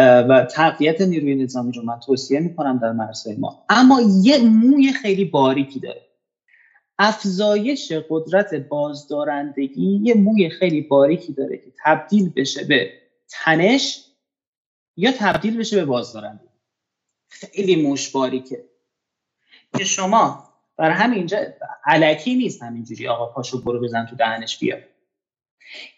[0.00, 3.64] و تقویت نیروی نظامی رو من توصیه می‌کنم در مرزهای ما.
[3.68, 6.02] اما یه موی خیلی باریکی داره.
[6.98, 12.92] افزایش قدرت بازدارندگی یه موی خیلی باریکی داره که تبدیل بشه به
[13.28, 14.04] تنش
[14.96, 16.48] یا تبدیل بشه به بازدارندگی.
[17.28, 18.64] خیلی موش باریکه.
[19.78, 21.38] که شما بر همینجا
[21.84, 24.78] علکی نیست همینجوری آقا پاشو برو بزن تو دهنش بیا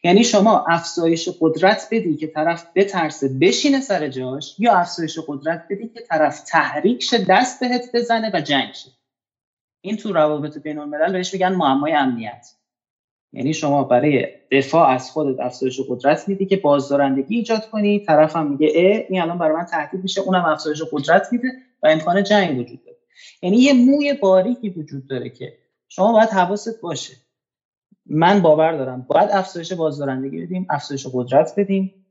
[0.04, 5.88] یعنی شما افزایش قدرت بدی که طرف بترسه بشینه سر جاش یا افزایش قدرت بدی
[5.88, 8.90] که طرف تحریک شه دست بهت بزنه و جنگ شه.
[9.80, 12.46] این تو روابط بین الملل بهش میگن معمای امنیت.
[13.32, 18.00] یعنی شما برای دفاع از خودت افزایش قدرت میدی که بازدارندگی ایجاد کنی.
[18.00, 20.20] طرف هم میگه اه این الان برای من تهدید میشه.
[20.20, 21.48] اونم افزایش قدرت میده
[21.82, 22.98] و امکان جنگ وجود داره.
[23.42, 25.58] یعنی یه موی باریکی وجود داره که
[25.88, 27.23] شما باید حواست باشه.
[28.06, 29.06] من باور دارم.
[29.08, 32.06] باید افزایش بازدارندگی بدیم افزایش قدرت بدیم.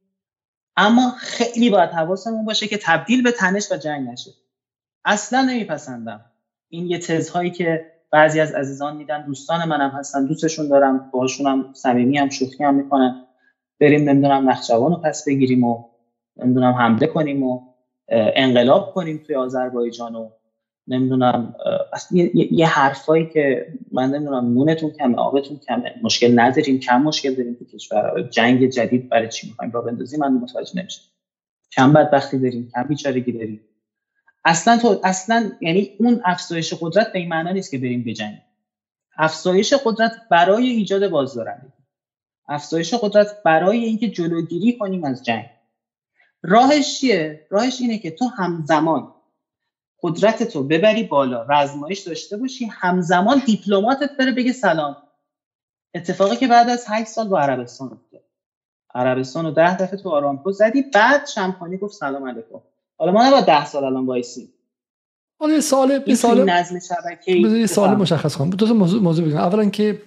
[0.78, 4.32] اما خیلی باید حواسمون باشه که تبدیل به تنش و جنگ نشه.
[5.06, 6.26] اصلا نمیپسندم.
[6.70, 12.18] این یه تزهایی که بعضی از عزیزان میدن دوستان منم هستن دوستشون دارم باهاشونم صمیمی
[12.18, 13.26] هم شوخی هم می‌کنن.
[13.80, 15.84] بریم نمی‌دونم نخجوان رو پس بگیریم و
[16.38, 17.62] نمی‌دونم حمله کنیم و
[18.10, 20.30] انقلاب کنیم توی آذربایجان و
[20.88, 21.56] نمی‌دونم
[22.12, 27.54] یه, یه حرفایی که من نمی‌دونم نونتون کمه آبتون کمه مشکل نداریم کم مشکل داریم
[27.54, 28.28] تو کشور.
[28.32, 31.02] جنگ جدید برای چی می‌خوایم؟ را بندازیم من متوجه نمیشم.
[31.72, 33.62] کم بدبختی داریم کم بیچارگی داریم.
[34.46, 38.42] اصلا تو اصلا یعنی اون افزایش قدرت به این معنا نیست که بریم بجنگیم
[39.18, 41.74] افزایش قدرت برای ایجاد بازدارندگی
[42.48, 45.46] افزایش قدرت برای اینکه جلوگیری کنیم از جنگ.
[46.42, 49.14] راهش چیه؟ راهش اینه که تو همزمان
[50.04, 54.98] قدرت تو ببری بالا رزمایش داشته باشی همزمان دیپلماتت بره بگه سلام.
[55.96, 58.24] اتفاقی که بعد از 8 سال با عربستان افتاد.
[58.96, 62.62] عربستان رو ده دفعه تو آرامکو زدی بعد شمپانی گفت سلام علیکم.
[62.98, 64.54] حالا ما نباید ده سال الان وایسیم.
[65.40, 68.50] حالا یه سال یه سال نظم شبکه‌ای سال مشخص کنم.
[68.50, 69.38] دو تا موضوع موضوع بگم.
[69.38, 70.02] اولا که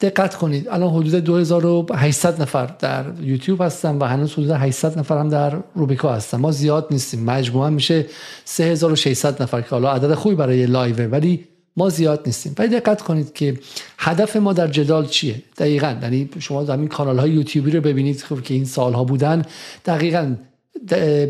[0.00, 0.68] دقت کنید.
[0.68, 6.12] الان حدود 2800 نفر در یوتیوب هستن و هنوز حدود 800 نفر هم در روبیکا
[6.12, 6.38] هستن.
[6.38, 7.24] ما زیاد نیستیم.
[7.24, 8.06] مجموعا میشه
[8.44, 11.44] 3600 نفر که حالا عدد خوبی برای لایوه ولی
[11.76, 12.54] ما زیاد نیستیم.
[12.58, 13.58] ولی دقت کنید که
[13.98, 15.96] هدف ما در جدال چیه؟ دقیقا.
[16.02, 19.44] یعنی شما همین کانال های یوتیوبی رو ببینید خب که این سالها بودن.
[19.86, 20.34] دقیقا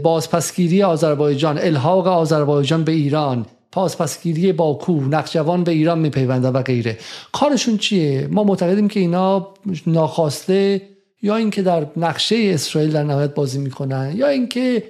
[0.03, 3.47] بازپسگیری آذربایجان الحاق آذربایجان به ایران.
[3.77, 6.99] پاسپسگیری باکو نقشوان به ایران میپیونده و غیره.
[7.33, 9.49] کارشون چیه؟ ما معتقدیم که اینا
[9.87, 10.83] ناخواسته
[11.23, 14.83] یا اینکه در نقشه اسرائیل در نهایت بازی می‌کنن یا اینکه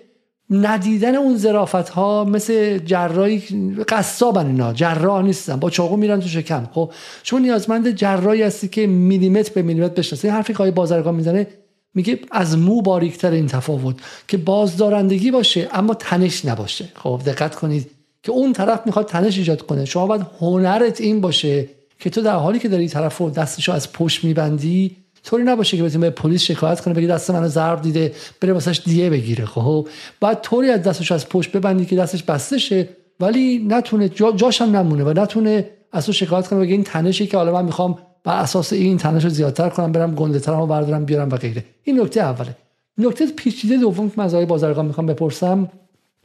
[0.51, 3.43] ندیدن اون زرافت ها مثل جرایی
[3.89, 4.73] قصابن اینا.
[4.73, 5.57] جراح نیستن.
[5.57, 6.69] با چاقو میرن تو شکم.
[6.73, 6.93] خب
[7.23, 11.47] چون نیازمند جرایی هستی که میلیمتر به میلیمتر بشناسه این حرفی که بازرگان می‌زنه
[11.95, 13.97] میگه از مو باریکتر این تفاوت
[14.29, 16.89] که بازدارندگی باشه اما تنش نباشه.
[16.95, 17.96] خب دقت کنید.
[18.27, 19.85] که اون طرف می‌خواد تنش ایجاد کنه.
[19.85, 24.25] شما باید هنرت این باشه که تو در حالی که داری طرف دستشو از پشت
[24.25, 28.53] میبندی طوری نباشه که بتونه به پلیس شکایت کنه بگه دست منو ضرب دیده بره
[28.53, 29.89] واسش دیه بگیره خب؟
[30.21, 32.89] بعد طوری از دستش از پشت ببندی که دستش بسته شه
[33.21, 37.37] ولی نتونه جا جاش هم نمونه و نتونه از شکایت کنه بگه این تنشی که
[37.37, 41.37] حالا من می‌خوام بر اساس این تنش زیادتر کنم برم گنده ترمو بردارم بیارم و
[41.37, 41.65] غیره.
[41.83, 42.57] این نکته اوله.
[42.99, 45.69] نکته پیچیده دوم که من بازرگان می‌خوام بپرسم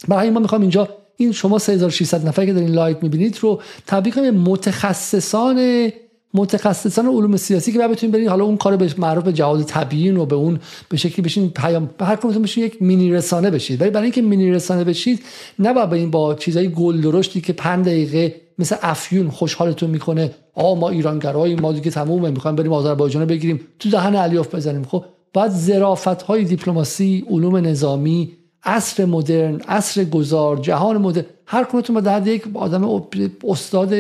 [0.08, 0.88] برای ما می‌خوام اینجا
[1.22, 5.90] این شما 3600 نفر که دارین live می‌بینید رو تبدیل کنیم متخصصان
[6.34, 10.18] متخصصان علوم سیاسی که بعد بتونید برید حالا اون کارو به معروف به جهاد تبیین
[10.18, 13.82] و به اون به شکلی بشین پیام هر کدومتون بشین یک مینی رسانه بشید.
[13.82, 15.20] ولی برای اینکه مینی رسانه بشید
[15.60, 20.32] نه با این با چیزای گل درشتی که 5 دقیقه مثل افیون خوشحالتون می‌کنه.
[20.56, 23.60] آ ما ایرانگرایی ما دیگه تمومه می‌خوایم بریم آذربایجان بگیریم.
[23.80, 24.84] تو دهن علیوف بزنیم.
[24.84, 28.32] خب بعد ظرافت های دیپلماسی علوم نظامی
[28.64, 33.04] عصر مدرن عصر گذار جهان مدرن هر کنتون با درد یک آدم
[33.44, 33.94] استاد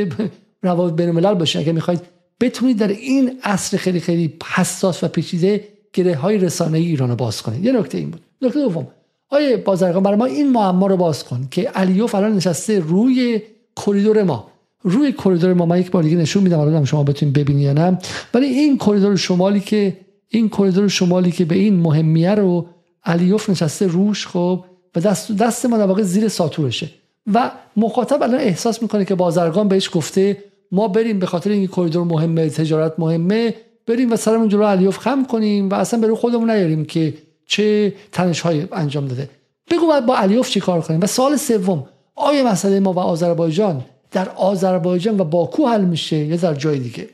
[0.63, 1.59] روابط بین الملل باشه.
[1.59, 2.01] اگه می‌خواید
[2.39, 7.15] بتونید در این عصر خیلی خیلی حساس و پیچیده گره های رسانه ای ایران رو
[7.15, 7.65] باز کنید.
[7.65, 8.21] یه نکته این بود.
[8.41, 8.87] نکته دوم.
[9.29, 13.41] آیه بازرگان برای ما این معما رو باز کن که علیوف الان نشسته روی
[13.85, 14.47] کریدور ما.
[14.83, 15.65] روی کریدور ما.
[15.65, 17.97] من یک بار دیگه نشون میدم الان شما بتونید ببینید نه.
[18.33, 19.97] ولی این کریدور شمالی که
[20.27, 22.65] این کریدور شمالی که به این مهمیه رو
[23.03, 24.63] علیوف نشسته روش خب
[24.95, 26.89] و دست دست ما واقع زیر ساتورشه.
[27.33, 32.03] و مخاطب الان احساس می‌کنه که بازرگان بهش گفته ما بریم به خاطر این کریدور
[32.03, 33.55] مهمه تجارت مهمه
[33.87, 37.13] بریم و سرمون جلو علیوف خم کنیم و اصلا به خودمون نیاریم که
[37.45, 39.29] چه تنش های انجام داده.
[39.71, 43.85] بگو باید با علیوف چی کار کنیم؟ و سوال سوم آیا مسئله ما و آذربایجان
[44.11, 47.09] در آذربایجان و باکو حل میشه یا در جای دیگه؟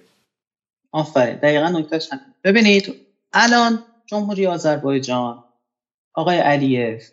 [0.92, 2.10] آفرین دقیقا نکتهش
[2.44, 2.94] ببینید
[3.34, 5.44] الان جمهوری آذربایجان
[6.18, 7.12] آقای علیف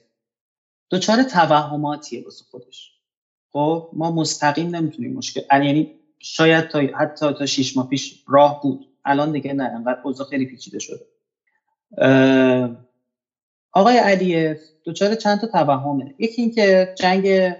[0.90, 2.92] دچار توهماتیه واسه خودش.
[3.52, 8.86] خب ما مستقیم نمی‌تونیم مشکل یعنی شاید تا حتی تا شیش ماه پیش راه بود.
[9.04, 11.06] الان دیگه نه انقدر اوضاع خیلی پیچیده شده.
[13.72, 16.14] آقای علیف دچار چند تا توهمه.
[16.18, 17.52] یکی اینکه جنگ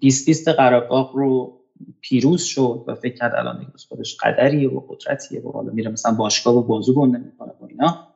[0.00, 1.60] 20 قراباغ رو
[2.00, 6.14] پیروز شد و فکر کرد الان دیگه خودش قدریه و قدرتیه و حالا میره مثلا
[6.14, 8.09] باشگاه و بازو گنده می‌کنه و اینا.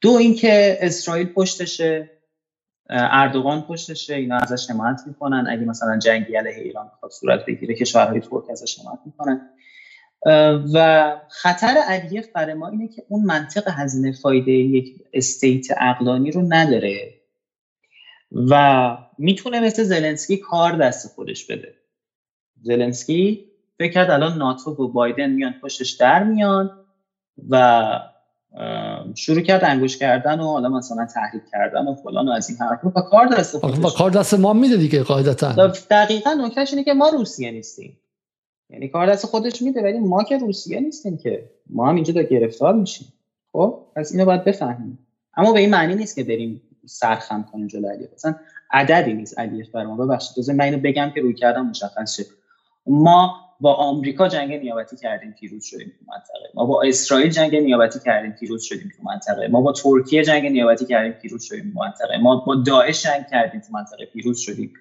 [0.00, 2.10] دو اینکه اسرائیل پشتشه
[2.90, 5.46] اردوغان پشتشه اینا ازش حمایت می‌کنن.
[5.50, 9.50] اگه مثلا جنگی علیه ایران بخواد صورت بگیره کشورهای ترک ازش حمایت می‌کنن.
[10.74, 16.42] و خطر علیف برای ما اینه که اون منطق هزینه فایده یک استیت اقلانی رو
[16.48, 17.14] نداره.
[18.32, 21.74] و می‌تونه مثل زلنسکی کار دست خودش بده.
[22.62, 26.86] زلنسکی فکر کرد الان ناتو و بایدن میان پشتش در میان
[27.48, 27.90] و
[29.14, 32.84] شروع کرد انگوش کردن و حالا مثلا تحریک کردن و فلان و از این حرف.
[32.84, 33.78] و کار دست خودش.
[33.78, 35.72] و کار دست ما میده دیگه قاعدتا.
[35.90, 37.96] دقیقا نکتهش اینه که ما روسیه نیستیم.
[38.70, 41.50] یعنی کار دست خودش میده ولی ما که روسیه نیستیم که.
[41.70, 43.12] ما هم اینجا گرفتار میشیم.
[43.52, 44.98] خب پس اینو باید بفهمیم.
[45.36, 48.34] اما به این معنی نیست که بریم سرخم کنیم جلو علیه مثلا
[48.70, 52.24] عددی نیست علیه بر ما ببخشید لازم من اینو بگم که روی کردم مشخص شه.
[52.86, 56.50] ما با آمریکا جنگ نیابتی کردیم پیروز شدیم تو منطقه.
[56.54, 59.48] ما با اسرائیل جنگ نیابتی کردیم پیروز شدیم تو منطقه.
[59.48, 62.18] ما با ترکیه جنگ نیابتی کردیم پیروز شدیم تو منطقه.
[62.18, 64.72] ما با داعش جنگ کردیم تو منطقه پیروز شدیم.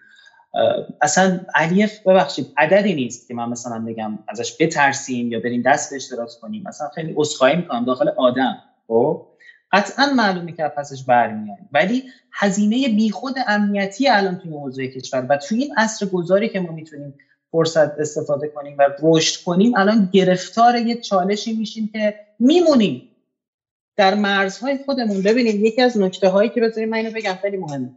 [1.02, 6.14] اصلا علیف ببخشید عددی نیست که من مثلا بگم ازش بترسیم یا بریم دست بهش
[6.14, 6.64] دراز کنیم.
[6.68, 8.58] مثلا خیلی اسخایی می‌کنم داخل آدم
[8.88, 9.26] خب؟
[9.72, 12.04] قطعا معلومه که پسش برمیاد ولی
[12.34, 17.14] هزینه بیخود امنیتی الان توی موضوع کشور و توی این عصر گذاری که ما می‌تونیم
[17.52, 23.10] فرصت استفاده کنیم و رشد کنیم الان گرفتار یه چالشی میشیم که میمونیم.
[23.96, 27.90] در مرزهای خودمون ببینید یکی از نکته هایی که بذاریم من اینو بگم خیلی مهمه.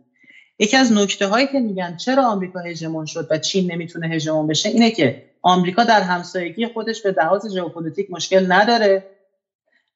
[0.58, 4.68] یکی از نکته هایی که میگن چرا آمریکا هژمون شد و چین نمی‌تونه هژمون بشه
[4.68, 9.06] اینه که آمریکا در همسایگی خودش به لحاظ ژئوپلیتیک مشکل نداره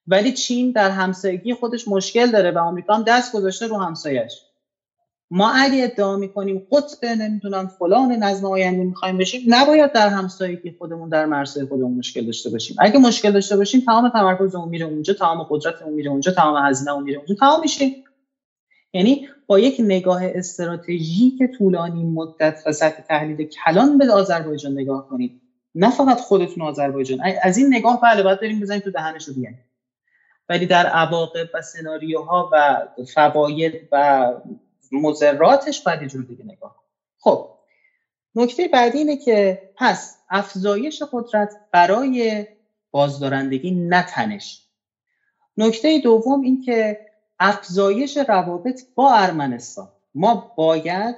[0.07, 4.41] ولی چین در همسایگی خودش مشکل داره و آمریکا هم دست گذاشته رو همسایش.
[5.31, 11.09] ما اگه ادعا می‌کنیم قطب نمی‌دونم فلان نظم آینده می‌خوایم بشیم نباید در همسایگی خودمون
[11.09, 12.75] در مرزهای خودمون مشکل داشته باشیم.
[12.79, 17.17] اگه مشکل داشته باشیم تمام تمرکزمون میره اونجا تمام قدرتمون میره اونجا تمام هزینهمون میره
[17.17, 18.03] اونجا تمام میشیم
[18.93, 25.41] یعنی با یک نگاه استراتژیک طولانی مدت و سطح تحلیل کلان به آذربایجان نگاه کنید
[25.75, 27.19] نه فقط خودتون آذربایجان.
[27.43, 29.57] از این نگاه بله باید بریم بزنیم تو دهنشو بیاین
[30.49, 34.25] ولی در عواقب و سناریوها و فواید و
[34.91, 36.75] مذراتش باید جور دیگه نگاه
[37.19, 37.57] خب
[38.35, 42.47] نکته بعدی اینه که پس افزایش قدرت برای
[42.91, 44.67] بازدارندگی نتنش
[45.57, 47.07] نکته دوم این که
[47.39, 49.91] افزایش روابط با ارمنستان.
[50.15, 51.15] ما باید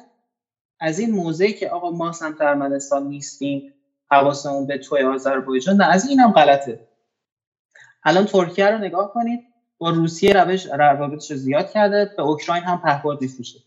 [0.80, 3.74] از این موضعی که آقا ما سمت ارمنستان نیستیم
[4.12, 6.88] حواسمون به توی آذربایجان نه از این هم غلطه.
[8.04, 9.49] الان ترکیه رو نگاه کنید.
[9.80, 13.60] با روسیه روش روابطش رو زیاد کرده به اوکراین هم پهپاد میفروشه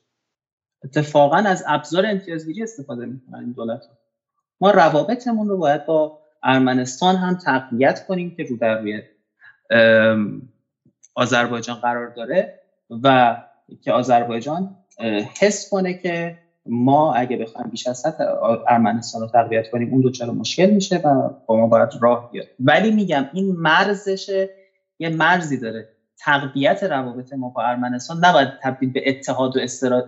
[0.84, 3.82] اتفاقا از ابزار امتیازگیری استفاده می‌کنن این دولت
[4.60, 9.02] ما روابطمون رو باید با ارمنستان هم تقویت کنیم که رو در
[11.14, 12.60] آذربایجان قرار داره
[13.02, 13.36] و
[13.82, 14.76] که آذربایجان
[15.40, 18.24] حس کنه که ما اگه بخوایم بیش از سطح
[18.68, 22.46] ارمنستان رو تقویت کنیم اون دوچار مشکل میشه و با ما باید راه بیاد.
[22.60, 24.48] ولی میگم این مرزش
[24.98, 25.91] یه مرزی داره.
[26.24, 29.60] تقویت روابط ما با ارمنستان نباید تبدیل به اتحاد و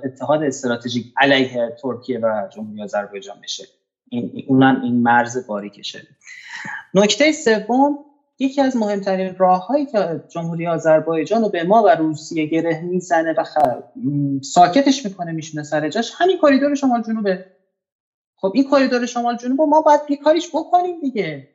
[0.05, 3.65] اتحاد استراتژیک علیه ترکیه و جمهوری آذربایجان بشه.
[4.09, 6.03] این اونم این مرز باریکشه
[6.95, 7.99] نکته سوم
[8.39, 13.45] یکی از مهمترین راههایی که جمهوری آذربایجان رو به ما و روسیه گره می‌زنه و
[14.43, 17.45] ساکتش می‌کنه میشونه سر جاش همین کریدور شمال جنوبه.
[18.37, 21.54] خب این کریدور شمال جنوب ما باید یه کاریش بکنیم دیگه.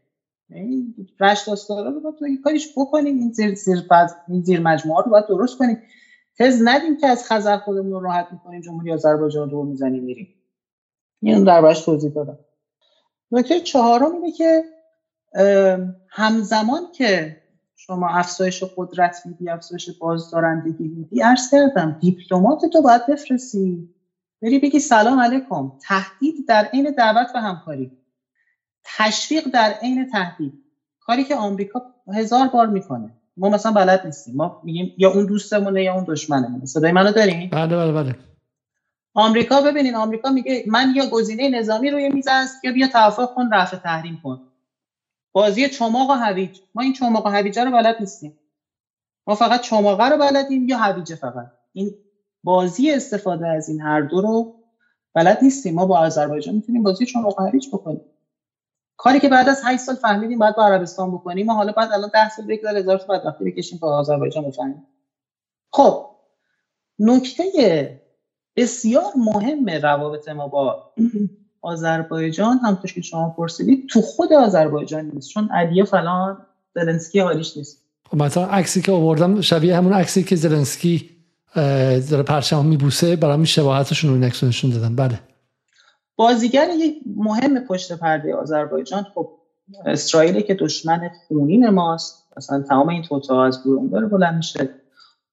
[0.50, 3.84] این رشت داستارا رو باید کاریش بکنیم این زیر زیر,
[4.28, 5.78] این زیر مجموعه رو باید درست کنیم.
[6.38, 10.30] تز ندیم که از خزر خودمون رو راحت می‌کنیم جمهوری آذربایجان رو می‌زنیم میریم.
[11.22, 12.40] این در باش توضیح دادم.
[13.32, 14.66] نکته چهارم اینه که
[16.10, 17.36] همزمان که
[17.76, 23.90] شما افزایش قدرت میدی افزایش بازدارندگی میدی عرض کردم دیپلمات تو باید بفرستی.
[24.42, 25.72] بری بگی سلام علیکم.
[25.88, 27.92] تهدید در عین دعوت و همکاری.
[28.84, 30.56] تشویق در عین تهدید.
[31.00, 31.82] کاری که آمریکا
[32.14, 33.16] هزار بار می‌کنه.
[33.38, 34.36] ما مثلا بلد نیستیم.
[34.36, 36.66] ما میگیم یا اون دوستمونه یا اون دشمنمونه.
[36.66, 38.16] صدای منو دارین؟ بله بله بله.
[39.14, 43.50] آمریکا ببینین آمریکا میگه من یا گزینه نظامی روی میز است یا بیا توافق کن
[43.54, 44.40] رفع تحریم کن.
[45.34, 46.60] بازی چماق و هویج.
[46.76, 48.36] ما این چماق و هویجه رو بلد نیستیم.
[49.28, 51.50] ما فقط چماقه رو بلدیم یا هویجه فقط.
[51.74, 51.96] این
[52.44, 54.50] بازی استفاده از این هر دو رو
[55.16, 55.76] بلد نیستیم.
[55.76, 58.02] ما با آذربایجان می‌تونیم بازی چماق و هویج بکنیم.
[59.02, 62.10] کاری که بعد از 8 سال فهمیدیم باید با عربستان بکنیم ما حالا بعد الان
[62.14, 64.84] 10 سال بگذار هزار تا بعد وقتی بکشیم با آذربایجان بفهمیم.
[65.72, 66.06] خب
[67.00, 68.02] نکته
[68.56, 70.92] بسیار مهم روابط ما با
[71.62, 76.38] آذربایجان همونطور که شما پرسیدید تو خود آذربایجان نیست چون علیه فلان
[76.76, 77.86] زلنسکی حالیش نیست.
[78.12, 81.10] خب مثلا عکسی که آوردم شبیه همون عکسی که زلنسکی
[82.10, 84.96] داره پرچم میبوسه برای شباهتشون رو نشون دادن.
[84.96, 85.20] بله.
[86.20, 89.32] بازیگر یک مهم پشت پرده آذربایجان خب
[89.86, 94.70] اسرائیل که دشمن خونین ماست مثلا تمام این توتا از داره بلند میشه.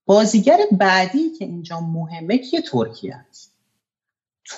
[0.04, 3.56] بازیگر بعدی که اینجا مهمه که ترکیه است.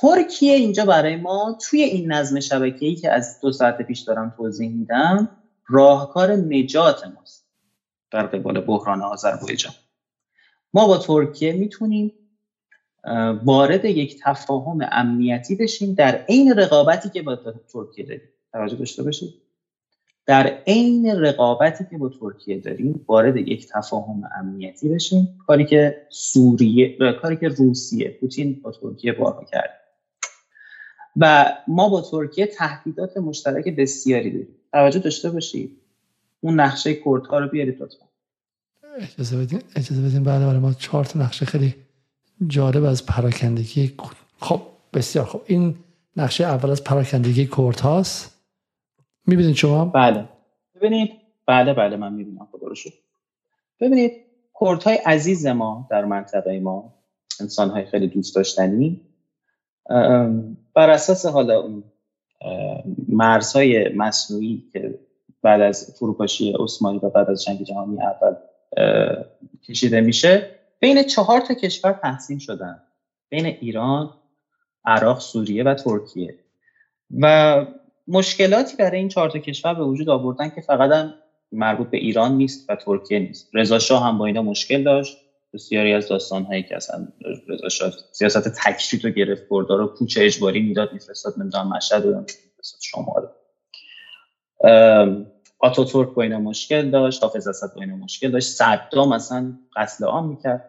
[0.01, 4.71] ترکیه اینجا برای ما توی این نظم شبکه‌ای که از دو ساعت پیش دارم توضیح
[4.71, 5.31] میدم
[5.67, 7.47] راهکار نجات ماست
[8.11, 9.75] در قبال بحران آذربایجان.
[10.75, 12.13] ما با ترکیه می‌تونیم
[13.45, 17.37] وارد یک تفاهم امنیتی بشیم در عین رقابتی که با
[17.73, 18.29] ترکیه داریم.
[18.53, 19.35] توجه داشته باشید.
[20.27, 25.39] در عین رقابتی که با ترکیه داریم وارد یک تفاهم امنیتی بشیم.
[25.47, 29.71] کاری که سوریه کاری که روسیه پوتین با ترکیه بارها کرد
[31.17, 34.49] و ما با ترکیه تهدیدات مشترک بسیاری داریم.
[34.73, 35.81] توجه داشته باشید.
[36.41, 38.05] اون نقشه کردها رو بیارید لطفا.
[39.01, 40.25] اجازه بدین اجازه بدین.
[40.25, 41.75] بعد برای ما چهار تا نقشه خیلی
[42.47, 43.95] جالب از پراکندگی
[44.41, 44.61] خب
[44.95, 45.43] بسیار خب.
[45.47, 45.75] این
[46.17, 48.43] نقشه اول از پراکندگی کورت هاست.
[49.27, 50.29] می‌بینید شما؟ بله.
[50.75, 51.11] ببینید.
[51.47, 52.49] بله بله من می‌بینم.
[52.53, 52.93] خدا رو شد
[53.81, 54.13] ببینید
[54.53, 56.95] کورت های عزیز ما در منطقه ما
[57.41, 59.01] انسان های خیلی دوست داشتنی
[60.75, 61.85] بر اساس حالا اون
[63.09, 64.99] مرزهای مصنوعی که
[65.43, 68.35] بعد از فروپاشی عثمانی و بعد از جنگ جهانی اول
[69.69, 72.83] کشیده میشه بین چهار تا کشور تقسیم شدن.
[73.31, 74.11] بین ایران
[74.85, 76.37] عراق سوریه و ترکیه.
[77.21, 77.67] و
[78.09, 81.15] مشکلاتی برای این چهار تا کشور به وجود آوردن که فقط هم
[81.53, 83.49] مربوط به ایران نیست و ترکیه نیست.
[83.55, 85.19] رضا شاه هم با اینا مشکل داشت.
[85.55, 87.09] بسیاری از داستان هایی که اصلا
[87.49, 92.11] رضا شاه سیاست تکشید رو گرفت بردار رو کوچه اجباری می‌داد میفرستاد نمی‌دونم مشهد رو
[92.21, 93.29] میفرستاد شمال.
[95.59, 98.49] آتاتورک با اینا مشکل داشت حافظ اسد با اینا مشکل داشت.
[98.49, 100.63] صدام مثلا قتل عام می‌کرد.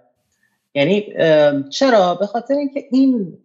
[0.73, 1.05] یعنی
[1.69, 3.37] چرا؟ به خاطر اینکه این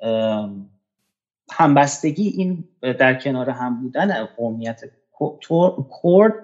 [1.51, 4.81] همبستگی این در کنار هم بودن قومیت
[6.03, 6.35] کرد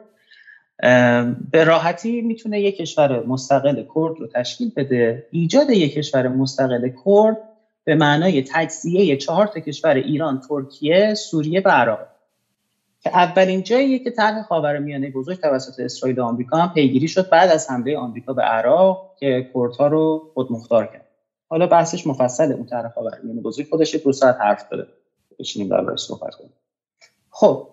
[1.51, 5.27] به راحتی می‌تونه یک کشور مستقل کرد رو تشکیل بده.
[5.31, 7.37] ایجاد یک کشور مستقل کرد
[7.85, 12.10] به معنای تجزیه چهار تا کشور ایران ترکیه سوریه و عراق.
[13.01, 17.51] که اولین جاییه که طرح خاورمیانه بزرگ توسط اسرائیل و آمریکا هم پیگیری شد بعد
[17.51, 21.07] از حمله آمریکا به عراق که کردها رو خودمختار کرد.
[21.49, 24.87] حالا بحثش مفصله اون طرح خاورمیانه بزرگ خودش دو ساعت حرف داره.
[25.39, 26.53] بشینیم در صحبت کنیم.
[27.31, 27.69] خب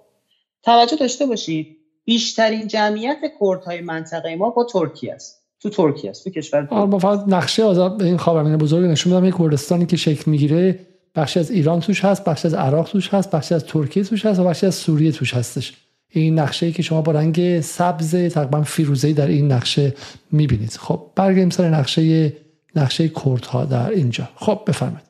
[0.63, 5.43] توجه داشته باشید بیشترین جمعیت کردهای منطقه ما با ترکیه است.
[5.59, 9.37] تو ترکیه است تو کشور با فقط نقشه آزاد این خاورمیانه بزرگ نشون میدم یک
[9.37, 10.79] کردستانی که شکل می‌گیره.
[11.17, 14.39] بخشی از ایران توش هست بخشی از عراق توش هست بخشی از ترکیه توش هست
[14.39, 15.73] و بخشی از سوریه توش هستش.
[16.09, 19.93] این نقشه ای که شما با رنگ سبز تقریبا فیروزه‌ای در این نقشه
[20.31, 20.71] می‌بینید.
[20.71, 22.33] خب برگردیم سر نقشه
[22.75, 24.29] نقشه کردها در اینجا.
[24.35, 25.07] خب بفرمایید.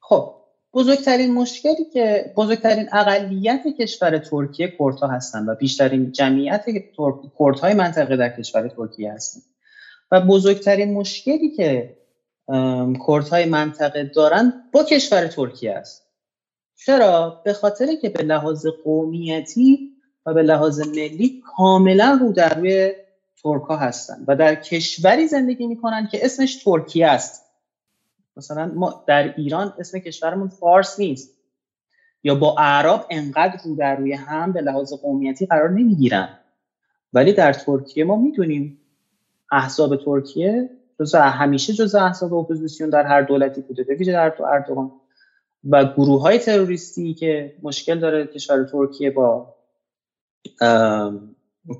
[0.00, 0.34] خب
[0.74, 6.64] بزرگترین مشکلی که بزرگترین اقلیت کشور ترکیه کردها هستند و بیشترین جمعیت
[7.38, 9.42] کردهای منطقه در کشور ترکیه هستند
[10.10, 11.96] و بزرگترین مشکلی که
[13.08, 16.06] کردهای منطقه دارن با کشور ترکیه است.
[16.76, 19.90] چرا؟ به خاطر که به لحاظ قومیتی
[20.26, 22.92] و به لحاظ ملی کاملا رو در روی
[23.42, 27.46] ترک ها هستن و در کشوری زندگی می‌کنن که اسمش ترکیه است.
[28.36, 31.36] مثلا ما در ایران اسم کشورمون فارس نیست.
[32.22, 36.38] یا با اعراب انقدر رو در روی هم به لحاظ قومیتی قرار نمی‌گیرن.
[37.12, 38.80] ولی در ترکیه ما می‌دونیم
[39.52, 40.70] احزاب ترکیه
[41.00, 44.90] جز همیشه جز احزاب اپوزیسیون در هر دولتی بوده به ویژه در اردوغان.
[45.70, 49.54] و گروه های تروریستی که مشکل داره کشور ترکیه با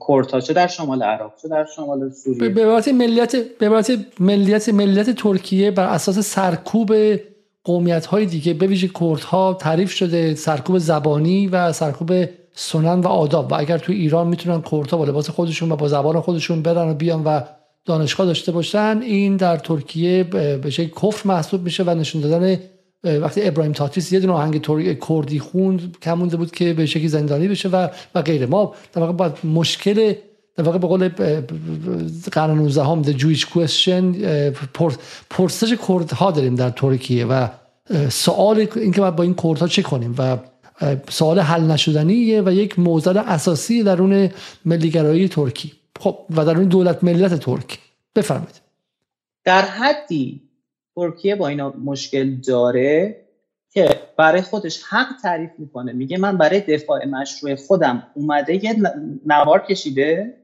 [0.08, 2.48] کردها چه در شمال عراق چه در شمال سوریه.
[2.48, 3.82] به عبارت ملیت به
[4.20, 6.92] ملیت ملیت ترکیه بر اساس سرکوب
[7.64, 12.12] قومیت های دیگه به ویژه کردها تعریف شده سرکوب زبانی و سرکوب
[12.52, 13.52] سنن و آداب.
[13.52, 16.94] و اگر تو ایران می‌تونن کردها با لباس خودشون و با زبان خودشون برن و
[16.94, 17.40] بیان و
[17.84, 22.58] دانشگاه داشته باشن این در ترکیه به شکل کفر محسوب میشه و نشون دادن
[23.04, 24.66] وقتی ابراهیم تاتیس یه دونه آهنگ
[25.08, 28.46] کردی خوند کم مونده بود که به شکلی زندانی بشه و و غیره.
[28.46, 30.14] ما در واقع با مشکل
[30.56, 31.08] در واقع به قول
[32.32, 34.16] قرن 19 هم the Jewish question
[35.30, 37.48] پرسش کردها داریم در ترکیه و
[38.08, 40.36] سوال اینکه با این کردها چه کنیم و
[41.08, 44.30] سوال حل نشدنیه و یک موضوع اساسی درون
[44.64, 45.72] ملیگرایی ترکی.
[45.98, 47.78] خب و درون دولت ملت ترک.
[48.16, 48.60] بفرمایید.
[49.44, 50.42] در حدی
[50.96, 53.16] ترکیه با اینا مشکل داره
[53.70, 55.92] که برای خودش حق تعریف می‌کنه.
[55.92, 58.76] میگه من برای دفاع مشروع خودم اومده یه
[59.26, 60.36] نوار کشیده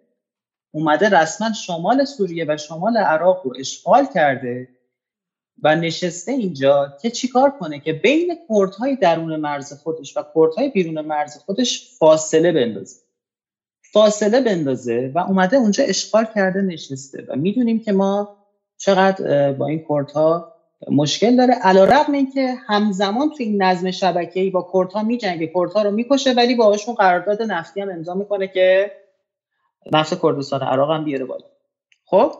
[0.71, 4.69] اومده رسما شمال سوریه و شمال عراق رو اشغال کرده
[5.63, 11.01] و نشسته اینجا که چیکار کنه؟ که بین کردهای درون مرز خودش و کردهای بیرون
[11.01, 13.06] مرز خودش فاصله بندازه.
[13.97, 17.27] فاصله بندازه و اومده اونجا اشغال کرده نشسته.
[17.29, 18.37] و می‌دونیم که ما
[18.77, 20.53] چقدر با این کردها
[20.91, 21.55] مشکل داره.
[21.55, 26.33] علا رقم این که همزمان تو این نظم شبکه‌ای با کردها میجنگه کردها رو می‌کشه
[26.33, 28.93] ولی باهاشون قرارداد نفتی هم امضا می‌کنه که
[29.93, 31.47] نفت کردستان عراق هم بیاره بالا.
[32.05, 32.33] خب؟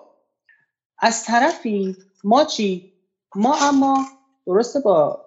[0.99, 2.93] از طرفی ما چی؟
[3.35, 4.05] ما اما
[4.47, 5.25] درسته با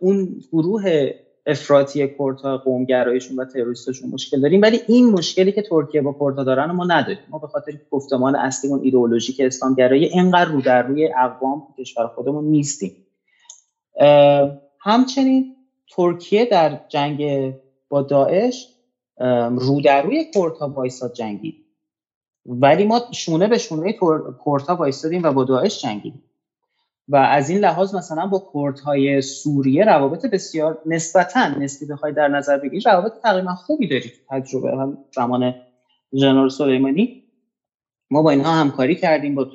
[0.00, 1.10] اون گروه
[1.46, 4.62] افراطی کردها قومگرایشون و تروریستشون مشکل داریم.
[4.62, 7.22] ولی این مشکلی که ترکیه با کردها دارن ما نداریم.
[7.28, 12.44] ما به خاطر گفتمان اصلی اون ایدئولوژیک اسلامگرایی اینقدر رو در روی اقوام کشور خودمون
[12.44, 12.96] نیستیم.
[14.80, 15.56] همچنین
[15.88, 17.52] ترکیه در جنگ
[17.88, 18.68] با داعش
[19.50, 21.54] رو در روی کردها وایساد جنگید
[22.46, 23.98] ولی ما شونه به شونه
[24.46, 26.22] کردها وایسادیم و با داعش جنگیدیم.
[27.08, 32.58] و از این لحاظ مثلا با کردهای سوریه روابط بسیار نسبتا نسبی بخوای در نظر
[32.58, 35.54] بگیری روابط تقریبا خوبی داری تجربه هم زمان
[36.14, 37.22] جنرال سلیمانی.
[38.10, 39.50] ما با اینها همکاری کردیم با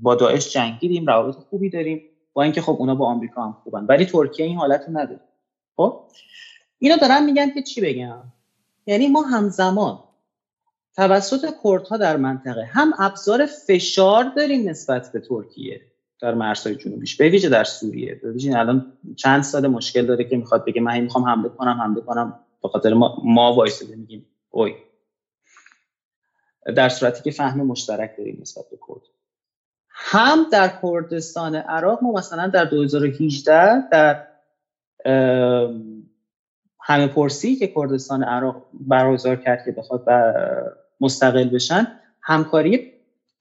[0.00, 2.02] با داعش جنگیدیم روابط خوبی داریم.
[2.32, 5.20] با اینکه خب اونا با آمریکا هم خوبن ولی ترکیه این حالت رو نداره.
[5.76, 6.00] خب؟
[6.78, 8.22] اینا دارن میگن که چی بگم؟
[8.86, 9.98] یعنی ما همزمان
[10.96, 15.80] توسط کردها در منطقه هم ابزار فشار داریم نسبت به ترکیه.
[16.24, 18.14] در مرزهای جنوبیش به ویژه در سوریه.
[18.14, 22.00] به ویژه الان چند سال مشکل داره که می‌خواد بگه من می‌خوام حمله کنم حمله
[22.00, 22.40] کنم.
[22.62, 24.72] به خاطر ما ما وایساده میگیم اوی.
[26.76, 29.02] در صورتی که فهم مشترک داریم نسبت به کرد.
[29.88, 34.26] هم در کردستان عراق ما مثلا در 2018 در
[36.80, 40.04] همه پرسی که کردستان عراق برگزار کرد که بخواد
[41.00, 41.86] مستقل بشن
[42.22, 42.93] همکاری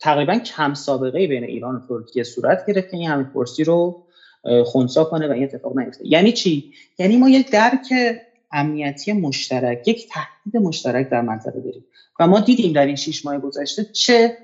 [0.04, 4.04] تقریبا کم سابقه بین ایران و ترکیه صورت گرفت که این همین پرسی رو
[4.66, 6.08] خونسا کنه و این اتفاق نیفته.
[6.08, 7.94] یعنی چی؟ یعنی ما یک درک
[8.52, 11.86] امنیتی مشترک یک تهدید مشترک در منطقه داریم.
[12.20, 14.38] و ما دیدیم در این شیش ماه گذشته چه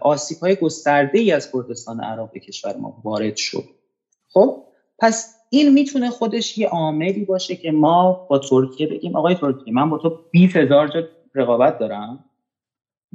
[0.00, 3.64] آسیب های گسترده ای از کردستان عراق به کشور ما وارد شد.
[4.28, 4.64] خب
[4.98, 9.90] پس این می‌تونه خودش یه عاملی باشه که ما با ترکیه بگیم آقای ترکیه من
[9.90, 11.02] با تو 20 هزار جا
[11.34, 12.24] رقابت دارم.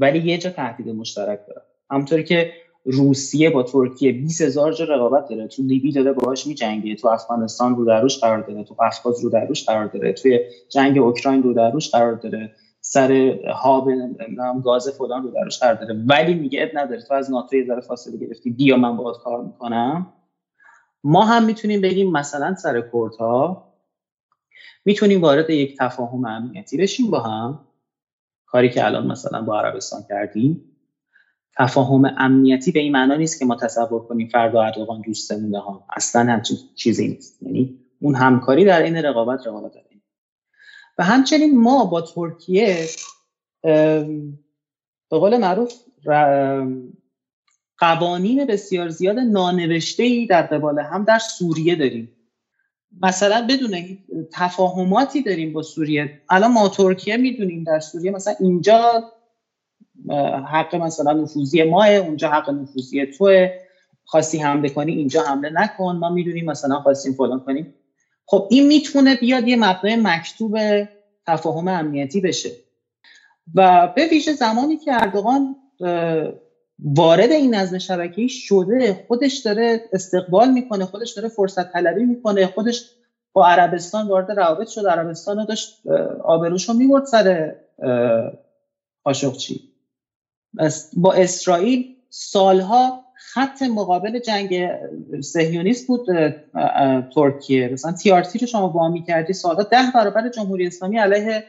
[0.02, 1.64] ولی یه جا تهدید مشترک داره.
[1.91, 2.53] همونطوری که
[2.86, 5.48] روسیه با ترکیه 20 هزار جا رقابت داره.
[5.48, 9.65] تو لیبی داره باهاش میجنگه تو افغانستان رو دروش قرار داره تو قفقاز رو دروش
[9.65, 12.52] قرار داره توی جنگ اوکراین رو دروش قرار داره
[12.82, 13.90] سر هاب
[14.38, 15.95] نام گاز فلان رو دروش قرار داره.
[16.10, 19.44] ولی میگه اب نداره تو از ناتو یه ذره فاصله گرفتی بیا من باهات کار
[19.44, 20.14] می‌کنم.
[21.06, 23.64] ما هم می‌تونیم بگیم مثلا سر کردها
[24.86, 27.60] می‌تونیم وارد یک تفاهم امنیتی بشیم با هم.
[28.52, 30.72] کاری که الان مثلا با عربستان کردیم
[31.57, 36.32] تفاهم امنیتی به این معنا نیست که ما تصور کنیم فردا اردوغان دوستمونه ها اصلا
[36.32, 37.44] همچین چیزی نیست.
[37.44, 39.86] یعنی اون همکاری در این رقابت رقابت داره.
[40.98, 42.88] و همچنین ما با ترکیه
[45.11, 45.73] به قول معروف
[47.78, 52.11] قوانین بسیار زیاد نانوشته ای در قبال هم در سوریه داریم.
[53.01, 53.97] مثلا بدون
[54.34, 56.22] تفاهماتی داریم با سوریه.
[56.30, 59.03] الان ما ترکیه می‌دونیم در سوریه مثلا اینجا
[60.51, 63.49] حق مثلا نفوذی ماه اونجا حق نفوذی توه.
[64.05, 65.95] خواستی حمله کنی اینجا حمله نکن.
[65.95, 67.73] ما می‌دونیم مثلا خواستیم فلان کنیم.
[68.26, 70.57] خب این می‌تونه بیاد یه مبنای مکتوب
[71.27, 72.49] تفاهم امنیتی بشه.
[73.55, 75.55] و به ویژه زمانی که اردوغان
[76.82, 78.94] وارد این نظم شبکه‌ای شده.
[79.08, 82.84] خودش داره استقبال می‌کنه خودش داره فرصت طلبی می‌کنه خودش
[83.34, 84.86] با عربستان وارد روابط شد.
[84.86, 85.76] عربستان رو داشت
[86.24, 87.56] آبروش رو می‌برد سر
[89.03, 89.62] قاشقچی
[90.94, 94.68] با اسرائیل سالها خط مقابل جنگ
[95.24, 96.06] سهیونیست بود
[97.16, 97.70] ترکیه.
[97.70, 101.45] مثلا تی رو شما با می‌کردی سالها ده برابر جمهوری اسلامی علیه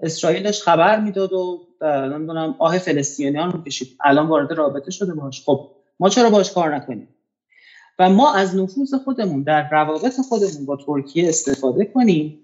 [0.00, 3.96] اسرائیلش خبر می‌داد و نمی‌دونم آه فلسطینیان رو کشید.
[4.04, 5.44] الان وارد رابطه شده باش.
[5.44, 5.70] خب
[6.00, 7.08] ما چرا باش کار نکنیم؟
[7.98, 12.40] و ما از نفوذ خودمون در روابط خودمون با ترکیه استفاده کنیم.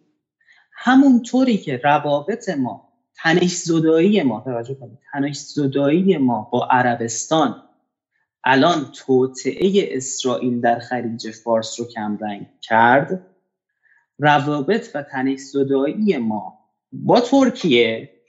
[0.73, 7.63] همونطوری که روابط ما تنش زدایی ما توجه کنید تنش زدایی ما با عربستان
[8.45, 13.27] الان توطعه اسرائیل در خلیج فارس رو کمرنگ کرد.
[14.19, 16.59] روابط و تنش زدایی ما
[16.93, 18.20] با ترکیه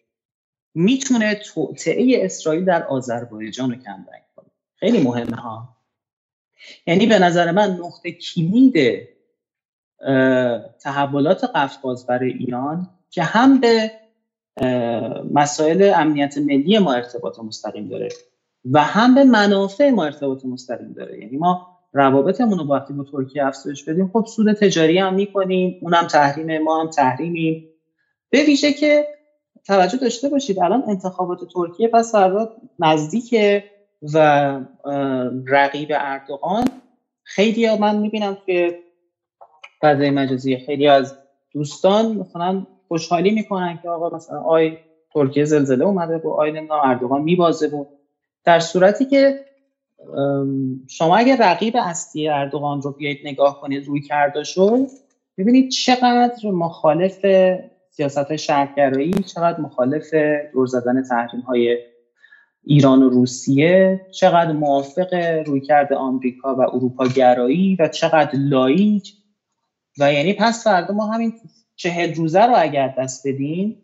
[0.73, 4.51] می‌تونه توطعه اسرائیل در آذربایجان رو کمرنگ کنه.
[4.75, 5.77] خیلی مهمه ها.
[6.87, 9.07] یعنی به نظر من نقطه کلید
[10.83, 13.91] تحولات قفقاز برای ایران که هم به
[15.33, 18.09] مسائل امنیت ملی ما ارتباط مستقیم داره
[18.71, 21.19] و هم به منافع ما ارتباط مستقیم داره.
[21.19, 22.79] یعنی ما روابطمون رو با
[23.11, 27.67] ترکیه افزایش بدیم خب سود تجاری هم می‌کنیم اونم تحریم ما هم تحریمیم.
[28.29, 29.07] به ویژه که
[29.67, 33.63] توجه داشته باشید الان انتخابات ترکیه پس فردا نزدیکه
[34.13, 34.59] و
[35.47, 36.65] رقیب اردوغان.
[37.23, 38.79] خیلی ها من می‌بینم که
[39.81, 41.15] فضای مجازی خیلی از
[41.53, 44.77] دوستان مثلا خوشحالی می‌کنن که آقا مثلا آی
[45.13, 47.87] ترکیه زلزله اومده بود آی نمی‌دونم اردوغان میبازه بود
[48.43, 49.45] در صورتی که
[50.87, 54.87] شما اگر رقیب اصلی اردوغان رو بیایید نگاه کنید روی کرداشو
[55.37, 57.25] ببینید چقدر مخالف
[57.93, 60.13] سیاست های شهرگرایی چقدر مخالف
[60.53, 61.77] دور زدن تحریم های
[62.63, 65.13] ایران و روسیه چقدر موافق
[65.45, 69.13] رویکرد آمریکا و اروپا گرایی و چقدر لایک
[69.99, 71.33] و یعنی پس فردا ما همین
[71.75, 73.81] چهل روزه رو اگر دست بدیم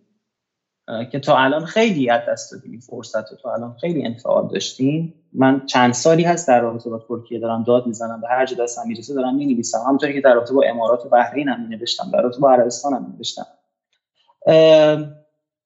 [1.11, 5.13] که تا الان خیلی از دست دادیم فرصت رو تا الان خیلی انفعال داشتیم.
[5.34, 8.81] من چند سالی هست در رابطه با ترکیه دارم داد می‌زنم به هر جا دستم
[8.87, 9.79] می‌رسه دارم می‌نویسم.
[9.87, 13.13] همونطوری که در رابطه با امارات و بحرین هم نوشتم در رابطه با عربستان هم
[13.18, 13.45] نوشتم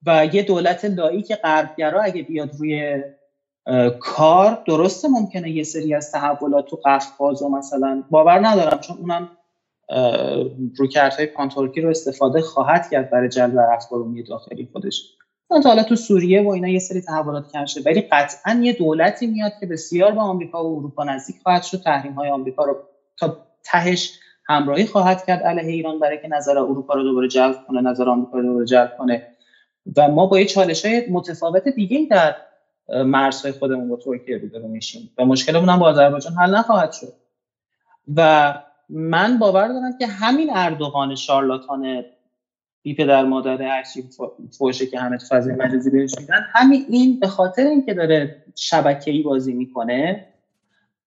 [0.06, 3.04] و یه دولت لائیک غربگرا اگه بیاد روی
[4.00, 9.30] کار درسته ممکنه یه سری از تحولات تو قفقاز و مثلا باور ندارم چون اونم
[10.78, 15.18] رویکردهای پان‌ترکی رو استفاده خواهد کرد برای جلب افکار داخلی خودش.
[15.50, 19.52] تا حالا تو سوریه و اینا یه سری تحولات کنشه ولی قطعا یه دولتی میاد
[19.60, 22.78] که بسیار به آمریکا و اروپا نزدیک خواهد شد تحریم های آمریکا رو
[23.18, 27.82] تا تهش همراهی خواهد کرد علیه ایران برای که نظر اروپا رو دوباره جلب کنه
[27.82, 29.28] نظر آمریکا رو دوباره جلب کنه.
[29.98, 32.36] و ما با یه چالش های متفاوت دیگه در
[32.90, 37.14] مرزهای خودمون با ترکیه روبرو میشیم و مشکلمون هم با آذربایجان حل نخواهد شد.
[38.16, 38.54] و
[38.90, 42.06] من باور دارم که همین اردوغان شارلاتان
[42.84, 44.04] بی پدر مادر هرچی
[44.58, 49.22] فوشه که همه تو فضای مجازی بهش میدن همین این به خاطر اینکه داره شبکه‌ای
[49.22, 50.28] بازی می‌کنه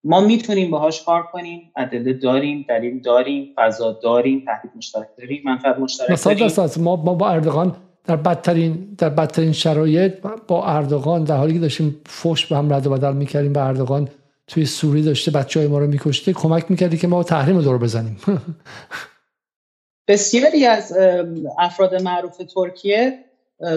[0.04, 5.78] ما می‌تونیم باهاش کار کنیم ادله داریم دلیل داریم فضا داریم تهدید مشترک داریم منفعت
[5.78, 6.84] مشترک داریم.
[6.84, 10.12] ما ما با اردوغان در بدترین در بدترین شرایط
[10.48, 14.08] با اردوغان در حالی که داشتیم فوش به هم رد و بدل می‌کردیم به اردوغان
[14.46, 18.16] توی سوری داشته بچه های ما رو میکشته کمک می‌کردی که ما تحریم دور بزنیم.
[20.08, 20.92] بسیاری از
[21.58, 23.18] افراد معروف ترکیه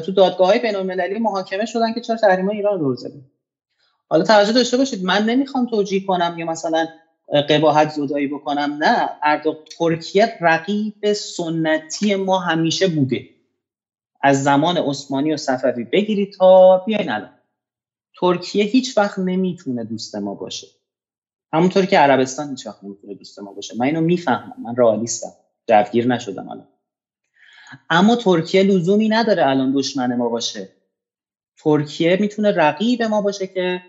[0.06, 3.32] تو دادگاه های بین محاکمه شدن که چرا تحریم ایران دور زدیم؟
[4.10, 6.88] حالا توجه داشته باشید من نمی‌خوام توجیه کنم یا مثلا
[7.50, 9.10] قباحت زدایی بکنم نه.
[9.24, 13.30] اردو ترکیه رقیب سنتی ما همیشه بوده.
[14.22, 17.34] از زمان عثمانی و صفوی بگیرید تا بیاین الان.
[18.20, 20.68] ترکیه هیچ وقت نمی‌تونه دوست ما باشه.
[21.54, 23.76] همونطوری که عربستان هیچ وقت نمی‌تونه دوست ما باشه.
[23.78, 24.56] من اینو می‌فهمم.
[24.64, 25.34] من رئالیستم.
[25.68, 26.68] جوگیر نشدم الان.
[27.90, 30.70] اما ترکیه لزومی نداره الان دشمن ما باشه.
[31.58, 33.82] ترکیه می‌تونه رقیب ما باشه که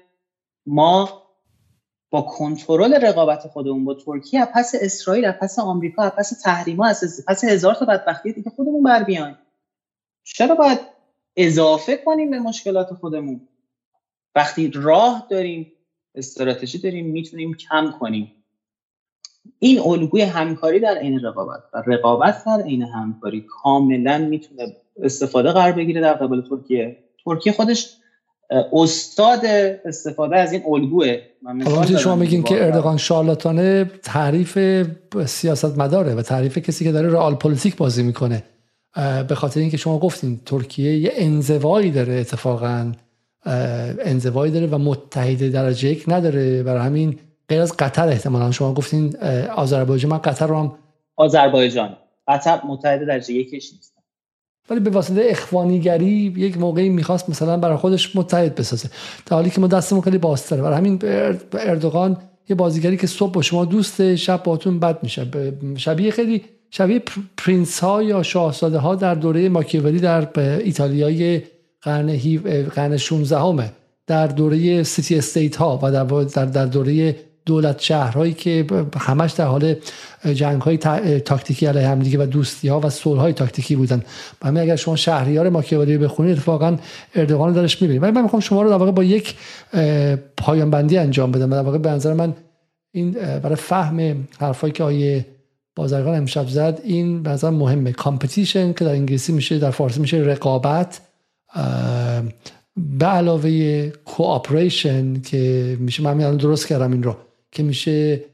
[0.69, 1.23] ما
[2.11, 7.75] با کنترل رقابت خودمون با ترکیه پس اسرائیل پس آمریکا پس تحریما از پس هزار
[7.75, 9.39] تا بدبختی دیگه خودمون بر بیایم.
[10.25, 10.79] چرا باید
[11.37, 13.49] اضافه کنیم به مشکلات خودمون؟
[14.35, 15.73] وقتی راه داریم
[16.15, 18.33] استراتژی داریم می‌تونیم کم کنیم.
[19.59, 25.73] این الگوی همکاری در عین رقابت و رقابت در عین همکاری کاملا می‌تونه استفاده قرار
[25.73, 27.05] بگیره در قبال ترکیه.
[27.25, 27.97] ترکیه خودش
[28.73, 29.45] استاد
[29.85, 31.17] استفاده از این الگوه.
[31.65, 34.59] حالا شما میگین که اردوغان شارلاتانه تعریف
[35.27, 38.43] سیاست مداره و تعریف کسی که داره رئال پلیتیک بازی می‌کنه.
[39.29, 42.93] به خاطر اینکه شما گفتین ترکیه یه انزوایی داره اتفاقا.
[44.05, 46.63] انزوایی داره و متحد درجه یک نداره.
[46.63, 47.19] برای همین
[47.49, 48.51] غیر از قطر احتمالا.
[48.51, 49.17] شما گفتین
[49.57, 50.73] آذربایجان من قطر رو هم
[51.17, 51.97] آذربایجان.
[52.29, 53.98] قطر متحد درجه یکش نیست.
[54.71, 58.91] ولی به واسطه اخوانیگری یک موقعی می‌خواست مثلا برای خودش متحد بسازه.
[59.27, 60.63] در حالی که ما دستمون خیلی بازتره.
[60.63, 60.99] برای همین
[61.53, 62.17] اردوغان
[62.49, 65.27] یه بازیگری که صبح با شما دوست شب باتون بد میشه.
[65.77, 67.03] شبیه خیلی شبیه
[67.37, 71.43] prince ها یا شاهزاده ها در دوره ماکیاولی در ایتالیای
[71.83, 72.19] قرن
[72.75, 73.73] قرن 16 همه
[74.07, 75.91] در دوره city state ها و
[76.25, 77.17] در در دوره
[77.49, 79.75] دولت شهرهایی که همش در حال
[80.35, 80.77] جنگ های
[81.21, 84.03] تاکتیکی علیه همدیگه و دوستی ها و صلح های تاکتیکی بودن.
[84.43, 86.77] و اگر شما شهریار ماکیاولی بخونید اتفاقا
[87.15, 88.03] اردوغان درش می‌بینید.
[88.03, 89.35] ولی من می‌خوام شما رو در واقع با یک
[90.37, 91.51] پایان بندی انجام بدم.
[91.51, 92.35] در واقع به نظر من
[92.93, 93.11] این
[93.43, 95.27] برای فهم حرفایی که آقای
[95.77, 97.93] بازرگان امشب زد این به نظر مهمه.
[97.93, 101.01] competition که در انگلیسی میشه در فارسی میشه رقابت
[102.99, 107.17] به علاوه cooperation که میشه من درست کردم این رو.
[107.53, 108.25] که میشه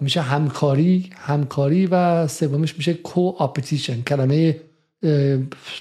[0.00, 4.60] میشه همکاری همکاری و سومیش میشه coopetition کلمه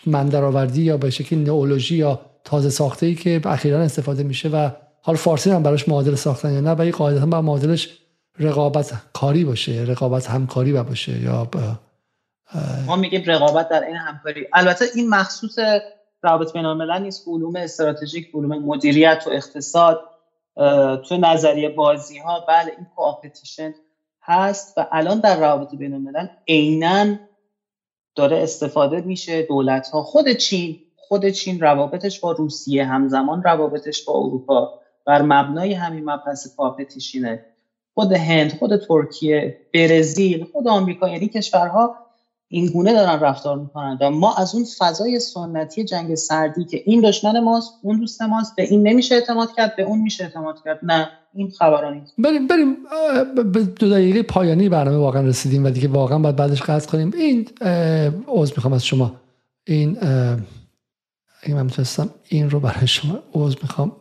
[0.05, 4.69] من درآوردی یا به شکل نئولوژی یا تازه ساخته ای که اخیرا استفاده میشه و
[5.01, 7.99] حال فارسی هم براش معادل ساختن یا نه ولی قاعدتا با معادلش
[8.39, 11.79] رقابت کاری باشه رقابت همکاری باشه یا با
[12.85, 14.47] ما میگیم رقابت در این همکاری.
[14.53, 15.59] البته این مخصوص
[16.23, 16.65] روابط بین
[17.01, 20.01] نیست علوم استراتژیک علوم مدیریت و اقتصاد.
[20.97, 23.73] تو نظریه بازی ها بله این کوآپتیشن
[24.23, 27.15] هست و الان در روابط بین الملل عینا
[28.15, 34.13] داره استفاده میشه دولت ها خود چین خود چین روابطش با روسیه همزمان روابطش با
[34.13, 34.71] اروپا.
[35.05, 37.41] بر مبنای همین مبحث کوآپتیشنه
[37.95, 41.93] خود هند خود ترکیه برزیل خود آمریکا یعنی کشورها
[42.53, 43.97] این گونه دارن رفتار می‌کنن.
[44.01, 48.55] و ما از اون فضای سنتی جنگ سردی که این دشمن ماست اون دوست ماست
[48.55, 50.79] به این نمیشه اعتماد کرد به اون میشه اعتماد کرد.
[50.83, 52.13] نه این خبرانی نیست.
[52.17, 52.75] بریم بریم.
[53.35, 57.11] به دو دقیقه پایانی برنامه واقعا رسیدیم و دیگه واقعا باید بعدش قطع کنیم.
[57.17, 57.49] این
[58.27, 59.11] عذر می‌خوام از شما.
[59.67, 59.97] این
[61.43, 63.91] اگه من می‌تونستم این رو برای شما عذر می‌خوام.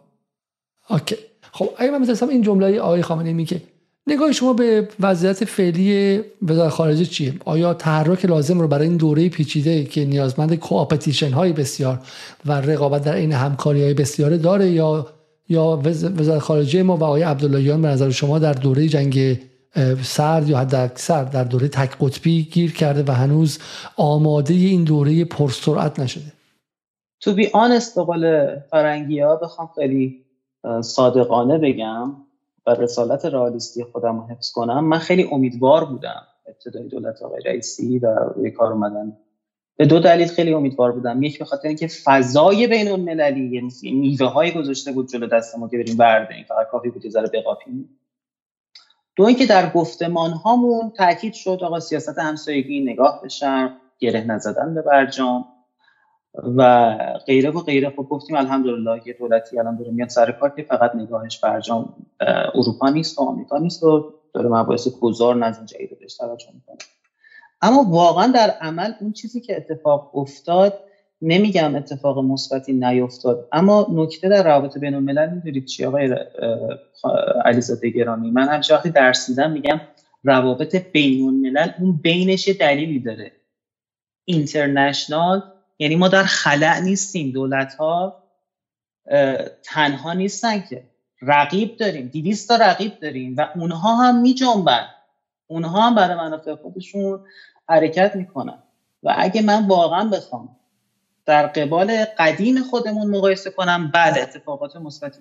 [0.91, 1.17] اوکی.
[1.53, 3.63] خب اگه من می‌تونستم این جمله آقای خامنه‌ای میگه
[4.07, 9.29] نگاه شما به وضعیت فعلی وزارت خارجه چیه؟ آیا تحرک لازم رو برای این دوره
[9.29, 11.99] پیچیده که نیازمند کوآپتیشن های بسیار
[12.47, 15.07] و رقابت در این همکاری های بسیاره داره یا
[15.49, 19.39] یا وزارت خارجه ما و آقای عبداللهیان به نظر شما در دوره جنگ
[20.03, 23.59] سرد یا حد اکثر در دوره تک قطبی گیر کرده و هنوز
[23.97, 26.33] آماده این دوره پرسرعت نشده؟
[27.21, 30.25] تو بی آنست به قول فرنگی ها بخوام خیلی
[30.81, 32.13] صادقانه بگم
[32.67, 36.27] و رسالت رئالیستی خودم رو حفظ کنم من خیلی امیدوار بودم.
[36.47, 39.17] ابتدای دولت آقای رئیسی و روی کار اومدن.
[39.77, 41.23] به دو دلیل خیلی امیدوار بودم.
[41.23, 45.69] یک به خاطر اینکه فضای بین المللی یعنی میوه های گذاشته بود جلو دست ما
[45.69, 47.99] که بریم برداریم فقط کافی بود ذره بقاپیم.
[49.17, 54.83] دو اینکه در گفتمان هامون تاکید شد آقا سیاست همسایگی نگاه بشن گره نزدن به
[54.83, 55.52] برجام.
[56.35, 56.91] و
[57.27, 57.91] غیره و غیره.
[57.91, 61.95] خب گفتیم الحمدلله یه دولتی الان داره میاد سر کار که فقط نگاهش برجام
[62.55, 66.77] اروپا نیست و آمریکا نیست و داره مباحث گذار نظم جدید بهش توجه می‌کنه.
[67.63, 70.79] اما واقعا در عمل اون چیزی که اتفاق افتاد
[71.23, 76.17] نمیگم اتفاق مثبتی نیفتاد اما نکته در روابط بین الملل می‌دونید چی آقای
[77.45, 79.81] علیزاده گرامی؟ من همیشه وقتی درس میدم میگم
[80.25, 83.33] روابط بین الملل اون بینش دلیلی داره.
[84.25, 85.43] اینترنشنال
[85.83, 88.23] یعنی ما در خلع نیستیم دولت ها
[89.63, 90.85] تنها نیستن که.
[91.23, 94.87] رقیب داریم دیویست تا رقیب داریم و اونها هم می جنبن
[95.47, 97.21] اونها هم برای منافع خودشون
[97.69, 98.63] حرکت می‌کنن.
[99.03, 100.57] و اگه من واقعا بخوام
[101.27, 105.21] در قبال قدیم خودمون مقایسه کنم بعد اتفاقات مثبتی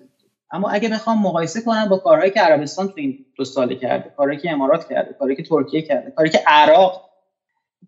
[0.50, 4.40] اما اگه بخوام مقایسه کنم با کارهایی که عربستان تو این دو ساله کرده کارهایی
[4.40, 7.10] که امارات کرده کارهایی که ترکیه کرده کاری که عراق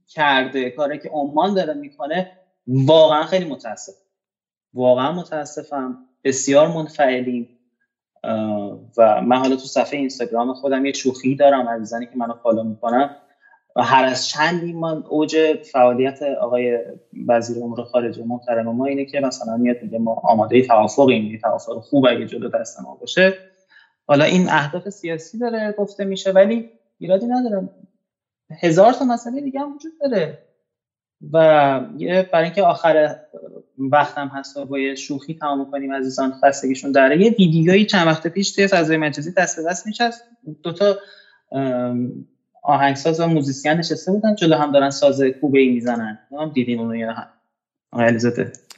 [0.08, 3.94] کرده کاری که عمان داره می‌کنه واقعا خیلی متاسف.
[4.74, 5.98] واقعا متاسفم.
[6.24, 7.48] بسیار منفعلیم.
[8.98, 13.10] و من حالا تو صفحه اینستاگرام خودم یه شوخی دارم عزیزانی که منو فالو می‌کنم.
[13.76, 16.78] و هر از چندی من اوج فعالیت آقای
[17.28, 21.78] وزیر امور خارجه محترم ما اینه که مثلا میاد میگه ما آماده توافقیم یه توافق
[21.78, 23.34] خوب اگه جلو دست ما باشه.
[24.06, 26.66] حالا این اهداف سیاسی داره گفته میشه ولی
[26.98, 27.70] ایرادی نداره.
[28.62, 30.38] هزار تا مسئله دیگه هم وجود داره.
[31.32, 31.38] و
[32.32, 33.16] برای اینکه آخر
[33.78, 38.52] وقتم هست با یه شوخی تمام کنیم عزیزان خستگیشون داره یه ویدیویی چند وقت پیش
[38.52, 40.10] توی فضای مجازی دست به دست میشه
[40.62, 40.96] دوتا
[42.62, 46.96] آهنگساز و موزیسین نشسته بودن جلو هم دارن ساز کوبه ای می‌زنن هم دیدین اونو
[46.96, 47.26] یا هم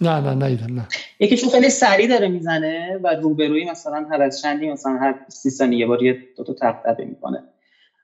[0.01, 0.89] نه نه نه نه.
[1.21, 5.79] یکیشون خیلی سریع داره می‌زنه و روبروی مثلا هر از چندی مثلا هر سی ثانیه
[5.79, 7.43] یه بار یه دو تا می‌کنه.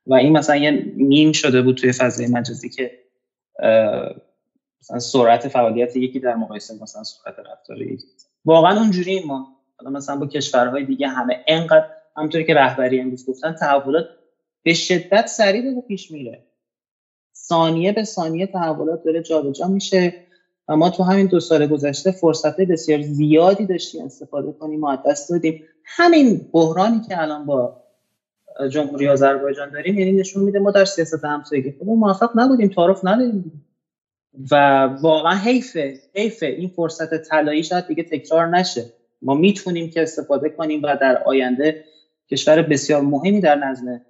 [0.07, 2.91] و این مثلا یه میم شده بود توی فضای مجازی که
[4.81, 8.07] مثلا سرعت فعالیت یکی در مقایسه مثلا سرعت رفتار یکی
[8.45, 9.49] واقعا اونجوری ما.
[9.77, 14.05] حالا مثلا با کشورهای دیگه همه انقدر همونطوری که رهبری امروز گفتن تحولات
[14.63, 16.47] به شدت سریع داره پیش میره.
[17.35, 20.15] ثانیه به ثانیه تحولات داره جابجا میشه
[20.69, 25.31] و ما تو همین دو سال گذشته فرصت بسیار زیادی داشتیم استفاده کنیم و دست
[25.31, 27.82] دادیم همین بحرانی که الان با
[28.71, 33.67] جمهوری آذربایجان داریم یعنی نشون میده ما در سیاست همسایگی خودمون موفق نبودیم تعارف نداریم
[34.51, 38.85] و واقعا حیفه حیفه این فرصت طلایی شاید دیگه تکرار نشه.
[39.23, 41.85] ما می‌تونیم که استفاده کنیم و در آینده
[42.31, 44.01] کشور بسیار مهمی در نظم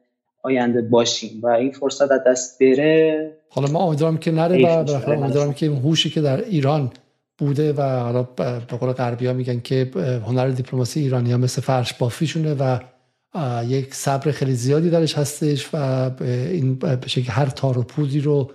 [0.42, 3.32] آینده باشیم و این فرصت از دست بره.
[3.48, 6.90] حالا ما امیدوارم که نره و امیدوارم که این هوشی که در ایران
[7.38, 9.90] بوده و حالا به قول غربی ها میگن که
[10.26, 12.78] هنر دیپلماسی ایرانی ها مثل فرش بافیشونه و
[13.66, 15.76] یک صبر خیلی زیادی درش هستش و
[16.20, 18.50] این بشه که هر تار و پودی رو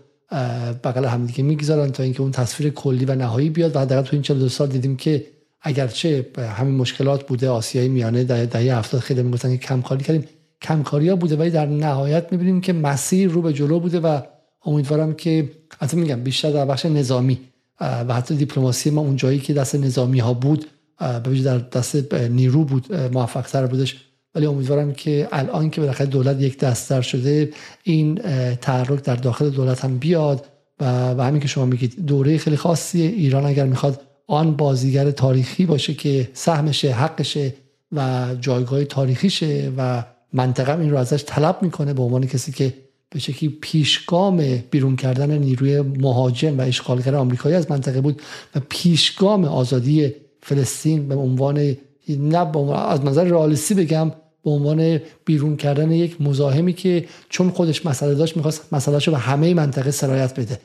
[0.83, 4.21] بغل همدیگه می‌گذارن تا اینکه اون تصویر کلی و نهایی بیاد و حداقل تو این
[4.21, 5.25] 42 سال دیدیم که
[5.61, 10.25] اگرچه همین مشکلات بوده آسیای میانه در دهه 70 خیلی می‌گفتن که کمکاری کردیم.
[10.61, 14.21] کمکاری ها بوده ولی در نهایت می‌بینیم که مسیر رو به جلو بوده و
[14.65, 15.49] امیدوارم که
[15.79, 17.39] حتی میگم بیشتر در بخش نظامی
[17.79, 20.65] و حتی دیپلماسی ما اون جایی که دست نظامی ها بود
[20.99, 24.06] به در دست نیرو بود موفق تر بودش.
[24.37, 27.49] ولی امیدوارم که الان که بالاخره دولت یک دستر شده
[27.83, 28.15] این
[28.55, 30.45] تحرک در داخل دولت هم بیاد
[30.79, 35.65] و, و همین که شما میگید دوره خیلی خاصی ایران اگر می‌خواد آن بازیگر تاریخی
[35.65, 37.53] باشه که سهمشه حقشه
[37.91, 42.73] و جایگاه تاریخیشه و منطقه این رو ازش طلب می‌کنه به عنوان کسی که
[43.09, 48.21] به شکلی پیشگام بیرون کردن نیروی مهاجم و اشغالگر آمریکایی از منطقه بود
[48.55, 51.75] و پیشگام آزادی فلسطین به عنوان
[52.09, 54.11] نه از نظر رئالیستی بگم
[54.47, 59.53] به عنوان بیرون کردن یک مزاحمی که چون خودش مسئله داشت می‌خواست مسئله به همه
[59.53, 60.59] منطقه سرایت بده.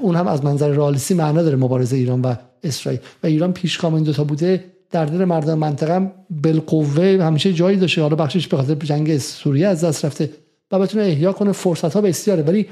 [0.00, 3.00] اون هم از منظر رئالیستی معنا داره مبارزه ایران و اسرائیل.
[3.22, 8.02] و ایران پیشگام این دوتا بوده در دل مردم منطقه بالقوه همیشه جایی داشته.
[8.02, 10.30] حالا بخشش به خاطر جنگ سوریه از دست رفته
[10.70, 11.52] و بتونه احیا کنه.
[11.52, 12.66] فرصت ها بسیاره ولی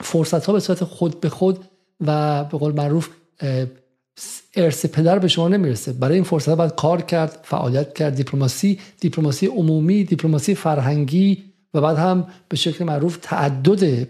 [0.00, 1.58] فرصت ها به صورت خود به خود
[2.06, 3.08] و به قول معروف
[4.56, 5.92] ارث پدر به شما نمی‌رسه.
[5.92, 8.14] برای این فرصت باید کار کرد فعالیت کرد.
[8.14, 14.08] دیپلماسی دیپلماسی عمومی دیپلماسی فرهنگی و بعد هم به شکل معروف تعدد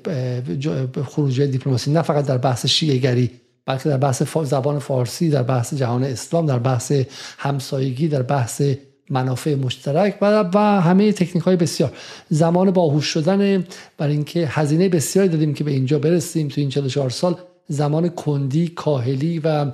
[1.04, 1.90] خروجی دیپلماسی.
[1.90, 3.30] نه فقط در بحث شیعه
[3.66, 6.92] بلکه در بحث زبان فارسی در بحث جهان اسلام در بحث
[7.38, 8.62] همسایگی در بحث
[9.10, 11.92] منافع مشترک و, و همه تکنیک های بسیار.
[12.28, 13.64] زمان باهوش شدن
[13.98, 17.36] برای اینکه هزینه بسیاری دادیم که به اینجا برسیم تو این 44 سال
[17.68, 19.70] زمان کندی کاهلی و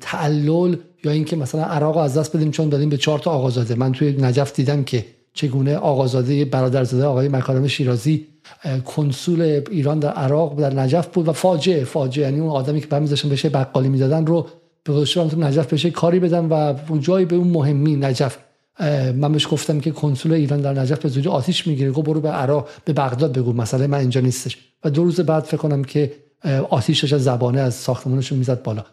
[0.00, 3.74] تعلل یا اینکه مثلا عراق از دست بدیم چون دادیم به چهار تا آقازاده.
[3.74, 5.04] من توی نجف دیدم که
[5.34, 8.26] چگونه آقازاده برادرزاده آقای مکارم شیرازی
[8.84, 12.24] کنسول ایران در عراق در نجف بود و فاجعه فاجعه.
[12.24, 14.46] یعنی اون آدمی که بعد میذاشتن بشه بقالی می‌دادن رو
[14.84, 18.38] به تو نجف بشه کاری بدن و اون جایی به اون مهمی نجف.
[19.14, 22.28] من بهش گفتم که کنسول ایران در نجف به زودی آتیش می‌گیره گفت برو به
[22.28, 23.52] عراق به بغداد بگو.
[23.52, 24.58] مسئله من اینجا نیستش.
[24.84, 26.12] و دو روز بعد فکر کنم که
[26.70, 28.84] آتیشش از زبانه از ساختمانشون می‌زد بالا.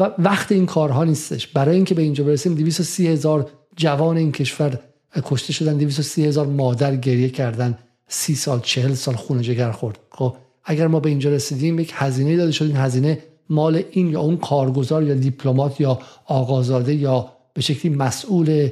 [0.00, 1.46] و وقت این کارها نیستش.
[1.46, 4.78] برای اینکه به اینجا برسیم 230 هزار جوان این کشور
[5.24, 9.98] کشته شدن 230 هزار مادر گریه کردن سی سال چهل سال خونه جگر خورد.
[10.10, 13.18] خب اگر ما به اینجا رسیدیم یک هزینه داده شد این هزینه
[13.50, 18.68] مال این یا اون کارگزار یا دیپلمات یا آقازاده یا به شکلی مسئول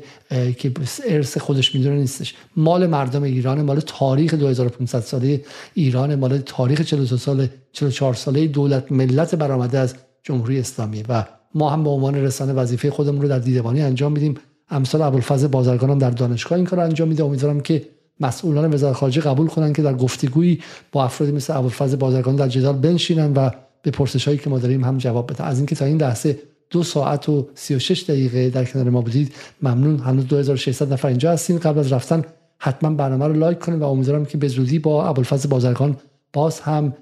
[0.59, 0.73] که
[1.09, 2.35] ارث خودش می‌دونه نیستش.
[2.57, 5.45] مال مردم ایران مال تاریخ 2500 ساله
[5.75, 11.05] ایران مال تاریخ 42 سال 44 ساله دولت ملت برآمده از جمهوری اسلامی.
[11.09, 14.35] و ما هم به عنوان رسانه وظیفه خودمون رو در دیدبانی انجام میدیم.
[14.71, 17.25] امثال ابوالفضل بازرگان هم در دانشگاه این کار انجام میده.
[17.25, 17.83] امیدوارم که
[18.21, 20.61] مسئولان وزارت خارجه قبول کنن که در گفتگویی
[20.93, 23.51] با افرادی مثل ابوالفضل بازرگان در جدال بنشینن و
[23.83, 25.45] به پرسش هایی که ما داریم هم جواب بدن.
[25.45, 26.39] از اینکه تا این لحظه
[26.71, 29.99] دو ساعت و 36 دقیقه در کنار ما بودید ممنون.
[29.99, 31.59] هنوز 2600 نفر اینجا هستین.
[31.59, 32.25] قبل از رفتن
[32.59, 35.97] حتما برنامه رو لایک کنید و امیدوارم که به زودی با ابوالفضل بازرگان
[36.33, 36.95] باز هم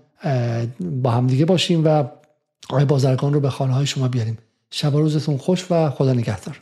[0.81, 2.05] با هم دیگه باشیم و
[2.71, 4.39] آقای بازرگان رو به خانه های شما بیاریم.
[4.71, 6.61] شب روزتون خوش و خدا نگهدار.